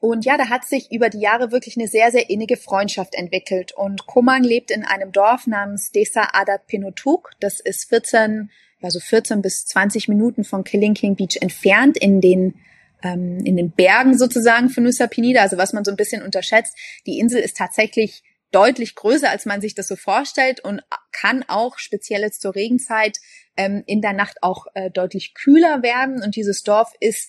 Und 0.00 0.24
ja, 0.24 0.36
da 0.36 0.48
hat 0.48 0.64
sich 0.64 0.90
über 0.90 1.08
die 1.08 1.20
Jahre 1.20 1.52
wirklich 1.52 1.76
eine 1.76 1.86
sehr, 1.86 2.10
sehr 2.10 2.28
innige 2.28 2.56
Freundschaft 2.56 3.14
entwickelt. 3.14 3.72
Und 3.72 4.06
Komang 4.06 4.42
lebt 4.42 4.72
in 4.72 4.84
einem 4.84 5.12
Dorf 5.12 5.46
namens 5.46 5.92
Desa 5.92 6.30
Adat 6.32 6.66
Pinotuk. 6.66 7.30
Das 7.38 7.60
ist 7.60 7.88
14, 7.88 8.50
also 8.82 9.00
14 9.00 9.42
bis 9.42 9.64
20 9.66 10.08
Minuten 10.08 10.44
von 10.44 10.64
Killing 10.64 10.94
Beach 10.94 11.38
entfernt 11.40 11.96
in 11.96 12.20
den 12.20 12.54
ähm, 13.02 13.44
in 13.44 13.56
den 13.56 13.70
Bergen 13.70 14.16
sozusagen 14.16 14.70
von 14.70 14.84
Nusa 14.84 15.06
Penida, 15.06 15.42
also 15.42 15.56
was 15.56 15.72
man 15.72 15.84
so 15.84 15.90
ein 15.90 15.96
bisschen 15.96 16.22
unterschätzt. 16.22 16.74
Die 17.06 17.18
Insel 17.18 17.40
ist 17.40 17.56
tatsächlich 17.56 18.22
deutlich 18.52 18.94
größer, 18.94 19.30
als 19.30 19.46
man 19.46 19.60
sich 19.60 19.74
das 19.74 19.88
so 19.88 19.96
vorstellt 19.96 20.60
und 20.60 20.82
kann 21.10 21.44
auch 21.48 21.78
speziell 21.78 22.20
jetzt 22.20 22.42
zur 22.42 22.54
Regenzeit 22.54 23.18
ähm, 23.56 23.82
in 23.86 24.02
der 24.02 24.12
Nacht 24.12 24.42
auch 24.42 24.66
äh, 24.74 24.90
deutlich 24.90 25.34
kühler 25.34 25.82
werden. 25.82 26.22
Und 26.22 26.36
dieses 26.36 26.62
Dorf 26.62 26.92
ist 27.00 27.28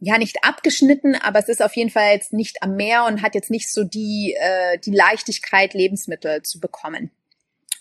ja 0.00 0.18
nicht 0.18 0.44
abgeschnitten, 0.44 1.14
aber 1.14 1.38
es 1.38 1.48
ist 1.48 1.62
auf 1.62 1.74
jeden 1.74 1.90
Fall 1.90 2.12
jetzt 2.12 2.32
nicht 2.32 2.62
am 2.62 2.76
Meer 2.76 3.04
und 3.04 3.22
hat 3.22 3.34
jetzt 3.34 3.50
nicht 3.50 3.72
so 3.72 3.84
die, 3.84 4.36
äh, 4.38 4.78
die 4.78 4.92
Leichtigkeit, 4.92 5.74
Lebensmittel 5.74 6.42
zu 6.42 6.60
bekommen. 6.60 7.10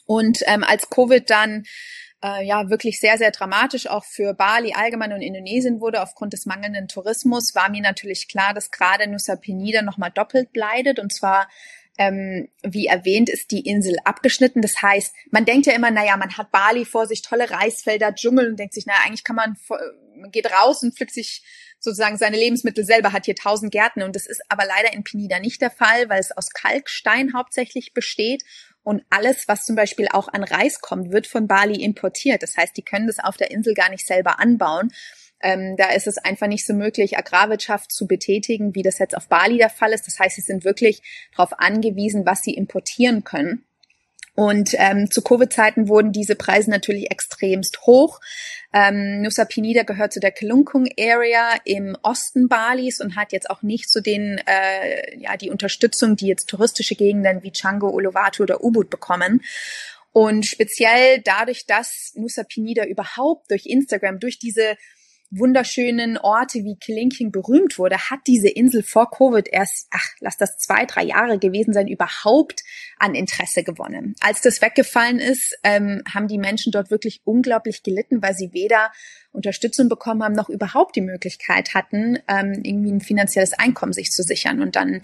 Und 0.06 0.40
ähm, 0.46 0.64
als 0.64 0.90
Covid 0.90 1.30
dann 1.30 1.66
äh, 2.24 2.46
ja 2.46 2.70
wirklich 2.70 3.00
sehr, 3.00 3.18
sehr 3.18 3.32
dramatisch 3.32 3.88
auch 3.88 4.06
für 4.06 4.34
Bali 4.34 4.74
allgemein 4.74 5.14
und 5.14 5.22
Indonesien 5.22 5.80
wurde 5.80 6.02
aufgrund 6.02 6.34
des 6.34 6.46
mangelnden 6.46 6.88
Tourismus, 6.88 7.56
war 7.56 7.70
mir 7.70 7.82
natürlich 7.82 8.28
klar, 8.28 8.54
dass 8.54 8.72
gerade 8.72 9.08
Nusa 9.08 9.36
Penida 9.36 9.82
nochmal 9.82 10.12
doppelt 10.12 10.56
leidet. 10.56 11.00
Und 11.00 11.14
zwar 11.14 11.48
ähm, 11.98 12.48
wie 12.64 12.86
erwähnt, 12.86 13.30
ist 13.30 13.52
die 13.52 13.62
Insel 13.62 13.98
abgeschnitten. 14.04 14.62
Das 14.62 14.82
heißt, 14.82 15.14
man 15.32 15.46
denkt 15.46 15.66
ja 15.66 15.74
immer, 15.74 15.92
naja, 15.92 16.16
man 16.18 16.38
hat 16.38 16.52
Bali 16.52 16.86
vor 16.86 17.08
sich, 17.08 17.22
tolle 17.22 17.50
Reisfelder, 17.50 18.14
Dschungel 18.14 18.50
und 18.50 18.60
denkt 18.60 18.74
sich, 18.74 18.86
naja, 18.86 19.00
eigentlich 19.06 19.24
kann 19.24 19.36
man, 19.36 19.58
man 20.16 20.32
geht 20.32 20.52
raus 20.52 20.84
und 20.84 20.96
pflückt 20.96 21.14
sich 21.14 21.44
sozusagen 21.80 22.18
seine 22.18 22.38
Lebensmittel 22.38 22.86
selber, 22.86 23.14
hat 23.14 23.26
hier 23.26 23.36
tausend 23.36 23.72
Gärten. 23.72 24.04
Und 24.04 24.16
das 24.16 24.28
ist 24.28 24.42
aber 24.50 24.66
leider 24.66 24.94
in 24.94 25.04
Penida 25.04 25.40
nicht 25.40 25.62
der 25.62 25.72
Fall, 25.72 26.10
weil 26.10 26.20
es 26.20 26.32
aus 26.32 26.52
Kalkstein 26.52 27.34
hauptsächlich 27.34 27.94
besteht. 27.94 28.44
Und 28.88 29.04
alles, 29.10 29.50
was 29.50 29.66
zum 29.66 29.76
Beispiel 29.76 30.08
auch 30.10 30.30
an 30.30 30.46
Reis 30.46 30.80
kommt, 30.80 31.12
wird 31.12 31.28
von 31.28 31.46
Bali 31.46 31.84
importiert. 31.84 32.42
Das 32.42 32.56
heißt, 32.56 32.78
die 32.78 32.84
können 32.84 33.06
das 33.06 33.20
auf 33.20 33.36
der 33.36 33.52
Insel 33.52 33.74
gar 33.74 33.90
nicht 33.90 34.08
selber 34.08 34.40
anbauen. 34.40 34.94
Ähm, 35.42 35.76
da 35.76 35.90
ist 35.90 36.08
es 36.08 36.18
einfach 36.18 36.48
nicht 36.48 36.66
so 36.66 36.74
möglich, 36.74 37.18
Agrarwirtschaft 37.18 37.92
zu 37.92 38.08
betätigen, 38.08 38.76
wie 38.76 38.84
das 38.84 38.98
jetzt 38.98 39.18
auf 39.18 39.28
Bali 39.28 39.58
der 39.58 39.70
Fall 39.70 39.92
ist. 39.92 40.08
Das 40.08 40.18
heißt, 40.20 40.38
sie 40.38 40.42
sind 40.42 40.64
wirklich 40.64 41.02
darauf 41.36 41.60
angewiesen, 41.60 42.26
was 42.26 42.44
sie 42.44 42.54
importieren 42.54 43.26
können. 43.26 43.67
Und 44.40 44.76
ähm, 44.78 45.10
zu 45.10 45.24
Covid-Zeiten 45.24 45.88
wurden 45.88 46.12
diese 46.12 46.36
Preise 46.36 46.70
natürlich 46.70 47.10
extremst 47.10 47.82
hoch. 47.88 48.20
Ähm, 48.72 49.24
Nusa 49.24 49.46
Penida 49.46 49.82
gehört 49.82 50.14
zu 50.14 50.20
der 50.20 50.30
Kelungkung 50.30 50.88
Area 51.00 51.56
im 51.66 51.98
Osten 52.04 52.48
Balis 52.48 53.02
und 53.02 53.16
hat 53.16 53.32
jetzt 53.32 53.50
auch 53.50 53.64
nicht 53.64 53.90
so 53.90 54.00
den 54.00 54.40
äh, 54.46 55.18
ja 55.18 55.38
die 55.38 55.50
Unterstützung, 55.50 56.16
die 56.16 56.28
jetzt 56.28 56.50
touristische 56.50 56.94
Gegenden 56.94 57.42
wie 57.42 57.50
Canggu, 57.50 57.88
Uluwatu 57.88 58.44
oder 58.44 58.64
Ubud 58.64 58.92
bekommen. 58.92 59.42
Und 60.12 60.46
speziell 60.46 61.20
dadurch, 61.24 61.66
dass 61.66 62.12
Nusa 62.14 62.44
Penida 62.44 62.86
überhaupt 62.86 63.50
durch 63.50 63.66
Instagram, 63.66 64.20
durch 64.20 64.38
diese 64.38 64.78
wunderschönen 65.30 66.18
Orte 66.18 66.60
wie 66.64 66.78
Klinking 66.80 67.32
berühmt 67.32 67.78
wurde, 67.78 67.98
hat 67.98 68.20
diese 68.28 68.48
Insel 68.48 68.82
vor 68.82 69.12
Covid 69.12 69.48
erst, 69.52 69.88
ach, 69.92 70.08
lass 70.20 70.38
das 70.38 70.58
zwei, 70.58 70.86
drei 70.86 71.04
Jahre 71.04 71.38
gewesen 71.38 71.74
sein, 71.74 71.88
überhaupt 71.88 72.64
an 72.98 73.14
Interesse 73.14 73.64
gewonnen. 73.64 74.16
Als 74.22 74.42
das 74.42 74.62
weggefallen 74.62 75.20
ist, 75.20 75.58
ähm, 75.64 76.02
haben 76.14 76.28
die 76.28 76.38
Menschen 76.38 76.72
dort 76.72 76.92
wirklich 76.92 77.22
unglaublich 77.26 77.84
gelitten, 77.84 78.22
weil 78.22 78.36
sie 78.36 78.54
weder 78.54 78.92
Unterstützung 79.32 79.90
bekommen 79.90 80.24
haben, 80.24 80.34
noch 80.34 80.50
überhaupt 80.50 80.96
die 80.96 81.02
Möglichkeit 81.02 81.74
hatten, 81.74 82.20
ähm, 82.28 82.62
irgendwie 82.64 82.92
ein 82.92 83.02
finanzielles 83.02 83.54
Einkommen 83.54 83.94
sich 83.94 84.12
zu 84.12 84.24
sichern. 84.24 84.62
Und 84.62 84.76
dann 84.76 85.02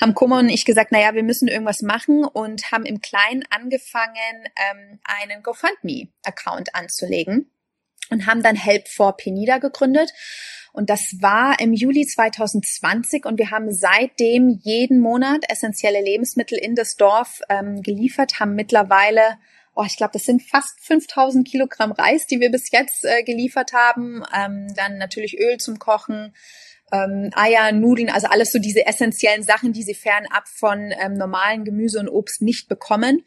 haben 0.00 0.14
Kummer 0.14 0.38
und 0.38 0.48
ich 0.48 0.64
gesagt, 0.64 0.90
na 0.90 1.00
ja, 1.00 1.14
wir 1.14 1.22
müssen 1.22 1.48
irgendwas 1.48 1.82
machen 1.82 2.24
und 2.24 2.72
haben 2.72 2.84
im 2.84 3.00
Kleinen 3.00 3.44
angefangen, 3.50 4.16
ähm, 4.56 4.98
einen 5.04 5.42
GoFundMe-Account 5.42 6.74
anzulegen 6.74 7.50
und 8.10 8.26
haben 8.26 8.42
dann 8.42 8.56
Help 8.56 8.88
for 8.88 9.16
Penida 9.16 9.58
gegründet. 9.58 10.12
Und 10.72 10.90
das 10.90 11.16
war 11.20 11.58
im 11.58 11.72
Juli 11.72 12.06
2020 12.06 13.24
und 13.24 13.38
wir 13.38 13.50
haben 13.50 13.72
seitdem 13.72 14.60
jeden 14.62 15.00
Monat 15.00 15.44
essentielle 15.48 16.02
Lebensmittel 16.02 16.58
in 16.58 16.74
das 16.74 16.96
Dorf 16.96 17.40
ähm, 17.48 17.80
geliefert, 17.82 18.40
haben 18.40 18.54
mittlerweile, 18.54 19.22
oh, 19.74 19.84
ich 19.86 19.96
glaube, 19.96 20.12
das 20.12 20.24
sind 20.24 20.42
fast 20.42 20.78
5000 20.82 21.48
Kilogramm 21.48 21.92
Reis, 21.92 22.26
die 22.26 22.40
wir 22.40 22.50
bis 22.50 22.70
jetzt 22.72 23.06
äh, 23.06 23.22
geliefert 23.22 23.72
haben. 23.72 24.22
Ähm, 24.34 24.66
dann 24.74 24.98
natürlich 24.98 25.40
Öl 25.40 25.56
zum 25.56 25.78
Kochen, 25.78 26.34
ähm, 26.92 27.30
Eier, 27.34 27.72
Nudeln, 27.72 28.10
also 28.10 28.26
alles 28.26 28.52
so 28.52 28.58
diese 28.58 28.86
essentiellen 28.86 29.42
Sachen, 29.42 29.72
die 29.72 29.82
sie 29.82 29.94
fernab 29.94 30.46
von 30.46 30.92
ähm, 31.00 31.14
normalen 31.14 31.64
Gemüse 31.64 32.00
und 32.00 32.10
Obst 32.10 32.42
nicht 32.42 32.68
bekommen. 32.68 33.22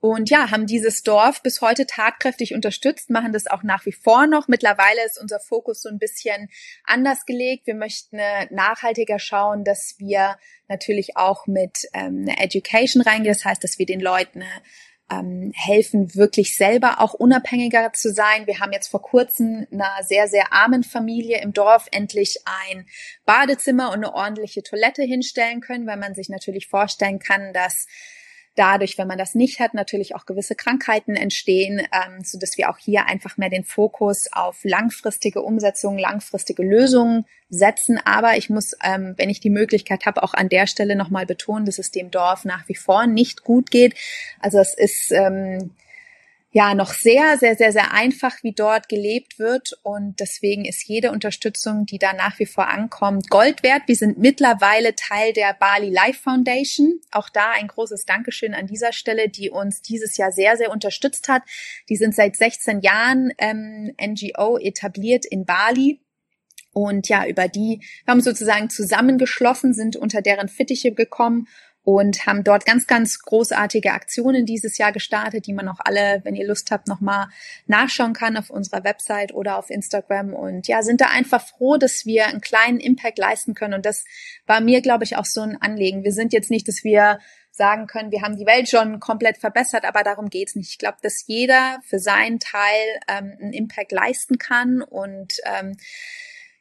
Und 0.00 0.30
ja, 0.30 0.50
haben 0.50 0.66
dieses 0.66 1.02
Dorf 1.02 1.42
bis 1.42 1.60
heute 1.60 1.86
tatkräftig 1.86 2.54
unterstützt, 2.54 3.10
machen 3.10 3.32
das 3.32 3.46
auch 3.46 3.62
nach 3.62 3.86
wie 3.86 3.92
vor 3.92 4.26
noch. 4.26 4.46
Mittlerweile 4.46 5.04
ist 5.04 5.18
unser 5.20 5.40
Fokus 5.40 5.82
so 5.82 5.88
ein 5.88 5.98
bisschen 5.98 6.48
anders 6.84 7.24
gelegt. 7.24 7.66
Wir 7.66 7.74
möchten 7.74 8.18
äh, 8.18 8.46
nachhaltiger 8.50 9.18
schauen, 9.18 9.64
dass 9.64 9.94
wir 9.98 10.36
natürlich 10.68 11.16
auch 11.16 11.46
mit 11.46 11.78
ähm, 11.94 12.26
einer 12.28 12.40
Education 12.40 13.02
reingehen. 13.02 13.34
Das 13.34 13.44
heißt, 13.44 13.64
dass 13.64 13.78
wir 13.78 13.86
den 13.86 14.00
Leuten 14.00 14.44
ähm, 15.10 15.52
helfen, 15.54 16.14
wirklich 16.14 16.56
selber 16.56 17.00
auch 17.00 17.14
unabhängiger 17.14 17.92
zu 17.92 18.12
sein. 18.12 18.46
Wir 18.46 18.60
haben 18.60 18.72
jetzt 18.72 18.88
vor 18.88 19.02
kurzem 19.02 19.66
einer 19.70 20.02
sehr, 20.02 20.28
sehr 20.28 20.52
armen 20.52 20.82
Familie 20.82 21.40
im 21.40 21.52
Dorf 21.52 21.86
endlich 21.92 22.40
ein 22.44 22.86
Badezimmer 23.24 23.88
und 23.88 24.04
eine 24.04 24.14
ordentliche 24.14 24.62
Toilette 24.62 25.02
hinstellen 25.02 25.60
können, 25.60 25.86
weil 25.86 25.96
man 25.96 26.14
sich 26.14 26.28
natürlich 26.28 26.66
vorstellen 26.68 27.18
kann, 27.18 27.52
dass 27.52 27.86
dadurch, 28.56 28.98
wenn 28.98 29.06
man 29.06 29.18
das 29.18 29.34
nicht 29.34 29.60
hat, 29.60 29.74
natürlich 29.74 30.14
auch 30.14 30.26
gewisse 30.26 30.54
Krankheiten 30.54 31.14
entstehen, 31.14 31.80
ähm, 31.92 32.24
so 32.24 32.38
dass 32.38 32.58
wir 32.58 32.70
auch 32.70 32.78
hier 32.78 33.06
einfach 33.06 33.36
mehr 33.36 33.50
den 33.50 33.64
Fokus 33.64 34.26
auf 34.32 34.58
langfristige 34.64 35.42
Umsetzung, 35.42 35.98
langfristige 35.98 36.62
Lösungen 36.62 37.24
setzen. 37.48 38.00
Aber 38.04 38.36
ich 38.36 38.50
muss, 38.50 38.72
ähm, 38.82 39.14
wenn 39.16 39.30
ich 39.30 39.40
die 39.40 39.50
Möglichkeit 39.50 40.06
habe, 40.06 40.22
auch 40.22 40.34
an 40.34 40.48
der 40.48 40.66
Stelle 40.66 40.96
nochmal 40.96 41.26
betonen, 41.26 41.66
dass 41.66 41.78
es 41.78 41.90
dem 41.90 42.10
Dorf 42.10 42.44
nach 42.44 42.68
wie 42.68 42.74
vor 42.74 43.06
nicht 43.06 43.44
gut 43.44 43.70
geht. 43.70 43.94
Also 44.40 44.58
es 44.58 44.74
ist 44.74 45.12
ähm, 45.12 45.70
ja 46.50 46.74
noch 46.74 46.92
sehr, 46.94 47.36
sehr, 47.38 47.54
sehr, 47.54 47.72
sehr 47.72 47.92
einfach, 47.92 48.42
wie 48.42 48.52
dort 48.52 48.88
gelebt 48.88 49.38
wird. 49.38 49.78
Und 49.82 50.20
deswegen 50.20 50.64
ist 50.64 50.86
jede 50.86 51.10
Unterstützung, 51.10 51.84
die 51.86 51.98
da 51.98 52.12
nach 52.12 52.38
wie 52.38 52.46
vor 52.46 52.68
ankommt, 52.68 53.28
Gold 53.28 53.62
wert. 53.62 53.82
Wir 53.86 53.96
sind 53.96 54.18
mittlerweile 54.18 54.94
Teil 54.94 55.32
der 55.32 55.54
Bali 55.54 55.90
Life 55.90 56.22
Foundation. 56.22 57.00
Auch 57.10 57.28
da 57.28 57.50
ein 57.50 57.66
großes 57.66 58.06
Dankeschön 58.06 58.54
an 58.54 58.66
dieser 58.66 58.92
Stelle, 58.92 59.28
die 59.28 59.50
uns 59.50 59.82
dieses 59.82 60.16
Jahr 60.16 60.32
sehr, 60.32 60.56
sehr 60.56 60.70
unterstützt 60.70 61.28
hat. 61.28 61.42
Die 61.88 61.96
sind 61.96 62.14
seit 62.14 62.36
16 62.36 62.80
Jahren 62.80 63.32
ähm, 63.38 63.92
NGO 64.00 64.58
etabliert 64.58 65.26
in 65.26 65.44
Bali. 65.44 66.00
Und 66.72 67.08
ja, 67.08 67.26
über 67.26 67.48
die 67.48 67.80
wir 68.04 68.12
haben 68.12 68.20
sozusagen 68.20 68.68
zusammengeschlossen, 68.70 69.72
sind 69.72 69.96
unter 69.96 70.20
deren 70.20 70.48
Fittiche 70.48 70.92
gekommen 70.92 71.48
und 71.86 72.26
haben 72.26 72.42
dort 72.42 72.66
ganz, 72.66 72.88
ganz 72.88 73.20
großartige 73.20 73.92
Aktionen 73.92 74.44
dieses 74.44 74.76
Jahr 74.76 74.90
gestartet, 74.90 75.46
die 75.46 75.52
man 75.52 75.68
auch 75.68 75.78
alle, 75.78 76.20
wenn 76.24 76.34
ihr 76.34 76.44
Lust 76.44 76.72
habt, 76.72 76.88
nochmal 76.88 77.28
nachschauen 77.68 78.12
kann 78.12 78.36
auf 78.36 78.50
unserer 78.50 78.82
Website 78.82 79.32
oder 79.32 79.56
auf 79.56 79.70
Instagram. 79.70 80.34
Und 80.34 80.66
ja, 80.66 80.82
sind 80.82 81.00
da 81.00 81.10
einfach 81.10 81.46
froh, 81.46 81.76
dass 81.76 82.04
wir 82.04 82.26
einen 82.26 82.40
kleinen 82.40 82.80
Impact 82.80 83.18
leisten 83.18 83.54
können. 83.54 83.74
Und 83.74 83.86
das 83.86 84.04
war 84.48 84.60
mir, 84.60 84.80
glaube 84.80 85.04
ich, 85.04 85.16
auch 85.16 85.24
so 85.24 85.42
ein 85.42 85.62
Anliegen. 85.62 86.02
Wir 86.02 86.10
sind 86.10 86.32
jetzt 86.32 86.50
nicht, 86.50 86.66
dass 86.66 86.82
wir 86.82 87.20
sagen 87.52 87.86
können, 87.86 88.10
wir 88.10 88.22
haben 88.22 88.36
die 88.36 88.46
Welt 88.46 88.68
schon 88.68 88.98
komplett 88.98 89.38
verbessert, 89.38 89.84
aber 89.84 90.02
darum 90.02 90.28
geht's 90.28 90.56
nicht. 90.56 90.70
Ich 90.70 90.78
glaube, 90.78 90.98
dass 91.02 91.22
jeder 91.28 91.78
für 91.84 92.00
seinen 92.00 92.40
Teil 92.40 92.84
ähm, 93.06 93.32
einen 93.40 93.52
Impact 93.52 93.92
leisten 93.92 94.38
kann 94.38 94.82
und 94.82 95.34
ähm, 95.44 95.76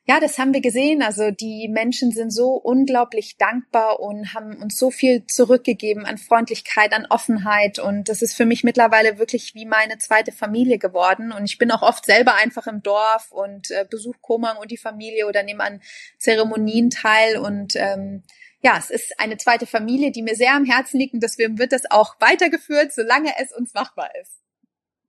Ja, 0.07 0.19
das 0.19 0.37
haben 0.37 0.53
wir 0.53 0.61
gesehen. 0.61 1.01
Also 1.01 1.31
die 1.31 1.67
Menschen 1.67 2.11
sind 2.11 2.29
so 2.31 2.53
unglaublich 2.53 3.37
dankbar 3.37 3.99
und 3.99 4.35
haben 4.35 4.61
uns 4.61 4.77
so 4.77 4.91
viel 4.91 5.25
zurückgegeben 5.25 6.05
an 6.05 6.19
Freundlichkeit, 6.19 6.93
an 6.93 7.07
Offenheit. 7.09 7.79
Und 7.79 8.07
das 8.07 8.21
ist 8.21 8.35
für 8.35 8.45
mich 8.45 8.63
mittlerweile 8.63 9.17
wirklich 9.17 9.55
wie 9.55 9.65
meine 9.65 9.97
zweite 9.97 10.31
Familie 10.31 10.77
geworden. 10.77 11.31
Und 11.31 11.45
ich 11.45 11.57
bin 11.57 11.71
auch 11.71 11.81
oft 11.81 12.05
selber 12.05 12.35
einfach 12.35 12.67
im 12.67 12.83
Dorf 12.83 13.31
und 13.31 13.71
äh, 13.71 13.83
besuche 13.89 14.19
Komang 14.21 14.57
und 14.57 14.69
die 14.69 14.77
Familie 14.77 15.25
oder 15.27 15.41
nehme 15.41 15.63
an 15.63 15.81
Zeremonien 16.19 16.91
teil. 16.91 17.37
Und 17.37 17.75
ähm, 17.75 18.21
ja, 18.61 18.77
es 18.77 18.91
ist 18.91 19.19
eine 19.19 19.37
zweite 19.37 19.65
Familie, 19.65 20.11
die 20.11 20.21
mir 20.21 20.35
sehr 20.35 20.53
am 20.53 20.65
Herzen 20.65 20.99
liegt 20.99 21.15
und 21.15 21.23
deswegen 21.23 21.57
wird 21.57 21.71
das 21.71 21.89
auch 21.89 22.15
weitergeführt, 22.19 22.93
solange 22.93 23.31
es 23.41 23.51
uns 23.51 23.73
machbar 23.73 24.11
ist. 24.21 24.44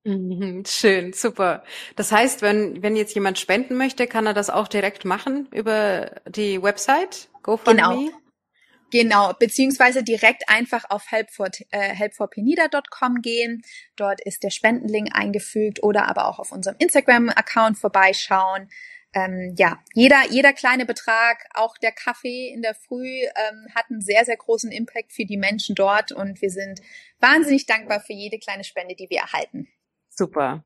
Mhm, 0.07 0.62
schön, 0.64 1.12
super. 1.12 1.64
Das 1.96 2.12
heißt, 2.12 2.40
wenn, 2.40 2.80
wenn 2.80 2.94
jetzt 2.94 3.12
jemand 3.16 3.40
spenden 3.40 3.76
möchte, 3.76 4.07
kann 4.07 4.24
er 4.24 4.34
das 4.34 4.50
auch 4.50 4.68
direkt 4.68 5.04
machen 5.04 5.48
über 5.52 6.12
die 6.28 6.62
Website 6.62 7.28
GoFundMe? 7.42 7.82
Genau. 7.82 8.11
Genau, 8.92 9.32
beziehungsweise 9.32 10.04
direkt 10.04 10.48
einfach 10.48 10.84
auf 10.90 11.11
helpfor, 11.11 11.48
äh, 11.72 11.80
helpforpenida.com 11.80 13.20
gehen. 13.20 13.62
Dort 13.96 14.20
ist 14.20 14.44
der 14.44 14.50
Spendenlink 14.50 15.09
eingefügt 15.12 15.82
oder 15.82 16.09
aber 16.09 16.28
auch 16.28 16.38
auf 16.38 16.52
unserem 16.52 16.76
Instagram-Account 16.78 17.76
vorbeischauen. 17.76 18.68
Ähm, 19.12 19.57
ja, 19.59 19.80
jeder, 19.92 20.22
jeder 20.30 20.52
kleine 20.52 20.86
Betrag, 20.86 21.48
auch 21.54 21.76
der 21.78 21.90
Kaffee 21.90 22.48
in 22.48 22.62
der 22.62 22.76
Früh, 22.76 23.22
ähm, 23.22 23.66
hat 23.74 23.86
einen 23.90 24.02
sehr, 24.02 24.24
sehr 24.24 24.36
großen 24.36 24.70
Impact 24.70 25.12
für 25.12 25.24
die 25.24 25.36
Menschen 25.36 25.74
dort 25.74 26.12
und 26.12 26.40
wir 26.40 26.50
sind 26.50 26.80
wahnsinnig 27.18 27.66
dankbar 27.66 27.98
für 27.98 28.12
jede 28.12 28.38
kleine 28.38 28.62
Spende, 28.62 28.94
die 28.94 29.11
wir 29.11 29.18
erhalten. 29.18 29.66
Super. 30.17 30.64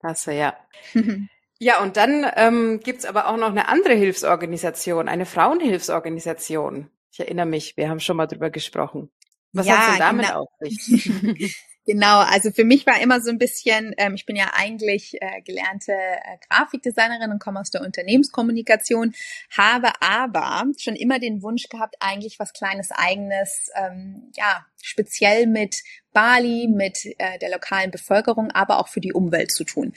Klasse, 0.00 0.32
ja. 0.32 0.56
ja, 1.58 1.80
und 1.82 1.96
dann 1.96 2.26
ähm, 2.36 2.80
gibt 2.80 3.06
aber 3.06 3.28
auch 3.28 3.36
noch 3.36 3.50
eine 3.50 3.68
andere 3.68 3.94
Hilfsorganisation, 3.94 5.08
eine 5.08 5.26
Frauenhilfsorganisation. 5.26 6.90
Ich 7.10 7.20
erinnere 7.20 7.46
mich, 7.46 7.76
wir 7.76 7.88
haben 7.88 8.00
schon 8.00 8.16
mal 8.16 8.26
drüber 8.26 8.50
gesprochen. 8.50 9.10
Was 9.52 9.66
ja, 9.66 9.76
hat 9.76 9.92
denn 9.92 9.98
damit 9.98 10.26
genau. 10.26 10.42
auf 10.42 10.48
sich? 10.60 11.56
Genau, 11.84 12.20
also 12.20 12.52
für 12.52 12.64
mich 12.64 12.86
war 12.86 13.00
immer 13.00 13.20
so 13.20 13.30
ein 13.30 13.38
bisschen, 13.38 13.92
ähm, 13.96 14.14
ich 14.14 14.24
bin 14.24 14.36
ja 14.36 14.52
eigentlich 14.54 15.20
äh, 15.20 15.42
gelernte 15.42 15.92
äh, 15.92 16.38
Grafikdesignerin 16.48 17.32
und 17.32 17.40
komme 17.40 17.58
aus 17.58 17.70
der 17.70 17.82
Unternehmenskommunikation, 17.82 19.14
habe 19.50 19.90
aber 20.00 20.64
schon 20.78 20.94
immer 20.94 21.18
den 21.18 21.42
Wunsch 21.42 21.68
gehabt, 21.68 21.96
eigentlich 21.98 22.38
was 22.38 22.52
kleines 22.52 22.92
eigenes, 22.92 23.68
ähm, 23.74 24.30
ja, 24.36 24.64
speziell 24.80 25.48
mit 25.48 25.82
Bali, 26.12 26.68
mit 26.68 27.06
äh, 27.18 27.38
der 27.38 27.50
lokalen 27.50 27.90
Bevölkerung, 27.90 28.50
aber 28.50 28.78
auch 28.78 28.88
für 28.88 29.00
die 29.00 29.12
Umwelt 29.12 29.52
zu 29.52 29.64
tun. 29.64 29.94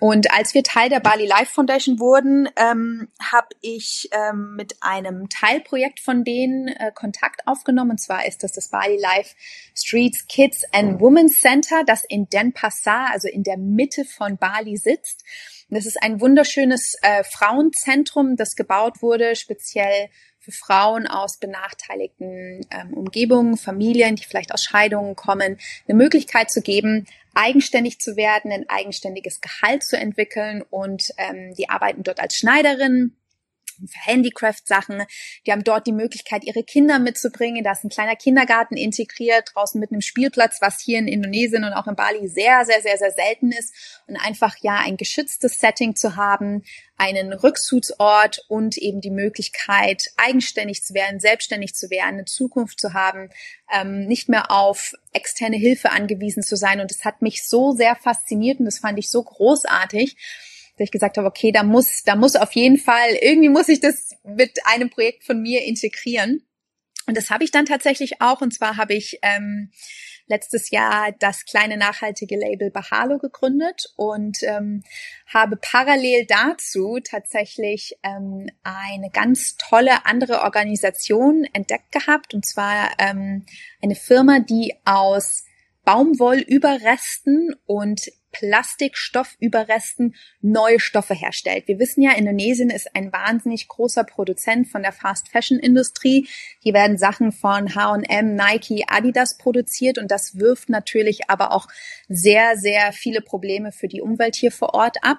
Und 0.00 0.32
als 0.32 0.54
wir 0.54 0.62
Teil 0.62 0.88
der 0.88 1.00
Bali 1.00 1.26
Life 1.26 1.52
Foundation 1.54 1.98
wurden, 1.98 2.48
ähm, 2.56 3.08
habe 3.20 3.48
ich 3.60 4.08
ähm, 4.12 4.54
mit 4.56 4.76
einem 4.80 5.28
Teilprojekt 5.28 6.00
von 6.00 6.24
denen 6.24 6.68
äh, 6.68 6.92
Kontakt 6.94 7.46
aufgenommen. 7.46 7.92
Und 7.92 8.00
zwar 8.00 8.26
ist 8.26 8.42
das 8.42 8.52
das 8.52 8.68
Bali 8.68 8.98
Life 8.98 9.34
Streets 9.74 10.26
Kids 10.26 10.64
and 10.72 11.00
Women's 11.00 11.40
Center, 11.40 11.84
das 11.84 12.04
in 12.04 12.28
Denpasar, 12.28 13.10
also 13.12 13.28
in 13.28 13.42
der 13.42 13.56
Mitte 13.56 14.04
von 14.04 14.36
Bali 14.36 14.76
sitzt. 14.76 15.24
Das 15.74 15.86
ist 15.86 16.02
ein 16.02 16.20
wunderschönes 16.20 16.96
äh, 17.00 17.24
Frauenzentrum, 17.24 18.36
das 18.36 18.56
gebaut 18.56 19.00
wurde, 19.00 19.34
speziell 19.36 20.10
für 20.38 20.52
Frauen 20.52 21.06
aus 21.06 21.38
benachteiligten 21.38 22.66
ähm, 22.70 22.92
Umgebungen, 22.92 23.56
Familien, 23.56 24.16
die 24.16 24.24
vielleicht 24.24 24.52
aus 24.52 24.64
Scheidungen 24.64 25.16
kommen, 25.16 25.58
eine 25.88 25.96
Möglichkeit 25.96 26.50
zu 26.50 26.60
geben, 26.60 27.06
eigenständig 27.32 28.00
zu 28.00 28.16
werden, 28.16 28.52
ein 28.52 28.68
eigenständiges 28.68 29.40
Gehalt 29.40 29.82
zu 29.82 29.96
entwickeln 29.96 30.62
und 30.68 31.08
ähm, 31.16 31.54
die 31.54 31.70
arbeiten 31.70 32.02
dort 32.02 32.20
als 32.20 32.36
Schneiderin. 32.36 33.16
für 33.16 33.21
Handicraft-Sachen. 33.92 35.02
Die 35.46 35.52
haben 35.52 35.64
dort 35.64 35.86
die 35.86 35.92
Möglichkeit, 35.92 36.44
ihre 36.44 36.64
Kinder 36.64 36.98
mitzubringen. 36.98 37.64
Da 37.64 37.72
ist 37.72 37.84
ein 37.84 37.90
kleiner 37.90 38.16
Kindergarten 38.16 38.76
integriert, 38.76 39.50
draußen 39.54 39.80
mit 39.80 39.90
einem 39.90 40.00
Spielplatz, 40.00 40.58
was 40.60 40.80
hier 40.80 40.98
in 40.98 41.08
Indonesien 41.08 41.64
und 41.64 41.72
auch 41.72 41.86
in 41.86 41.96
Bali 41.96 42.28
sehr, 42.28 42.64
sehr, 42.64 42.80
sehr, 42.80 42.98
sehr 42.98 43.12
selten 43.12 43.52
ist. 43.52 44.02
Und 44.06 44.16
einfach 44.16 44.56
ja 44.60 44.76
ein 44.76 44.96
geschütztes 44.96 45.60
Setting 45.60 45.96
zu 45.96 46.16
haben, 46.16 46.62
einen 46.96 47.32
Rückzugsort 47.32 48.44
und 48.48 48.76
eben 48.76 49.00
die 49.00 49.10
Möglichkeit, 49.10 50.10
eigenständig 50.16 50.84
zu 50.84 50.94
werden, 50.94 51.18
selbstständig 51.18 51.74
zu 51.74 51.90
werden, 51.90 52.14
eine 52.14 52.24
Zukunft 52.26 52.78
zu 52.78 52.92
haben, 52.92 53.30
ähm, 53.72 54.06
nicht 54.06 54.28
mehr 54.28 54.50
auf 54.52 54.92
externe 55.12 55.56
Hilfe 55.56 55.90
angewiesen 55.90 56.42
zu 56.42 56.56
sein. 56.56 56.80
Und 56.80 56.90
das 56.90 57.04
hat 57.04 57.22
mich 57.22 57.44
so 57.44 57.72
sehr 57.72 57.96
fasziniert 57.96 58.60
und 58.60 58.66
das 58.66 58.78
fand 58.78 58.98
ich 58.98 59.10
so 59.10 59.22
großartig 59.22 60.16
dass 60.76 60.86
ich 60.86 60.90
gesagt 60.90 61.18
habe, 61.18 61.28
okay, 61.28 61.52
da 61.52 61.62
muss, 61.62 62.02
da 62.04 62.16
muss 62.16 62.36
auf 62.36 62.52
jeden 62.52 62.78
Fall, 62.78 63.14
irgendwie 63.20 63.48
muss 63.48 63.68
ich 63.68 63.80
das 63.80 64.16
mit 64.24 64.58
einem 64.64 64.90
Projekt 64.90 65.24
von 65.24 65.40
mir 65.40 65.62
integrieren. 65.64 66.46
Und 67.06 67.16
das 67.16 67.30
habe 67.30 67.44
ich 67.44 67.50
dann 67.50 67.66
tatsächlich 67.66 68.20
auch. 68.20 68.40
Und 68.40 68.54
zwar 68.54 68.76
habe 68.76 68.94
ich 68.94 69.18
ähm, 69.22 69.70
letztes 70.26 70.70
Jahr 70.70 71.12
das 71.18 71.44
kleine 71.44 71.76
nachhaltige 71.76 72.36
Label 72.36 72.70
Bahalo 72.70 73.18
gegründet 73.18 73.92
und 73.96 74.42
ähm, 74.42 74.82
habe 75.26 75.56
parallel 75.56 76.26
dazu 76.26 76.98
tatsächlich 77.02 77.98
ähm, 78.02 78.48
eine 78.62 79.10
ganz 79.10 79.56
tolle 79.56 80.06
andere 80.06 80.42
Organisation 80.42 81.44
entdeckt 81.52 81.92
gehabt. 81.92 82.34
Und 82.34 82.46
zwar 82.46 82.90
ähm, 82.98 83.44
eine 83.82 83.94
Firma, 83.96 84.40
die 84.40 84.74
aus 84.84 85.44
Baumwollüberresten 85.84 87.54
und 87.66 88.10
Plastikstoffüberresten 88.32 90.14
neue 90.40 90.80
Stoffe 90.80 91.14
herstellt. 91.14 91.68
Wir 91.68 91.78
wissen 91.78 92.02
ja, 92.02 92.12
Indonesien 92.12 92.70
ist 92.70 92.94
ein 92.96 93.12
wahnsinnig 93.12 93.68
großer 93.68 94.04
Produzent 94.04 94.68
von 94.68 94.82
der 94.82 94.92
Fast 94.92 95.28
Fashion 95.28 95.58
Industrie. 95.58 96.26
Hier 96.60 96.74
werden 96.74 96.98
Sachen 96.98 97.30
von 97.30 97.74
H&M, 97.74 98.34
Nike, 98.34 98.84
Adidas 98.88 99.38
produziert 99.38 99.98
und 99.98 100.10
das 100.10 100.38
wirft 100.38 100.68
natürlich 100.68 101.30
aber 101.30 101.52
auch 101.52 101.68
sehr, 102.08 102.56
sehr 102.56 102.92
viele 102.92 103.20
Probleme 103.20 103.72
für 103.72 103.88
die 103.88 104.00
Umwelt 104.00 104.34
hier 104.34 104.52
vor 104.52 104.74
Ort 104.74 104.96
ab. 105.02 105.18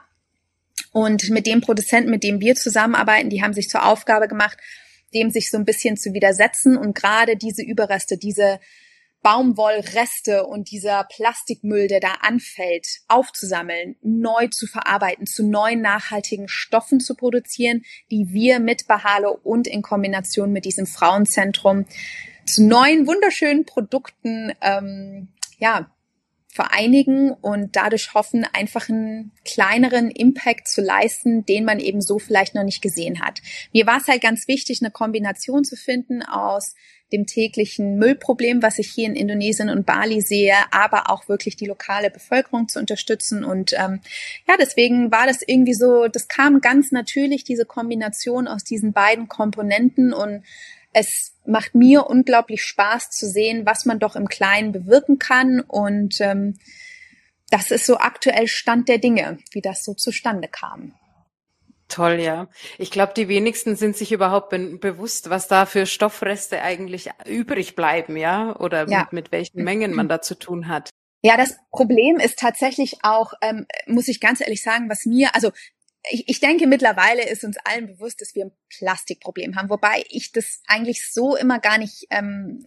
Und 0.91 1.29
mit 1.29 1.47
dem 1.47 1.61
Produzenten, 1.61 2.11
mit 2.11 2.23
dem 2.23 2.39
wir 2.39 2.55
zusammenarbeiten, 2.55 3.29
die 3.29 3.41
haben 3.41 3.53
sich 3.53 3.69
zur 3.69 3.85
Aufgabe 3.85 4.27
gemacht, 4.27 4.57
dem 5.13 5.29
sich 5.29 5.49
so 5.49 5.57
ein 5.57 5.65
bisschen 5.65 5.97
zu 5.97 6.13
widersetzen 6.13 6.77
und 6.77 6.95
gerade 6.95 7.37
diese 7.37 7.63
Überreste, 7.63 8.17
diese 8.17 8.59
Baumwollreste 9.23 10.45
und 10.45 10.69
dieser 10.69 11.05
Plastikmüll, 11.05 11.87
der 11.87 12.01
da 12.01 12.15
anfällt, 12.21 12.99
aufzusammeln, 13.07 13.95
neu 14.03 14.49
zu 14.49 14.67
verarbeiten, 14.67 15.25
zu 15.25 15.47
neuen 15.47 15.81
nachhaltigen 15.81 16.49
Stoffen 16.49 16.99
zu 16.99 17.15
produzieren, 17.15 17.83
die 18.11 18.33
wir 18.33 18.59
mit 18.59 18.85
Bahalo 18.87 19.39
und 19.43 19.65
in 19.65 19.81
Kombination 19.81 20.51
mit 20.51 20.65
diesem 20.65 20.85
Frauenzentrum 20.85 21.85
zu 22.45 22.63
neuen 22.63 23.07
wunderschönen 23.07 23.65
Produkten 23.65 24.51
ähm, 24.61 25.29
ja 25.57 25.89
vereinigen 26.53 27.31
und 27.31 27.75
dadurch 27.75 28.13
hoffen, 28.13 28.45
einfach 28.53 28.87
einen 28.87 29.31
kleineren 29.43 30.11
Impact 30.11 30.67
zu 30.67 30.81
leisten, 30.81 31.45
den 31.45 31.65
man 31.65 31.79
eben 31.79 31.99
so 31.99 32.19
vielleicht 32.19 32.53
noch 32.53 32.63
nicht 32.63 32.81
gesehen 32.81 33.21
hat. 33.21 33.41
Mir 33.73 33.87
war 33.87 33.97
es 33.97 34.07
halt 34.07 34.21
ganz 34.21 34.47
wichtig, 34.47 34.79
eine 34.81 34.91
Kombination 34.91 35.63
zu 35.63 35.75
finden 35.75 36.21
aus 36.21 36.75
dem 37.11 37.25
täglichen 37.25 37.97
Müllproblem, 37.97 38.61
was 38.61 38.79
ich 38.79 38.89
hier 38.89 39.07
in 39.07 39.15
Indonesien 39.15 39.69
und 39.69 39.85
Bali 39.85 40.21
sehe, 40.21 40.55
aber 40.71 41.09
auch 41.09 41.27
wirklich 41.27 41.55
die 41.55 41.67
lokale 41.67 42.09
Bevölkerung 42.09 42.67
zu 42.67 42.79
unterstützen. 42.79 43.43
Und 43.43 43.73
ähm, 43.73 44.01
ja, 44.47 44.55
deswegen 44.59 45.11
war 45.11 45.27
das 45.27 45.41
irgendwie 45.45 45.75
so, 45.75 46.07
das 46.07 46.27
kam 46.27 46.61
ganz 46.61 46.91
natürlich, 46.91 47.43
diese 47.43 47.65
Kombination 47.65 48.47
aus 48.47 48.63
diesen 48.63 48.93
beiden 48.93 49.27
Komponenten 49.27 50.13
und 50.13 50.43
es 50.91 51.32
macht 51.45 51.75
mir 51.75 52.07
unglaublich 52.07 52.63
Spaß 52.63 53.09
zu 53.09 53.27
sehen, 53.27 53.65
was 53.65 53.85
man 53.85 53.99
doch 53.99 54.15
im 54.15 54.27
Kleinen 54.27 54.71
bewirken 54.71 55.19
kann. 55.19 55.59
Und 55.61 56.19
ähm, 56.21 56.57
das 57.49 57.71
ist 57.71 57.85
so 57.85 57.97
aktuell 57.97 58.47
Stand 58.47 58.89
der 58.89 58.97
Dinge, 58.97 59.37
wie 59.51 59.61
das 59.61 59.83
so 59.83 59.93
zustande 59.93 60.47
kam. 60.47 60.93
Toll, 61.89 62.19
ja. 62.19 62.47
Ich 62.79 62.89
glaube, 62.89 63.13
die 63.15 63.27
wenigsten 63.27 63.75
sind 63.75 63.95
sich 63.95 64.11
überhaupt 64.11 64.49
be 64.49 64.77
bewusst, 64.77 65.29
was 65.29 65.47
da 65.47 65.65
für 65.65 65.85
Stoffreste 65.85 66.61
eigentlich 66.61 67.11
übrig 67.27 67.75
bleiben, 67.75 68.17
ja, 68.17 68.55
oder 68.55 68.87
ja. 68.89 69.01
Mit, 69.01 69.13
mit 69.13 69.31
welchen 69.31 69.63
Mengen 69.63 69.93
man 69.93 70.07
da 70.07 70.21
zu 70.21 70.33
tun 70.33 70.67
hat. 70.67 70.89
Ja, 71.21 71.37
das 71.37 71.55
Problem 71.71 72.17
ist 72.17 72.39
tatsächlich 72.39 72.97
auch, 73.03 73.33
ähm, 73.41 73.67
muss 73.85 74.07
ich 74.07 74.19
ganz 74.19 74.41
ehrlich 74.41 74.61
sagen, 74.61 74.89
was 74.89 75.05
mir, 75.05 75.35
also 75.35 75.51
ich, 76.11 76.27
ich 76.27 76.39
denke, 76.39 76.67
mittlerweile 76.67 77.27
ist 77.29 77.43
uns 77.43 77.57
allen 77.63 77.87
bewusst, 77.87 78.21
dass 78.21 78.35
wir 78.35 78.45
ein 78.45 78.51
Plastikproblem 78.77 79.55
haben, 79.55 79.69
wobei 79.69 80.03
ich 80.09 80.31
das 80.31 80.61
eigentlich 80.67 81.09
so 81.09 81.35
immer 81.35 81.59
gar 81.59 81.77
nicht, 81.77 82.07
ähm, 82.09 82.65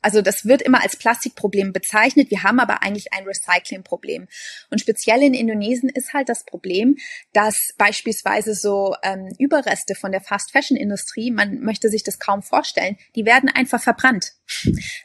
also 0.00 0.20
das 0.20 0.46
wird 0.46 0.62
immer 0.62 0.82
als 0.82 0.96
Plastikproblem 0.96 1.72
bezeichnet. 1.72 2.30
Wir 2.30 2.42
haben 2.42 2.58
aber 2.58 2.82
eigentlich 2.82 3.12
ein 3.12 3.24
Recyclingproblem. 3.24 4.26
Und 4.70 4.80
speziell 4.80 5.22
in 5.22 5.34
Indonesien 5.34 5.90
ist 5.90 6.12
halt 6.12 6.28
das 6.28 6.44
Problem, 6.44 6.96
dass 7.32 7.74
beispielsweise 7.78 8.54
so 8.54 8.96
ähm, 9.02 9.32
Überreste 9.38 9.94
von 9.94 10.10
der 10.10 10.20
Fast 10.20 10.50
Fashion 10.50 10.76
Industrie, 10.76 11.30
man 11.30 11.60
möchte 11.60 11.88
sich 11.88 12.02
das 12.02 12.18
kaum 12.18 12.42
vorstellen, 12.42 12.96
die 13.14 13.26
werden 13.26 13.48
einfach 13.48 13.82
verbrannt. 13.82 14.32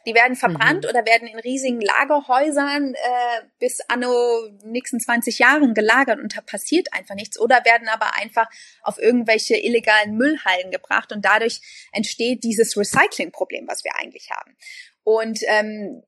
Die 0.06 0.14
werden 0.14 0.36
verbrannt 0.36 0.84
mhm. 0.84 0.90
oder 0.90 1.06
werden 1.06 1.28
in 1.28 1.38
riesigen 1.38 1.80
Lagerhäusern 1.80 2.94
äh, 2.94 3.42
bis 3.58 3.80
anno 3.88 4.48
nächsten 4.64 5.00
20 5.00 5.38
Jahren 5.38 5.74
gelagert 5.74 6.20
und 6.20 6.36
da 6.36 6.40
passiert 6.40 6.92
einfach 6.92 7.14
nichts 7.14 7.38
oder 7.38 7.64
werden 7.64 7.88
aber 7.88 8.14
einfach 8.14 8.46
auf 8.82 8.98
irgendwelche 8.98 9.56
illegalen 9.56 10.16
Müllhallen 10.16 10.70
gebracht 10.70 11.12
und 11.12 11.24
dadurch 11.24 11.60
entsteht 11.92 12.44
dieses 12.44 12.76
Recycling-Problem, 12.76 13.66
was 13.68 13.84
wir 13.84 13.92
eigentlich 13.96 14.30
haben. 14.30 14.56
Und 15.04 15.40
ähm, 15.46 16.02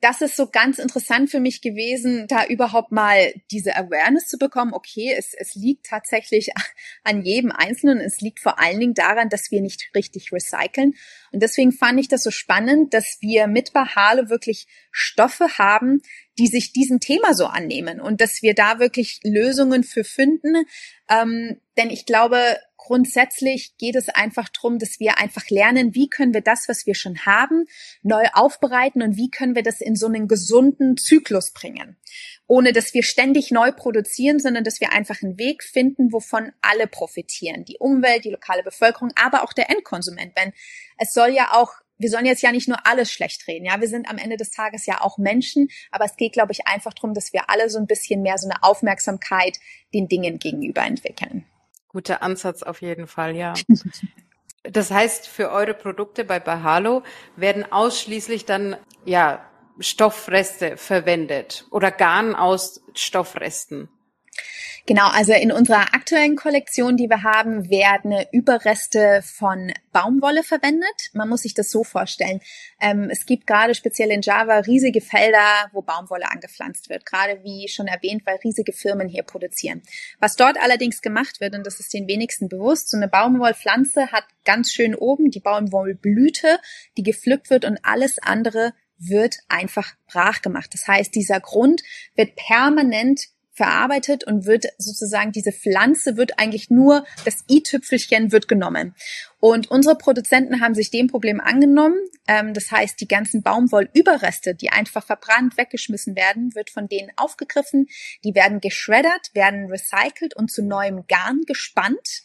das 0.00 0.20
ist 0.20 0.36
so 0.36 0.48
ganz 0.48 0.78
interessant 0.78 1.30
für 1.30 1.40
mich 1.40 1.60
gewesen, 1.60 2.26
da 2.28 2.44
überhaupt 2.46 2.92
mal 2.92 3.32
diese 3.50 3.76
Awareness 3.76 4.26
zu 4.28 4.38
bekommen. 4.38 4.72
Okay, 4.74 5.14
es, 5.16 5.34
es 5.34 5.54
liegt 5.54 5.86
tatsächlich 5.86 6.50
an 7.04 7.22
jedem 7.22 7.52
Einzelnen. 7.52 8.00
Es 8.00 8.20
liegt 8.20 8.40
vor 8.40 8.58
allen 8.58 8.80
Dingen 8.80 8.94
daran, 8.94 9.28
dass 9.28 9.50
wir 9.50 9.60
nicht 9.60 9.90
richtig 9.94 10.32
recyceln. 10.32 10.94
Und 11.32 11.42
deswegen 11.42 11.72
fand 11.72 12.00
ich 12.00 12.08
das 12.08 12.22
so 12.22 12.30
spannend, 12.30 12.94
dass 12.94 13.18
wir 13.20 13.46
mit 13.46 13.72
Bahale 13.72 14.28
wirklich 14.28 14.66
Stoffe 14.90 15.58
haben, 15.58 16.02
die 16.38 16.46
sich 16.46 16.72
diesem 16.72 17.00
Thema 17.00 17.34
so 17.34 17.46
annehmen 17.46 18.00
und 18.00 18.20
dass 18.20 18.42
wir 18.42 18.54
da 18.54 18.78
wirklich 18.78 19.20
Lösungen 19.22 19.84
für 19.84 20.04
finden. 20.04 20.64
Ähm, 21.08 21.60
denn 21.76 21.90
ich 21.90 22.06
glaube, 22.06 22.58
grundsätzlich 22.84 23.76
geht 23.78 23.94
es 23.94 24.08
einfach 24.08 24.48
darum, 24.48 24.78
dass 24.78 24.98
wir 24.98 25.18
einfach 25.18 25.48
lernen, 25.50 25.94
wie 25.94 26.08
können 26.08 26.34
wir 26.34 26.40
das, 26.40 26.68
was 26.68 26.84
wir 26.84 26.96
schon 26.96 27.24
haben, 27.24 27.66
neu 28.02 28.24
aufbereiten 28.32 29.02
und 29.02 29.16
wie 29.16 29.30
können 29.30 29.54
wir 29.54 29.62
das 29.62 29.80
in 29.80 29.94
so 29.94 30.06
einen 30.06 30.26
gesunden 30.26 30.96
Zyklus 30.96 31.52
bringen. 31.52 31.96
Ohne 32.48 32.72
dass 32.72 32.92
wir 32.92 33.04
ständig 33.04 33.52
neu 33.52 33.70
produzieren, 33.70 34.40
sondern 34.40 34.64
dass 34.64 34.80
wir 34.80 34.92
einfach 34.92 35.22
einen 35.22 35.38
Weg 35.38 35.62
finden, 35.62 36.12
wovon 36.12 36.50
alle 36.60 36.88
profitieren. 36.88 37.64
Die 37.64 37.78
Umwelt, 37.78 38.24
die 38.24 38.30
lokale 38.30 38.64
Bevölkerung, 38.64 39.10
aber 39.14 39.44
auch 39.44 39.52
der 39.52 39.70
Endkonsument. 39.70 40.36
Denn 40.36 40.52
es 40.98 41.12
soll 41.12 41.30
ja 41.30 41.52
auch 41.52 41.72
wir 41.98 42.10
sollen 42.10 42.26
jetzt 42.26 42.42
ja 42.42 42.50
nicht 42.50 42.66
nur 42.66 42.84
alles 42.84 43.12
schlecht 43.12 43.46
reden. 43.46 43.64
Ja, 43.64 43.80
wir 43.80 43.86
sind 43.86 44.10
am 44.10 44.18
Ende 44.18 44.36
des 44.36 44.50
Tages 44.50 44.86
ja 44.86 45.02
auch 45.02 45.18
Menschen, 45.18 45.68
aber 45.92 46.04
es 46.04 46.16
geht, 46.16 46.32
glaube 46.32 46.50
ich, 46.50 46.66
einfach 46.66 46.92
darum, 46.94 47.14
dass 47.14 47.32
wir 47.32 47.48
alle 47.48 47.70
so 47.70 47.78
ein 47.78 47.86
bisschen 47.86 48.22
mehr 48.22 48.38
so 48.38 48.48
eine 48.48 48.60
Aufmerksamkeit 48.64 49.58
den 49.94 50.08
Dingen 50.08 50.40
gegenüber 50.40 50.82
entwickeln. 50.82 51.44
Guter 51.92 52.22
Ansatz 52.22 52.62
auf 52.62 52.82
jeden 52.82 53.06
Fall, 53.06 53.36
ja. 53.36 53.54
Das 54.64 54.92
heißt, 54.92 55.26
für 55.26 55.50
eure 55.50 55.74
Produkte 55.74 56.24
bei 56.24 56.38
Bahalo 56.38 57.02
werden 57.34 57.70
ausschließlich 57.72 58.44
dann, 58.44 58.76
ja, 59.04 59.44
Stoffreste 59.80 60.76
verwendet 60.76 61.66
oder 61.70 61.90
Garn 61.90 62.36
aus 62.36 62.80
Stoffresten. 62.94 63.88
Genau, 64.84 65.08
also 65.08 65.32
in 65.32 65.52
unserer 65.52 65.94
aktuellen 65.94 66.34
Kollektion, 66.34 66.96
die 66.96 67.08
wir 67.08 67.22
haben, 67.22 67.70
werden 67.70 68.14
Überreste 68.32 69.22
von 69.22 69.72
Baumwolle 69.92 70.42
verwendet. 70.42 71.10
Man 71.12 71.28
muss 71.28 71.42
sich 71.42 71.54
das 71.54 71.70
so 71.70 71.84
vorstellen. 71.84 72.40
Ähm, 72.80 73.08
es 73.08 73.24
gibt 73.24 73.46
gerade 73.46 73.76
speziell 73.76 74.10
in 74.10 74.22
Java 74.22 74.58
riesige 74.58 75.00
Felder, 75.00 75.70
wo 75.72 75.82
Baumwolle 75.82 76.28
angepflanzt 76.28 76.88
wird. 76.90 77.06
Gerade 77.06 77.44
wie 77.44 77.68
schon 77.68 77.86
erwähnt, 77.86 78.22
weil 78.26 78.40
riesige 78.42 78.72
Firmen 78.72 79.08
hier 79.08 79.22
produzieren. 79.22 79.82
Was 80.18 80.34
dort 80.34 80.58
allerdings 80.60 81.00
gemacht 81.00 81.40
wird, 81.40 81.54
und 81.54 81.64
das 81.64 81.78
ist 81.78 81.94
den 81.94 82.08
wenigsten 82.08 82.48
bewusst, 82.48 82.90
so 82.90 82.96
eine 82.96 83.06
Baumwollpflanze 83.06 84.10
hat 84.10 84.24
ganz 84.44 84.72
schön 84.72 84.96
oben 84.96 85.30
die 85.30 85.40
Baumwollblüte, 85.40 86.58
die 86.96 87.04
gepflückt 87.04 87.50
wird 87.50 87.64
und 87.64 87.78
alles 87.84 88.18
andere 88.18 88.72
wird 88.98 89.36
einfach 89.48 89.94
brach 90.06 90.42
gemacht. 90.42 90.70
Das 90.72 90.86
heißt, 90.88 91.14
dieser 91.14 91.40
Grund 91.40 91.82
wird 92.14 92.36
permanent 92.36 93.26
verarbeitet 93.52 94.24
und 94.24 94.46
wird 94.46 94.64
sozusagen 94.78 95.32
diese 95.32 95.52
Pflanze 95.52 96.16
wird 96.16 96.38
eigentlich 96.38 96.70
nur 96.70 97.04
das 97.24 97.44
i-Tüpfelchen 97.50 98.32
wird 98.32 98.48
genommen. 98.48 98.94
Und 99.40 99.70
unsere 99.70 99.96
Produzenten 99.96 100.60
haben 100.60 100.74
sich 100.74 100.90
dem 100.90 101.08
Problem 101.08 101.40
angenommen. 101.40 101.96
Ähm, 102.26 102.54
das 102.54 102.70
heißt, 102.70 103.00
die 103.00 103.08
ganzen 103.08 103.42
Baumwollüberreste, 103.42 104.54
die 104.54 104.70
einfach 104.70 105.04
verbrannt, 105.04 105.58
weggeschmissen 105.58 106.16
werden, 106.16 106.54
wird 106.54 106.70
von 106.70 106.88
denen 106.88 107.10
aufgegriffen. 107.16 107.88
Die 108.24 108.34
werden 108.34 108.60
geschreddert, 108.60 109.34
werden 109.34 109.66
recycelt 109.66 110.34
und 110.34 110.50
zu 110.50 110.62
neuem 110.62 111.04
Garn 111.06 111.42
gespannt 111.46 112.22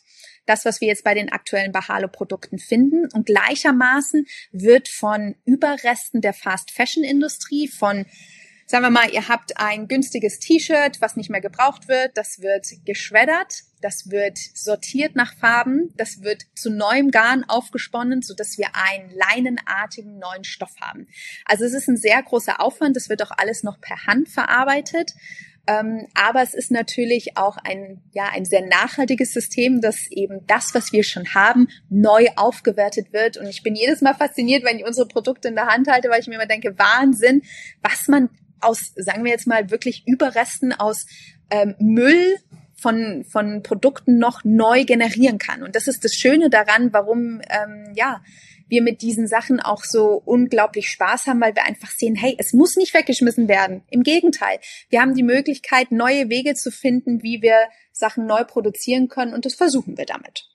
das, 0.48 0.64
was 0.66 0.82
wir 0.82 0.88
jetzt 0.88 1.04
bei 1.04 1.14
den 1.14 1.30
aktuellen 1.30 1.72
Bahalo-Produkten 1.72 2.58
finden. 2.58 3.10
Und 3.14 3.26
gleichermaßen 3.26 4.26
wird 4.52 4.88
von 4.88 5.36
Überresten 5.46 6.22
der 6.22 6.34
Fast-Fashion-Industrie, 6.34 7.68
von 7.68 8.06
Sagen 8.70 8.84
wir 8.84 8.90
mal, 8.90 9.10
ihr 9.10 9.30
habt 9.30 9.58
ein 9.62 9.88
günstiges 9.88 10.40
T-Shirt, 10.40 11.00
was 11.00 11.16
nicht 11.16 11.30
mehr 11.30 11.40
gebraucht 11.40 11.88
wird, 11.88 12.18
das 12.18 12.42
wird 12.42 12.68
geschreddert, 12.84 13.64
das 13.82 14.12
wird 14.12 14.38
sortiert 14.38 15.16
nach 15.16 15.34
Farben, 15.38 15.94
das 15.96 16.22
wird 16.22 16.44
zu 16.54 16.70
neuem 16.70 17.10
Garn 17.10 17.46
aufgesponnen, 17.48 18.22
so 18.22 18.34
dass 18.34 18.58
wir 18.58 18.68
einen 18.74 19.10
leinenartigen 19.12 20.20
neuen 20.20 20.44
Stoff 20.44 20.76
haben. 20.82 21.08
Also 21.46 21.64
es 21.64 21.74
ist 21.74 21.88
ein 21.88 21.96
sehr 21.96 22.22
großer 22.22 22.60
Aufwand, 22.60 22.98
das 22.98 23.08
wird 23.08 23.24
auch 23.24 23.32
alles 23.38 23.64
noch 23.64 23.80
per 23.80 24.06
Hand 24.06 24.28
verarbeitet. 24.28 25.14
Ähm, 25.66 26.08
aber 26.14 26.42
es 26.42 26.54
ist 26.54 26.70
natürlich 26.70 27.38
auch 27.38 27.56
ein, 27.56 28.02
ja, 28.12 28.30
ein 28.34 28.44
sehr 28.44 28.66
nachhaltiges 28.66 29.32
System, 29.32 29.80
dass 29.80 30.08
eben 30.12 30.46
das, 30.46 30.74
was 30.74 30.92
wir 30.92 31.06
schon 31.06 31.34
haben, 31.34 31.70
neu 31.90 32.28
aufgewertet 32.36 33.14
wird. 33.14 33.38
Und 33.38 33.48
ich 33.48 33.64
bin 33.64 33.76
jedes 33.76 34.02
Mal 34.02 34.14
fasziniert, 34.14 34.66
wenn 34.66 34.78
ich 34.78 34.86
unsere 34.86 35.08
Produkte 35.08 35.48
in 35.48 35.56
der 35.56 35.68
Hand 35.68 35.88
halte, 35.88 36.10
weil 36.10 36.20
ich 36.20 36.28
mir 36.28 36.36
immer 36.36 36.46
denke, 36.46 36.78
Wahnsinn, 36.78 37.44
was 37.82 38.10
man 38.10 38.30
aus, 38.62 38.94
sagen 38.96 39.24
wir 39.24 39.32
jetzt 39.32 39.48
mal, 39.48 39.70
wirklich 39.70 40.04
Überresten 40.08 40.74
aus 40.74 41.06
ähm, 41.50 41.76
Müll 41.80 42.38
von, 42.76 43.26
von 43.26 43.64
Produkten 43.64 44.18
noch 44.20 44.44
neu 44.44 44.86
generieren 44.86 45.40
kann. 45.40 45.64
Und 45.64 45.76
das 45.76 45.88
ist 45.88 46.04
das 46.04 46.14
Schöne 46.14 46.50
daran, 46.50 46.94
warum 46.94 47.42
ähm, 47.50 47.94
ja 47.96 48.22
wir 48.70 48.82
mit 48.82 49.02
diesen 49.02 49.28
Sachen 49.28 49.60
auch 49.60 49.84
so 49.84 50.22
unglaublich 50.26 50.90
Spaß 50.90 51.28
haben, 51.28 51.42
weil 51.42 51.56
wir 51.56 51.66
einfach 51.66 51.90
sehen, 51.90 52.16
hey, 52.16 52.36
es 52.38 52.54
muss 52.54 52.76
nicht 52.76 52.94
weggeschmissen 52.94 53.48
werden. 53.48 53.84
Im 53.90 54.04
Gegenteil, 54.04 54.60
wir 54.90 55.02
haben 55.02 55.16
die 55.16 55.24
Möglichkeit, 55.24 55.92
neue 55.92 56.30
Wege 56.30 56.54
zu 56.54 56.72
finden, 56.72 57.24
wie 57.24 57.42
wir 57.42 57.70
Sachen 57.92 58.26
neu 58.26 58.44
produzieren 58.44 59.08
können 59.08 59.34
und 59.34 59.46
das 59.46 59.56
versuchen 59.56 59.98
wir 59.98 60.06
damit. 60.06 60.50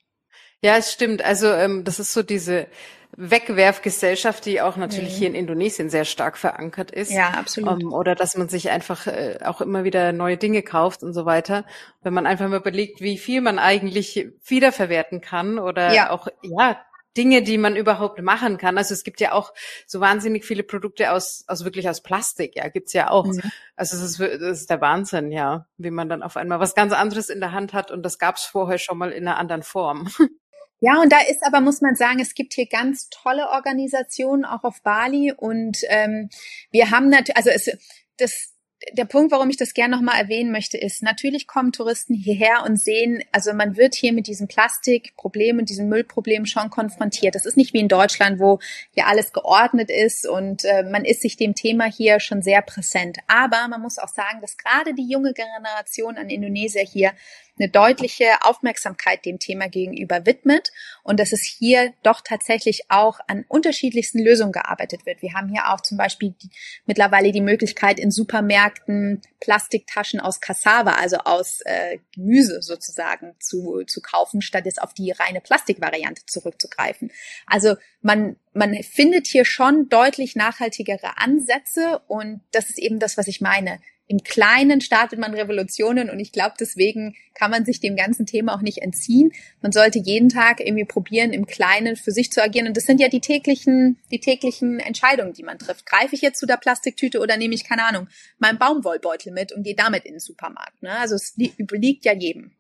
Ja, 0.63 0.77
es 0.77 0.93
stimmt. 0.93 1.25
Also 1.25 1.49
ähm, 1.49 1.85
das 1.85 1.99
ist 1.99 2.13
so 2.13 2.23
diese 2.23 2.69
Wegwerfgesellschaft, 3.17 4.47
die 4.47 4.63
auch 4.63 4.77
natürlich 4.77 5.15
mhm. 5.15 5.19
hier 5.19 5.29
in 5.29 5.35
Indonesien 5.35 5.91
sehr 5.91 6.05
stark 6.05 6.39
verankert 6.39 6.91
ist. 6.91 7.11
Ja, 7.11 7.31
absolut. 7.31 7.75
Um, 7.75 7.81
ähm, 7.81 7.93
oder 7.93 8.15
dass 8.15 8.37
man 8.37 8.49
sich 8.49 8.71
einfach 8.71 9.07
äh, 9.07 9.39
auch 9.45 9.61
immer 9.61 9.85
wieder 9.85 10.13
neue 10.13 10.39
Dinge 10.39 10.63
kauft 10.63 11.03
und 11.03 11.13
so 11.13 11.27
weiter. 11.27 11.67
Wenn 12.03 12.15
man 12.15 12.27
einfach 12.27 12.49
mal 12.49 12.61
überlegt, 12.61 13.01
wie 13.01 13.19
viel 13.19 13.43
man 13.43 13.59
eigentlich 13.59 14.29
wiederverwerten 14.47 15.21
kann 15.21 15.59
oder 15.59 15.93
ja. 15.93 16.11
auch, 16.11 16.29
ja, 16.43 16.81
Dinge, 17.17 17.43
die 17.43 17.59
man 17.59 17.77
überhaupt 17.77 18.23
machen 18.23 18.57
kann. 18.57 18.79
Also 18.79 18.95
es 18.95 19.05
gibt 19.05 19.21
ja 19.21 19.33
auch 19.33 19.53
so 19.87 20.01
wahnsinnig 20.01 20.47
viele 20.47 20.63
Produkte 20.63 21.13
aus, 21.13 21.45
aus 21.47 21.65
wirklich 21.65 21.89
aus 21.89 22.03
Plastik, 22.03 22.57
ja, 22.57 22.69
gibt's 22.69 22.95
ja 22.95 23.11
auch. 23.11 23.27
Mhm. 23.27 23.43
Also 23.77 23.97
es 23.97 24.03
ist, 24.03 24.21
das 24.21 24.61
ist 24.61 24.71
der 24.71 24.81
Wahnsinn, 24.81 25.31
ja, 25.31 25.67
wie 25.77 25.91
man 25.91 26.09
dann 26.09 26.23
auf 26.23 26.39
einmal 26.39 26.61
was 26.61 26.75
ganz 26.75 26.95
anderes 26.95 27.29
in 27.29 27.41
der 27.41 27.53
Hand 27.53 27.75
hat 27.75 27.91
und 27.91 28.03
das 28.03 28.19
gab's 28.19 28.45
vorher 28.45 28.79
schon 28.79 28.97
mal 28.97 29.11
in 29.11 29.29
einer 29.29 29.37
anderen 29.37 29.63
Form. 29.63 30.09
Ja, 30.85 31.01
und 31.01 31.13
da 31.13 31.21
ist 31.31 31.47
aber, 31.47 31.61
muss 31.61 31.81
man 31.81 31.95
sagen, 31.95 32.19
es 32.19 32.35
gibt 32.35 32.55
hier 32.55 32.67
ganz 32.67 33.09
tolle 33.09 33.51
Organisationen 33.51 34.45
auch 34.45 34.65
auf 34.65 34.83
Bali 34.83 35.33
und 35.33 35.79
ähm, 35.89 36.29
wir 36.73 36.91
haben 36.91 37.09
natürlich, 37.09 37.37
also 37.37 37.51
es, 37.51 37.71
das 38.17 38.53
der 38.93 39.05
Punkt, 39.05 39.31
warum 39.31 39.49
ich 39.49 39.57
das 39.57 39.75
gerne 39.75 39.95
nochmal 39.95 40.21
erwähnen 40.21 40.51
möchte, 40.51 40.77
ist, 40.77 41.03
natürlich 41.03 41.47
kommen 41.47 41.73
Touristen 41.73 42.15
hierher 42.15 42.65
und 42.67 42.81
sehen, 42.81 43.23
also 43.31 43.53
man 43.53 43.77
wird 43.77 43.95
hier 43.95 44.13
mit 44.13 44.27
diesem 44.27 44.49
Plastikproblem 44.49 45.59
und 45.59 45.69
diesem 45.69 45.89
Müllproblem 45.89 46.47
schon 46.47 46.71
konfrontiert. 46.71 47.35
Das 47.35 47.47
ist 47.47 47.57
nicht 47.57 47.73
wie 47.75 47.81
in 47.81 47.89
Deutschland, 47.89 48.41
wo 48.41 48.59
hier 48.91 49.07
alles 49.07 49.33
geordnet 49.33 49.91
ist 49.91 50.27
und 50.27 50.65
äh, 50.65 50.83
man 50.83 51.05
ist 51.05 51.23
sich 51.23 51.37
dem 51.37 51.55
Thema 51.55 51.85
hier 51.85 52.19
schon 52.19 52.43
sehr 52.43 52.63
präsent. 52.63 53.19
Aber 53.29 53.69
man 53.69 53.81
muss 53.81 53.99
auch 53.99 54.09
sagen, 54.09 54.41
dass 54.41 54.57
gerade 54.57 54.95
die 54.95 55.09
junge 55.09 55.33
Generation 55.33 56.17
an 56.17 56.29
Indonesier 56.29 56.83
hier 56.83 57.13
eine 57.59 57.69
deutliche 57.69 58.25
Aufmerksamkeit 58.43 59.25
dem 59.25 59.39
Thema 59.39 59.69
gegenüber 59.69 60.25
widmet 60.25 60.73
und 61.03 61.21
dass 61.21 61.33
es 61.33 61.43
hier 61.43 61.93
doch 62.03 62.23
tatsächlich 62.23 62.85
auch 62.89 63.21
an 63.29 63.45
unterschiedlichsten 63.49 64.21
Lösungen 64.21 64.53
gearbeitet 64.53 65.05
wird. 65.05 65.23
Wir 65.23 65.35
haben 65.35 65.49
hier 65.49 65.71
auch 65.71 65.81
zum 65.81 65.99
Beispiel 65.99 66.35
die, 66.43 66.51
mittlerweile 66.87 67.31
die 67.31 67.41
Möglichkeit 67.41 68.01
in 68.01 68.11
Supermärkten 68.11 69.21
Plastiktaschen 69.41 70.21
aus 70.21 70.41
Cassava, 70.41 70.93
also 70.93 71.19
aus 71.19 71.61
äh, 71.65 71.99
Gemüse 72.15 72.63
sozusagen 72.63 73.35
zu, 73.39 73.83
zu 73.87 74.01
kaufen, 74.01 74.41
statt 74.41 74.65
jetzt 74.65 74.81
auf 74.81 74.95
die 74.95 75.11
reine 75.11 75.41
Plastikvariante 75.41 76.25
zurückzugreifen. 76.27 77.11
Also 77.47 77.77
man, 78.01 78.37
man 78.55 78.75
findet 78.83 79.27
hier 79.27 79.45
schon 79.45 79.89
deutlich 79.89 80.37
nachhaltigere 80.37 81.19
Ansätze 81.19 82.01
und 82.07 82.41
das 82.53 82.71
ist 82.71 82.79
eben 82.79 82.99
das, 82.99 83.19
was 83.19 83.27
ich 83.27 83.41
meine 83.41 83.81
im 84.13 84.23
Kleinen 84.23 84.83
startet 84.83 85.19
man 85.19 85.33
Revolutionen 85.33 86.11
und 86.11 86.21
ich 86.21 86.33
glaube, 86.33 86.55
deswegen 86.61 87.17
kann 87.35 87.51
man 87.51 87.65
sich 87.65 87.81
dem 87.81 87.97
ganzen 87.97 88.27
Thema 88.27 88.55
auch 88.55 88.61
nicht 88.61 88.83
entziehen. 88.83 89.33
Man 89.63 89.73
sollte 89.73 89.99
jeden 89.99 90.29
Tag 90.29 90.61
irgendwie 90.61 90.85
probieren, 90.85 91.33
im 91.33 91.47
Kleinen 91.47 91.97
für 91.97 92.11
sich 92.11 92.31
zu 92.31 92.43
agieren. 92.43 92.67
Und 92.67 92.77
das 92.77 92.85
sind 92.85 93.01
ja 93.01 93.09
die 93.09 93.23
täglichen, 93.23 93.99
die 94.11 94.21
täglichen 94.21 94.81
Entscheidungen, 94.81 95.33
die 95.33 95.45
man 95.45 95.59
trifft. 95.59 95.87
Greife 95.87 96.15
ich 96.15 96.21
jetzt 96.21 96.39
zu 96.39 96.45
der 96.45 96.59
Plastiktüte 96.59 97.21
oder 97.21 97.39
nehme 97.39 97.55
ich, 97.55 97.67
keine 97.67 97.85
Ahnung, 97.87 98.07
meinen 98.39 98.59
Baumwollbeutel 98.59 99.33
mit 99.33 99.51
und 99.51 99.63
gehe 99.63 99.75
damit 99.75 100.05
in 100.05 100.13
den 100.13 100.21
Supermarkt? 100.21 100.83
Ne? 100.83 100.91
Also 100.91 101.15
es 101.15 101.35
überliegt 101.57 102.05
ja 102.05 102.13
jedem. 102.13 102.53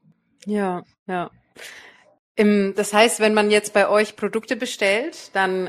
Ja, 0.47 0.85
ja. 1.07 1.31
Das 2.39 2.95
heißt, 2.95 3.21
wenn 3.21 3.35
man 3.35 3.51
jetzt 3.51 3.75
bei 3.75 3.91
euch 3.91 4.17
Produkte 4.17 4.57
bestellt, 4.57 5.33
dann 5.35 5.69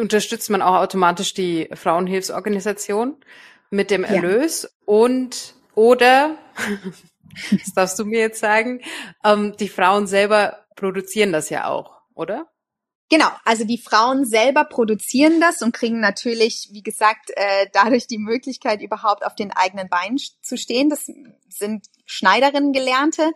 unterstützt 0.00 0.50
man 0.50 0.62
auch 0.62 0.76
automatisch 0.76 1.34
die 1.34 1.68
Frauenhilfsorganisation 1.74 3.16
mit 3.70 3.90
dem 3.90 4.04
Erlös 4.04 4.62
ja. 4.62 4.68
und 4.86 5.54
oder, 5.74 6.38
das 7.50 7.72
darfst 7.74 7.98
du 7.98 8.04
mir 8.04 8.20
jetzt 8.20 8.40
sagen, 8.40 8.80
ähm, 9.24 9.56
die 9.58 9.68
Frauen 9.68 10.06
selber 10.06 10.66
produzieren 10.76 11.32
das 11.32 11.50
ja 11.50 11.68
auch, 11.68 12.00
oder? 12.14 12.50
Genau, 13.08 13.28
also 13.44 13.64
die 13.64 13.78
Frauen 13.78 14.24
selber 14.24 14.64
produzieren 14.64 15.40
das 15.40 15.62
und 15.62 15.72
kriegen 15.72 16.00
natürlich, 16.00 16.70
wie 16.72 16.82
gesagt, 16.82 17.30
äh, 17.36 17.66
dadurch 17.72 18.08
die 18.08 18.18
Möglichkeit, 18.18 18.82
überhaupt 18.82 19.24
auf 19.24 19.36
den 19.36 19.52
eigenen 19.52 19.88
Beinen 19.88 20.18
zu 20.42 20.56
stehen. 20.56 20.90
Das 20.90 21.04
sind 21.48 21.86
Schneiderinnen 22.04 22.72
gelernte, 22.72 23.30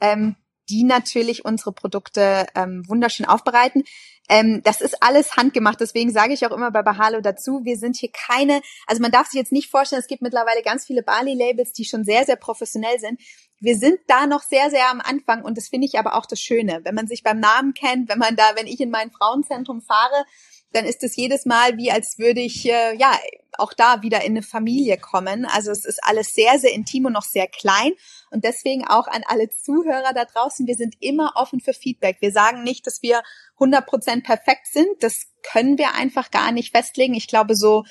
ähm, 0.00 0.34
die 0.72 0.84
natürlich 0.84 1.44
unsere 1.44 1.72
Produkte 1.72 2.46
ähm, 2.54 2.82
wunderschön 2.88 3.26
aufbereiten. 3.26 3.84
Ähm, 4.28 4.62
das 4.64 4.80
ist 4.80 5.02
alles 5.02 5.36
handgemacht, 5.36 5.80
deswegen 5.80 6.10
sage 6.10 6.32
ich 6.32 6.46
auch 6.46 6.52
immer 6.52 6.70
bei 6.70 6.82
Bahalo 6.82 7.20
dazu, 7.20 7.60
wir 7.64 7.76
sind 7.76 7.96
hier 7.96 8.10
keine, 8.12 8.62
also 8.86 9.02
man 9.02 9.10
darf 9.10 9.26
sich 9.26 9.38
jetzt 9.38 9.52
nicht 9.52 9.68
vorstellen, 9.68 10.00
es 10.00 10.06
gibt 10.06 10.22
mittlerweile 10.22 10.62
ganz 10.62 10.86
viele 10.86 11.02
Bali-Labels, 11.02 11.72
die 11.72 11.84
schon 11.84 12.04
sehr, 12.04 12.24
sehr 12.24 12.36
professionell 12.36 12.98
sind. 12.98 13.20
Wir 13.60 13.76
sind 13.76 13.98
da 14.06 14.26
noch 14.26 14.42
sehr, 14.42 14.70
sehr 14.70 14.90
am 14.90 15.00
Anfang 15.00 15.42
und 15.44 15.58
das 15.58 15.68
finde 15.68 15.86
ich 15.86 15.98
aber 15.98 16.14
auch 16.14 16.24
das 16.24 16.40
Schöne. 16.40 16.80
Wenn 16.84 16.94
man 16.94 17.08
sich 17.08 17.22
beim 17.22 17.40
Namen 17.40 17.74
kennt, 17.74 18.08
wenn 18.08 18.18
man 18.18 18.36
da, 18.36 18.52
wenn 18.54 18.66
ich 18.66 18.80
in 18.80 18.90
mein 18.90 19.10
Frauenzentrum 19.10 19.82
fahre, 19.82 20.24
dann 20.72 20.84
ist 20.84 21.02
es 21.02 21.16
jedes 21.16 21.46
Mal 21.46 21.76
wie, 21.76 21.90
als 21.90 22.18
würde 22.18 22.40
ich 22.40 22.68
äh, 22.68 22.96
ja 22.96 23.12
auch 23.58 23.72
da 23.72 24.02
wieder 24.02 24.22
in 24.22 24.32
eine 24.32 24.42
Familie 24.42 24.96
kommen. 24.96 25.44
Also 25.44 25.70
es 25.70 25.84
ist 25.84 26.02
alles 26.02 26.34
sehr, 26.34 26.58
sehr 26.58 26.72
intim 26.72 27.06
und 27.06 27.12
noch 27.12 27.24
sehr 27.24 27.46
klein. 27.46 27.92
Und 28.30 28.44
deswegen 28.44 28.86
auch 28.86 29.06
an 29.06 29.22
alle 29.26 29.50
Zuhörer 29.50 30.12
da 30.14 30.24
draußen, 30.24 30.66
wir 30.66 30.74
sind 30.74 30.96
immer 31.00 31.32
offen 31.36 31.60
für 31.60 31.74
Feedback. 31.74 32.16
Wir 32.20 32.32
sagen 32.32 32.62
nicht, 32.62 32.86
dass 32.86 33.02
wir 33.02 33.22
100% 33.58 34.24
perfekt 34.24 34.66
sind. 34.66 34.88
Das 35.00 35.26
können 35.42 35.78
wir 35.78 35.94
einfach 35.94 36.30
gar 36.30 36.52
nicht 36.52 36.74
festlegen. 36.74 37.14
Ich 37.14 37.28
glaube, 37.28 37.54
so, 37.54 37.84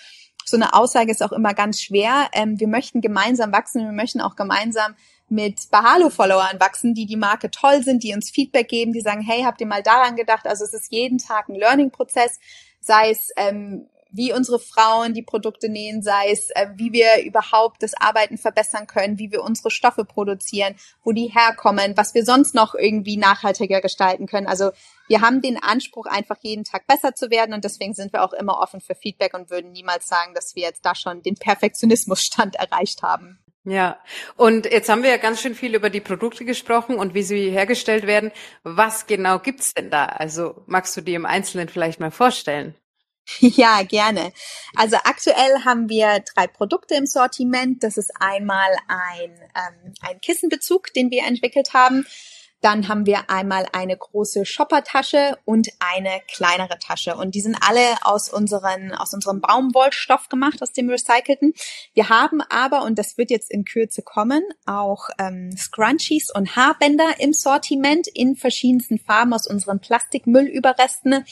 so 0.46 0.58
eine 0.58 0.74
Aussage 0.74 1.12
ist 1.12 1.22
auch 1.22 1.32
immer 1.32 1.54
ganz 1.54 1.82
schwer. 1.82 2.30
Ähm, 2.34 2.60
wir 2.60 2.68
möchten 2.68 3.02
gemeinsam 3.02 3.52
wachsen. 3.52 3.86
Wir 3.86 3.92
möchten 3.92 4.22
auch 4.22 4.36
gemeinsam 4.36 4.96
mit 5.30 5.70
Bahalo-Followern 5.72 6.60
wachsen, 6.60 6.94
die 6.94 7.06
die 7.06 7.16
Marke 7.16 7.50
toll 7.50 7.84
sind, 7.84 8.04
die 8.04 8.14
uns 8.14 8.32
Feedback 8.32 8.68
geben, 8.68 8.92
die 8.92 9.00
sagen, 9.00 9.22
hey, 9.22 9.44
habt 9.44 9.62
ihr 9.62 9.68
mal 9.68 9.82
daran 9.82 10.18
gedacht? 10.18 10.46
Also 10.46 10.66
es 10.66 10.74
ist 10.74 10.92
jeden 10.92 11.20
Tag 11.20 11.48
ein 11.48 11.56
Learning-Prozess 11.56 12.38
sei 12.82 13.12
es 13.12 13.30
ähm, 13.38 13.88
wie 14.12 14.34
unsere 14.34 14.60
Frauen 14.60 15.14
die 15.14 15.22
Produkte 15.22 15.70
nähen, 15.70 16.02
sei 16.02 16.32
es, 16.32 16.50
äh, 16.52 16.68
wie 16.76 16.92
wir 16.92 17.24
überhaupt 17.24 17.82
das 17.82 17.94
Arbeiten 17.94 18.38
verbessern 18.38 18.88
können, 18.88 19.18
wie 19.18 19.32
wir 19.32 19.42
unsere 19.44 19.72
Stoffe 19.72 20.06
produzieren, 20.06 20.76
wo 21.04 21.12
die 21.12 21.28
herkommen, 21.28 21.96
was 21.96 22.14
wir 22.14 22.26
sonst 22.26 22.54
noch 22.54 22.76
irgendwie 22.76 23.18
nachhaltiger 23.18 23.82
gestalten 23.82 24.28
können. 24.28 24.48
Also 24.48 24.72
wir 25.08 25.22
haben 25.22 25.42
den 25.42 25.62
Anspruch, 25.62 26.06
einfach 26.06 26.38
jeden 26.42 26.64
Tag 26.64 26.88
besser 26.88 27.16
zu 27.16 27.30
werden 27.30 27.54
und 27.54 27.64
deswegen 27.64 27.94
sind 27.94 28.14
wir 28.14 28.24
auch 28.24 28.34
immer 28.34 28.60
offen 28.60 28.82
für 28.82 28.96
Feedback 28.96 29.34
und 29.34 29.50
würden 29.50 29.72
niemals 29.72 30.08
sagen, 30.08 30.34
dass 30.34 30.56
wir 30.56 30.64
jetzt 30.64 30.86
da 30.86 30.94
schon 30.94 31.24
den 31.24 31.36
Perfektionismusstand 31.36 32.56
erreicht 32.58 33.02
haben. 33.04 33.40
Ja, 33.64 34.00
und 34.38 34.66
jetzt 34.66 34.90
haben 34.90 35.04
wir 35.04 35.12
ja 35.12 35.18
ganz 35.18 35.40
schön 35.40 35.54
viel 35.54 35.76
über 35.76 35.92
die 35.92 36.02
Produkte 36.02 36.46
gesprochen 36.46 36.96
und 36.96 37.14
wie 37.14 37.22
sie 37.22 37.52
hergestellt 37.52 38.08
werden. 38.08 38.32
Was 38.64 39.06
genau 39.06 39.38
gibt's 39.38 39.76
denn 39.76 39.92
da? 39.92 40.06
Also 40.06 40.64
magst 40.66 40.98
du 40.98 41.02
dir 41.02 41.16
im 41.16 41.28
Einzelnen 41.28 41.70
vielleicht 41.70 42.00
mal 42.00 42.12
vorstellen? 42.12 42.76
Ja, 43.40 43.84
gerne. 43.84 44.34
Also 44.76 44.98
aktuell 45.04 45.64
haben 45.64 45.90
wir 45.90 46.24
drei 46.34 46.48
Produkte 46.48 46.96
im 46.96 47.06
Sortiment. 47.06 47.84
Das 47.84 47.98
ist 47.98 48.12
einmal 48.20 48.70
ein, 48.88 49.32
ähm, 49.56 49.94
ein 50.02 50.20
Kissenbezug, 50.22 50.92
den 50.94 51.12
wir 51.12 51.24
entwickelt 51.26 51.74
haben. 51.74 52.06
Dann 52.62 52.88
haben 52.88 53.08
wir 53.08 53.30
einmal 53.32 53.66
eine 53.74 53.98
große 53.98 54.46
Shoppertasche 54.46 55.38
und 55.46 55.70
eine 55.80 56.22
kleinere 56.32 56.78
Tasche. 56.78 57.16
Und 57.16 57.34
die 57.34 57.42
sind 57.42 57.58
alle 57.60 57.82
aus, 58.04 58.30
unseren, 58.30 58.94
aus 58.94 59.16
unserem 59.16 59.42
Baumwollstoff 59.42 60.30
gemacht, 60.30 60.62
aus 60.62 60.72
dem 60.72 60.88
recycelten. 60.88 61.54
Wir 61.96 62.10
haben 62.10 62.42
aber, 62.50 62.84
und 62.84 63.00
das 63.00 63.18
wird 63.18 63.32
jetzt 63.32 63.50
in 63.50 63.66
Kürze 63.66 64.04
kommen, 64.04 64.44
auch 64.68 65.10
ähm, 65.18 65.50
Scrunchies 65.58 66.30
und 66.34 66.56
Haarbänder 66.56 67.16
im 67.20 67.34
Sortiment 67.34 68.08
in 68.08 68.36
verschiedensten 68.36 69.00
Farben 69.00 69.34
aus 69.34 69.48
unseren 69.48 69.80
Plastikmüllüberresten. 69.80 71.26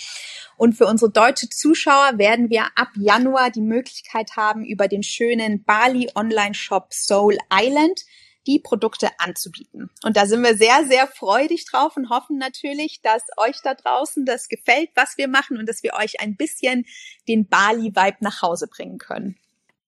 Und 0.58 0.74
für 0.74 0.88
unsere 0.88 1.12
deutsche 1.12 1.48
Zuschauer 1.48 2.18
werden 2.18 2.50
wir 2.50 2.66
ab 2.76 2.90
Januar 2.96 3.52
die 3.52 3.62
Möglichkeit 3.62 4.36
haben, 4.36 4.66
über 4.66 4.88
den 4.88 5.04
schönen 5.04 5.64
Bali 5.64 6.10
Online 6.16 6.56
Shop 6.56 6.92
Soul 6.92 7.38
Island 7.54 8.02
die 8.48 8.60
Produkte 8.60 9.10
anzubieten. 9.18 9.90
Und 10.04 10.18
da 10.18 10.26
sind 10.26 10.44
wir 10.44 10.56
sehr, 10.56 10.86
sehr 10.88 11.08
freudig 11.08 11.66
drauf 11.66 11.98
und 11.98 12.10
hoffen 12.10 12.38
natürlich, 12.38 13.02
dass 13.02 13.24
euch 13.38 13.62
da 13.64 13.74
draußen 13.74 14.26
das 14.26 14.48
gefällt, 14.48 14.90
was 14.96 15.18
wir 15.18 15.28
machen 15.28 15.58
und 15.58 15.68
dass 15.68 15.84
wir 15.84 15.94
euch 15.94 16.20
ein 16.20 16.36
bisschen 16.36 16.86
den 17.28 17.48
Bali-Vibe 17.48 18.18
nach 18.22 18.42
Hause 18.42 18.68
bringen 18.68 18.98
können. 18.98 19.38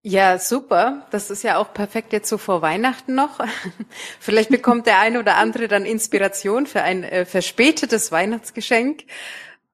Ja, 0.03 0.39
super. 0.39 1.07
Das 1.11 1.31
ist 1.31 1.45
ja 1.45 1.59
auch 1.59 1.75
perfekt 1.75 2.15
jetzt 2.15 2.29
so 2.29 2.39
vor 2.39 2.63
Weihnachten 2.63 3.15
noch. 3.15 3.39
Vielleicht 4.19 4.49
bekommt 4.49 4.87
der 4.87 4.99
eine 4.99 5.19
oder 5.19 5.37
andere 5.37 5.69
dann 5.69 5.85
Inspiration 5.85 6.67
für 6.67 6.83
ein 6.83 7.05
äh, 7.05 7.27
verspätetes 7.27 8.11
Weihnachtsgeschenk. 8.11 9.05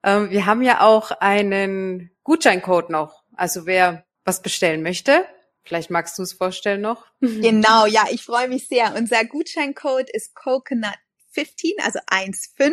Ähm, 0.03 0.31
wir 0.31 0.47
haben 0.47 0.62
ja 0.62 0.81
auch 0.81 1.12
einen 1.12 2.11
Gutscheincode 2.24 2.91
noch. 2.91 3.22
Also 3.37 3.66
wer 3.66 4.05
was 4.24 4.43
bestellen 4.43 4.83
möchte, 4.83 5.24
Vielleicht 5.67 5.91
magst 5.91 6.17
du 6.19 6.23
es 6.23 6.33
vorstellen 6.33 6.81
noch. 6.81 7.07
Genau, 7.21 7.87
ja, 7.87 8.05
ich 8.11 8.23
freue 8.23 8.49
mich 8.49 8.69
sehr. 8.69 8.95
Unser 8.97 9.25
Gutscheincode 9.25 10.09
ist 10.11 10.35
Coconut 10.35 10.95
15, 11.37 11.73
also 11.83 11.99
1,5. 12.07 12.73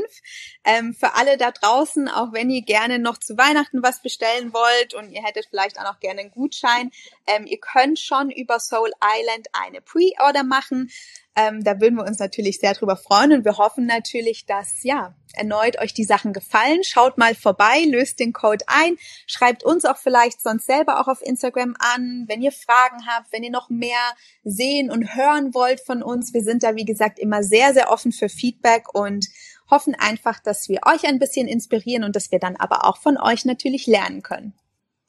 Ähm, 0.64 0.94
für 0.94 1.16
alle 1.16 1.38
da 1.38 1.52
draußen, 1.52 2.08
auch 2.08 2.32
wenn 2.32 2.50
ihr 2.50 2.62
gerne 2.62 2.98
noch 2.98 3.18
zu 3.18 3.38
Weihnachten 3.38 3.84
was 3.84 4.02
bestellen 4.02 4.54
wollt 4.54 4.94
und 4.94 5.12
ihr 5.12 5.22
hättet 5.22 5.48
vielleicht 5.50 5.78
auch 5.80 5.84
noch 5.84 6.00
gerne 6.00 6.22
einen 6.22 6.32
Gutschein, 6.32 6.92
ähm, 7.28 7.46
ihr 7.46 7.60
könnt 7.60 8.00
schon 8.00 8.30
über 8.30 8.60
Soul 8.60 8.92
Island 9.04 9.48
eine 9.52 9.82
Pre-Order 9.82 10.44
machen. 10.44 10.90
Ähm, 11.36 11.64
da 11.64 11.82
würden 11.82 11.96
wir 11.96 12.06
uns 12.06 12.20
natürlich 12.20 12.60
sehr 12.60 12.74
drüber 12.74 12.96
freuen 12.96 13.34
und 13.34 13.46
wir 13.46 13.58
hoffen 13.58 13.88
natürlich, 13.88 14.46
dass 14.46 14.84
ja 14.84 15.16
erneut 15.34 15.80
euch 15.80 15.94
die 15.94 16.04
Sachen 16.04 16.32
gefallen. 16.32 16.84
Schaut 16.84 17.18
mal 17.18 17.34
vorbei, 17.34 17.86
löst 17.88 18.20
den 18.20 18.34
Code 18.34 18.64
ein, 18.68 18.98
schreibt 19.26 19.64
uns 19.64 19.84
auch 19.84 19.98
vielleicht 19.98 20.42
sonst 20.42 20.68
selber 20.68 21.02
auch 21.02 21.08
auf 21.08 21.24
Instagram 21.24 21.76
an, 21.80 22.26
wenn 22.28 22.44
ihr 22.44 22.52
Fragen 22.52 23.08
habt, 23.08 23.32
wenn 23.32 23.44
ihr 23.44 23.50
noch 23.50 23.70
mehr 23.70 24.14
sehen 24.44 24.92
und 24.92 25.16
hören 25.16 25.56
wollt 25.56 25.82
von 25.82 26.04
uns. 26.04 26.36
Wir 26.36 26.44
sind 26.44 26.62
da 26.62 26.76
wie 26.76 26.86
gesagt 26.86 27.18
immer 27.18 27.42
sehr 27.42 27.74
sehr 27.74 27.90
offen 27.90 28.12
für 28.12 28.30
Feedback 28.30 28.94
und 28.94 29.26
hoffen 29.72 29.96
einfach, 29.96 30.40
dass 30.40 30.70
wir 30.70 30.82
euch 30.86 31.08
ein 31.08 31.18
bisschen 31.18 31.48
inspirieren 31.48 32.04
und 32.04 32.16
dass 32.16 32.32
wir 32.32 32.40
dann 32.40 32.56
aber 32.58 32.86
auch 32.86 32.98
von 32.98 33.18
euch 33.18 33.44
natürlich 33.44 33.88
lernen 33.88 34.22
können. 34.22 34.54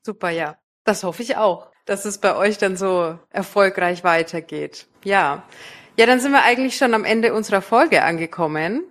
Super, 0.03 0.31
ja. 0.31 0.57
Das 0.85 1.03
hoffe 1.03 1.23
ich 1.23 1.37
auch, 1.37 1.71
dass 1.87 2.05
es 2.05 2.19
bei 2.19 2.35
euch 2.37 2.59
dann 2.59 2.77
so 2.77 3.19
erfolgreich 3.31 4.05
weitergeht. 4.05 4.87
Ja. 5.03 5.45
Ja, 5.97 6.07
dann 6.07 6.19
sind 6.19 6.33
wir 6.33 6.43
eigentlich 6.43 6.77
schon 6.77 6.93
am 6.93 7.05
Ende 7.05 7.33
unserer 7.33 7.63
Folge 7.63 8.03
angekommen. 8.03 8.83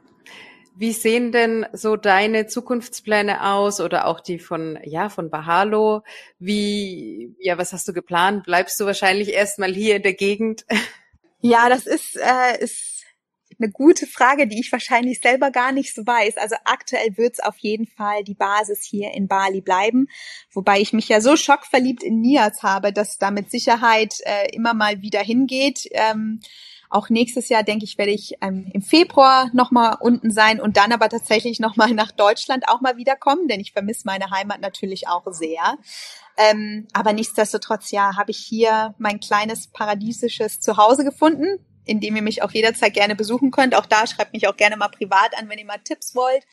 Wie 0.76 0.94
sehen 0.94 1.34
denn 1.34 1.66
so 1.74 1.98
deine 1.98 2.48
Zukunftspläne 2.48 3.44
aus 3.52 3.82
oder 3.82 4.08
auch 4.08 4.22
die 4.22 4.40
von, 4.40 4.80
ja, 4.84 5.10
von 5.10 5.30
Bahalo? 5.30 6.04
Wie, 6.40 7.36
ja, 7.40 7.58
was 7.58 7.74
hast 7.74 7.88
du 7.90 7.94
geplant? 7.94 8.46
Bleibst 8.46 8.80
du 8.80 8.86
wahrscheinlich 8.86 9.34
erstmal 9.34 9.74
hier 9.74 9.98
in 9.98 10.04
der 10.04 10.14
Gegend? 10.14 10.66
Ja, 11.46 11.68
das 11.68 11.88
ist, 11.88 12.16
äh, 12.16 12.64
ist 12.64 13.04
eine 13.60 13.70
gute 13.70 14.08
Frage, 14.08 14.48
die 14.48 14.62
ich 14.62 14.72
wahrscheinlich 14.72 15.20
selber 15.20 15.52
gar 15.52 15.74
nicht 15.74 15.94
so 15.94 16.08
weiß. 16.08 16.38
Also 16.38 16.56
aktuell 16.64 17.18
wird's 17.18 17.42
auf 17.42 17.58
jeden 17.58 17.86
Fall 17.86 18.24
die 18.24 18.34
Basis 18.34 18.88
hier 18.90 19.12
in 19.12 19.28
Bali 19.28 19.60
bleiben, 19.60 20.08
wobei 20.54 20.80
ich 20.80 20.94
mich 20.94 21.10
ja 21.10 21.20
so 21.20 21.36
schockverliebt 21.36 22.02
in 22.02 22.22
Nias 22.22 22.64
habe, 22.64 22.94
dass 22.94 23.18
da 23.18 23.30
mit 23.30 23.52
Sicherheit 23.52 24.16
äh, 24.24 24.56
immer 24.56 24.74
mal 24.74 25.02
wieder 25.02 25.20
hingeht. 25.20 25.90
Ähm, 25.92 26.40
auch 26.94 27.10
nächstes 27.10 27.50
Jahr, 27.50 27.64
denke 27.64 27.86
ich, 27.86 27.98
werde 27.98 28.12
ich 28.12 28.36
ähm, 28.42 28.70
im 28.74 28.82
Februar 28.82 29.50
nochmal 29.54 29.98
unten 30.00 30.32
sein 30.32 30.62
und 30.62 30.78
dann 30.78 30.92
aber 30.92 31.10
tatsächlich 31.10 31.60
nochmal 31.60 31.92
nach 31.94 32.12
Deutschland 32.12 32.68
auch 32.68 32.82
mal 32.82 32.98
wiederkommen, 32.98 33.48
denn 33.48 33.60
ich 33.60 33.74
vermisse 33.74 34.04
meine 34.06 34.30
Heimat 34.30 34.62
natürlich 34.62 35.08
auch 35.08 35.26
sehr. 35.32 35.78
Ähm, 36.38 36.88
aber 36.94 37.14
nichtsdestotrotz, 37.14 37.92
ja, 37.92 38.16
habe 38.16 38.32
ich 38.32 38.38
hier 38.38 38.96
mein 38.98 39.20
kleines 39.20 39.68
paradiesisches 39.68 40.60
Zuhause 40.60 41.04
gefunden, 41.04 41.60
in 41.86 42.00
dem 42.00 42.16
ihr 42.16 42.22
mich 42.22 42.42
auch 42.44 42.52
jederzeit 42.52 42.94
gerne 42.94 43.16
besuchen 43.16 43.52
könnt. 43.52 43.76
Auch 43.76 43.86
da 43.86 44.08
schreibt 44.08 44.34
mich 44.34 44.48
auch 44.48 44.56
gerne 44.58 44.78
mal 44.78 44.90
privat 44.90 45.38
an, 45.38 45.50
wenn 45.50 45.60
ihr 45.60 45.66
mal 45.66 45.80
Tipps 45.84 46.16
wollt. 46.16 46.44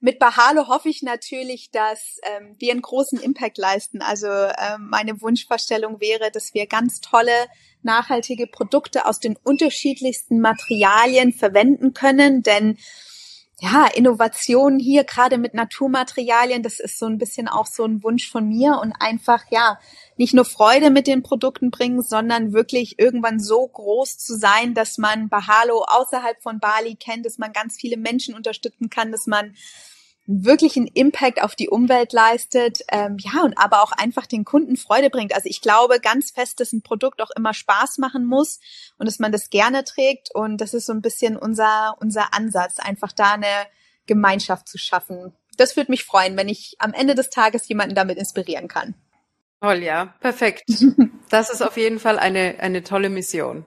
Mit 0.00 0.20
Bahalo 0.20 0.68
hoffe 0.68 0.88
ich 0.88 1.02
natürlich, 1.02 1.70
dass 1.72 2.20
ähm, 2.22 2.54
wir 2.58 2.70
einen 2.70 2.82
großen 2.82 3.18
Impact 3.18 3.58
leisten. 3.58 4.00
Also 4.00 4.28
ähm, 4.28 4.88
meine 4.90 5.20
Wunschvorstellung 5.20 6.00
wäre, 6.00 6.30
dass 6.30 6.54
wir 6.54 6.66
ganz 6.66 7.00
tolle, 7.00 7.32
nachhaltige 7.82 8.46
Produkte 8.46 9.06
aus 9.06 9.18
den 9.18 9.36
unterschiedlichsten 9.42 10.40
Materialien 10.40 11.32
verwenden 11.32 11.94
können. 11.94 12.42
Denn 12.42 12.78
ja, 13.60 13.88
Innovationen 13.92 14.78
hier 14.78 15.02
gerade 15.02 15.36
mit 15.36 15.54
Naturmaterialien, 15.54 16.62
das 16.62 16.78
ist 16.78 16.98
so 16.98 17.06
ein 17.06 17.18
bisschen 17.18 17.48
auch 17.48 17.66
so 17.66 17.84
ein 17.84 18.02
Wunsch 18.04 18.30
von 18.30 18.46
mir 18.46 18.78
und 18.80 18.92
einfach, 19.00 19.44
ja, 19.50 19.80
nicht 20.18 20.34
nur 20.34 20.44
Freude 20.44 20.90
mit 20.90 21.06
den 21.06 21.22
Produkten 21.22 21.70
bringen, 21.70 22.02
sondern 22.02 22.52
wirklich 22.52 22.98
irgendwann 22.98 23.40
so 23.40 23.66
groß 23.66 24.18
zu 24.18 24.36
sein, 24.36 24.74
dass 24.74 24.98
man 24.98 25.28
Bahalo 25.28 25.84
außerhalb 25.86 26.42
von 26.42 26.58
Bali 26.58 26.96
kennt, 26.96 27.24
dass 27.24 27.38
man 27.38 27.52
ganz 27.52 27.76
viele 27.76 27.96
Menschen 27.96 28.34
unterstützen 28.34 28.90
kann, 28.90 29.12
dass 29.12 29.26
man 29.26 29.54
wirklich 30.26 30.76
einen 30.76 30.88
Impact 30.88 31.42
auf 31.42 31.54
die 31.54 31.70
Umwelt 31.70 32.12
leistet, 32.12 32.82
ähm, 32.88 33.16
ja, 33.18 33.42
und 33.42 33.56
aber 33.56 33.82
auch 33.82 33.92
einfach 33.92 34.26
den 34.26 34.44
Kunden 34.44 34.76
Freude 34.76 35.08
bringt. 35.08 35.34
Also 35.34 35.48
ich 35.48 35.62
glaube 35.62 36.00
ganz 36.00 36.32
fest, 36.32 36.60
dass 36.60 36.74
ein 36.74 36.82
Produkt 36.82 37.22
auch 37.22 37.30
immer 37.34 37.54
Spaß 37.54 37.96
machen 37.96 38.26
muss 38.26 38.60
und 38.98 39.06
dass 39.06 39.20
man 39.20 39.32
das 39.32 39.48
gerne 39.48 39.84
trägt. 39.84 40.34
Und 40.34 40.60
das 40.60 40.74
ist 40.74 40.84
so 40.84 40.92
ein 40.92 41.00
bisschen 41.00 41.36
unser, 41.38 41.96
unser 42.00 42.34
Ansatz, 42.34 42.78
einfach 42.78 43.12
da 43.12 43.34
eine 43.34 43.46
Gemeinschaft 44.06 44.68
zu 44.68 44.76
schaffen. 44.76 45.32
Das 45.56 45.76
würde 45.76 45.90
mich 45.90 46.04
freuen, 46.04 46.36
wenn 46.36 46.48
ich 46.48 46.76
am 46.78 46.92
Ende 46.92 47.14
des 47.14 47.30
Tages 47.30 47.66
jemanden 47.68 47.94
damit 47.94 48.18
inspirieren 48.18 48.68
kann. 48.68 48.94
Toll, 49.60 49.82
ja, 49.82 50.14
perfekt. 50.20 50.64
Das 51.30 51.50
ist 51.50 51.60
auf 51.60 51.76
jeden 51.76 51.98
Fall 51.98 52.18
eine, 52.18 52.56
eine 52.60 52.82
tolle 52.82 53.10
Mission. 53.10 53.66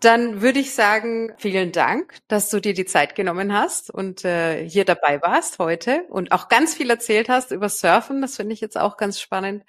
Dann 0.00 0.42
würde 0.42 0.58
ich 0.58 0.74
sagen, 0.74 1.32
vielen 1.38 1.72
Dank, 1.72 2.18
dass 2.28 2.50
du 2.50 2.60
dir 2.60 2.74
die 2.74 2.84
Zeit 2.84 3.14
genommen 3.14 3.52
hast 3.54 3.88
und 3.88 4.24
äh, 4.24 4.68
hier 4.68 4.84
dabei 4.84 5.22
warst 5.22 5.58
heute 5.58 6.04
und 6.10 6.32
auch 6.32 6.48
ganz 6.48 6.74
viel 6.74 6.90
erzählt 6.90 7.28
hast 7.30 7.52
über 7.52 7.68
Surfen. 7.68 8.20
Das 8.20 8.36
finde 8.36 8.52
ich 8.52 8.60
jetzt 8.60 8.76
auch 8.76 8.98
ganz 8.98 9.20
spannend. 9.20 9.64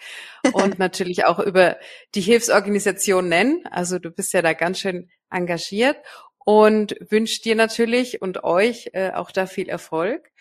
Und 0.52 0.80
natürlich 0.80 1.26
auch 1.26 1.40
über 1.40 1.78
die 2.16 2.22
Hilfsorganisation 2.22 3.30
nennen. 3.30 3.64
Also 3.70 4.00
du 4.00 4.10
bist 4.10 4.34
ja 4.34 4.42
da 4.42 4.54
ganz 4.54 4.80
schön 4.80 5.10
engagiert 5.30 5.98
und 6.44 6.96
wünsche 7.10 7.42
dir 7.42 7.56
natürlich 7.56 8.22
und 8.22 8.44
euch 8.44 8.90
äh, 8.94 9.12
auch 9.12 9.32
da 9.32 9.46
viel 9.46 9.70
Erfolg. 9.70 10.32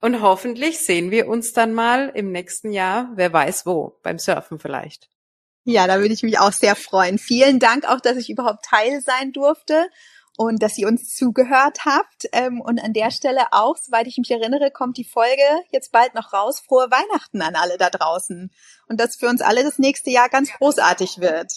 Und 0.00 0.22
hoffentlich 0.22 0.78
sehen 0.80 1.10
wir 1.10 1.28
uns 1.28 1.52
dann 1.52 1.74
mal 1.74 2.10
im 2.14 2.32
nächsten 2.32 2.72
Jahr, 2.72 3.10
wer 3.14 3.32
weiß 3.32 3.66
wo, 3.66 3.98
beim 4.02 4.18
Surfen 4.18 4.58
vielleicht. 4.58 5.08
Ja, 5.64 5.86
da 5.86 6.00
würde 6.00 6.14
ich 6.14 6.22
mich 6.22 6.38
auch 6.38 6.52
sehr 6.52 6.74
freuen. 6.74 7.18
Vielen 7.18 7.58
Dank 7.58 7.84
auch, 7.86 8.00
dass 8.00 8.16
ich 8.16 8.30
überhaupt 8.30 8.64
Teil 8.64 9.02
sein 9.02 9.32
durfte 9.32 9.88
und 10.38 10.62
dass 10.62 10.78
ihr 10.78 10.88
uns 10.88 11.14
zugehört 11.14 11.84
habt. 11.84 12.26
Ähm, 12.32 12.62
und 12.62 12.82
an 12.82 12.94
der 12.94 13.10
Stelle 13.10 13.52
auch, 13.52 13.76
soweit 13.76 14.06
ich 14.06 14.16
mich 14.16 14.30
erinnere, 14.30 14.70
kommt 14.70 14.96
die 14.96 15.04
Folge 15.04 15.42
jetzt 15.70 15.92
bald 15.92 16.14
noch 16.14 16.32
raus. 16.32 16.62
Frohe 16.66 16.90
Weihnachten 16.90 17.42
an 17.42 17.56
alle 17.56 17.76
da 17.76 17.90
draußen. 17.90 18.50
Und 18.88 19.00
dass 19.00 19.16
für 19.16 19.28
uns 19.28 19.42
alle 19.42 19.62
das 19.64 19.78
nächste 19.78 20.08
Jahr 20.08 20.30
ganz 20.30 20.50
großartig 20.50 21.20
wird. 21.20 21.52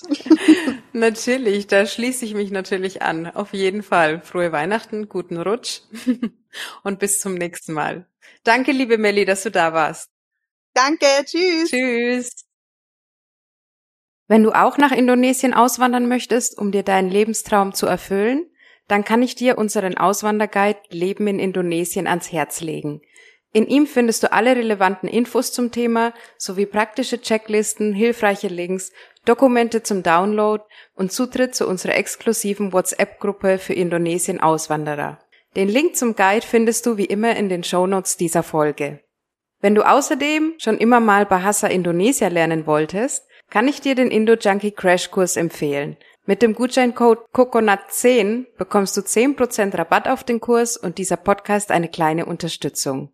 natürlich, 0.94 1.68
da 1.68 1.86
schließe 1.86 2.26
ich 2.26 2.34
mich 2.34 2.52
natürlich 2.52 3.02
an. 3.02 3.28
Auf 3.28 3.54
jeden 3.54 3.84
Fall. 3.84 4.20
Frohe 4.22 4.52
Weihnachten, 4.52 5.08
guten 5.08 5.38
Rutsch 5.38 5.80
und 6.84 7.00
bis 7.00 7.22
zum 7.22 7.36
nächsten 7.36 7.72
Mal. 7.72 8.06
Danke, 8.44 8.72
liebe 8.72 8.98
Melli, 8.98 9.26
dass 9.26 9.44
du 9.44 9.52
da 9.52 9.74
warst. 9.74 10.10
Danke, 10.74 11.06
tschüss. 11.24 11.70
Tschüss. 11.70 12.46
Wenn 14.28 14.44
du 14.44 14.52
auch 14.52 14.78
nach 14.78 14.92
Indonesien 14.92 15.54
auswandern 15.54 16.08
möchtest, 16.08 16.58
um 16.58 16.72
dir 16.72 16.84
deinen 16.84 17.10
Lebenstraum 17.10 17.74
zu 17.74 17.86
erfüllen, 17.86 18.50
dann 18.88 19.04
kann 19.04 19.22
ich 19.22 19.36
dir 19.36 19.58
unseren 19.58 19.98
Auswanderguide 19.98 20.80
Leben 20.90 21.28
in 21.28 21.40
Indonesien 21.40 22.08
ans 22.08 22.32
Herz 22.32 22.62
legen. 22.62 23.02
In 23.52 23.68
ihm 23.68 23.86
findest 23.86 24.24
du 24.24 24.32
alle 24.32 24.56
relevanten 24.56 25.08
Infos 25.08 25.54
zum 25.54 25.72
Thema 25.72 26.14
sowie 26.38 26.66
praktische 26.66 27.22
Checklisten, 27.22 27.94
hilfreiche 27.94 28.48
Links, 28.48 28.92
Dokumente 29.26 29.84
zum 29.84 30.02
Download 30.02 30.64
und 30.96 31.12
Zutritt 31.12 31.54
zu 31.54 31.68
unserer 31.68 31.96
exklusiven 31.96 32.74
WhatsApp-Gruppe 32.74 33.60
für 33.60 33.74
Indonesien-Auswanderer. 33.74 35.23
Den 35.56 35.70
Link 35.70 35.96
zum 35.96 36.16
Guide 36.16 36.46
findest 36.46 36.88
du 36.88 36.98
wie 36.98 37.06
immer 37.06 37.36
in 37.36 37.48
den 37.48 37.64
Shownotes 37.64 38.18
dieser 38.18 38.42
Folge. 38.42 39.02
Wenn 39.62 39.76
du 39.76 39.88
außerdem 39.88 40.56
schon 40.58 40.80
immer 40.80 41.00
mal 41.00 41.28
Bahasa 41.28 41.68
Indonesia 41.68 42.28
lernen 42.28 42.66
wolltest, 42.66 43.28
kann 43.52 43.68
ich 43.68 43.80
dir 43.80 43.94
den 43.94 44.10
Indo 44.10 44.34
Junkie 44.34 44.72
Crash 44.72 45.12
Kurs 45.12 45.38
empfehlen. 45.38 45.96
Mit 46.26 46.42
dem 46.42 46.56
Gutscheincode 46.56 47.20
COCONUT10 47.36 48.48
bekommst 48.58 48.98
du 48.98 49.02
10% 49.02 49.78
Rabatt 49.78 50.08
auf 50.08 50.24
den 50.24 50.40
Kurs 50.40 50.76
und 50.76 50.98
dieser 50.98 51.18
Podcast 51.18 51.70
eine 51.70 51.88
kleine 51.88 52.26
Unterstützung. 52.26 53.12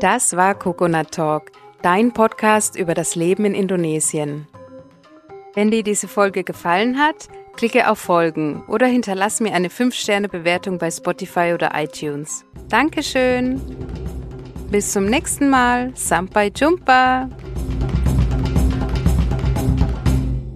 Das 0.00 0.36
war 0.36 0.58
Coconut 0.58 1.12
Talk, 1.12 1.52
dein 1.80 2.12
Podcast 2.12 2.76
über 2.76 2.92
das 2.92 3.14
Leben 3.14 3.46
in 3.46 3.54
Indonesien. 3.54 4.46
Wenn 5.54 5.70
dir 5.70 5.82
diese 5.82 6.08
Folge 6.08 6.44
gefallen 6.44 6.98
hat, 6.98 7.28
klicke 7.52 7.88
auf 7.88 7.98
Folgen 7.98 8.62
oder 8.66 8.86
hinterlass 8.86 9.40
mir 9.40 9.54
eine 9.54 9.68
5-Sterne-Bewertung 9.68 10.78
bei 10.78 10.90
Spotify 10.90 11.52
oder 11.54 11.72
iTunes. 11.74 12.44
Dankeschön! 12.68 13.60
Bis 14.70 14.92
zum 14.92 15.04
nächsten 15.04 15.50
Mal. 15.50 15.92
Sampai 15.94 16.50
Jumpa! 16.54 17.28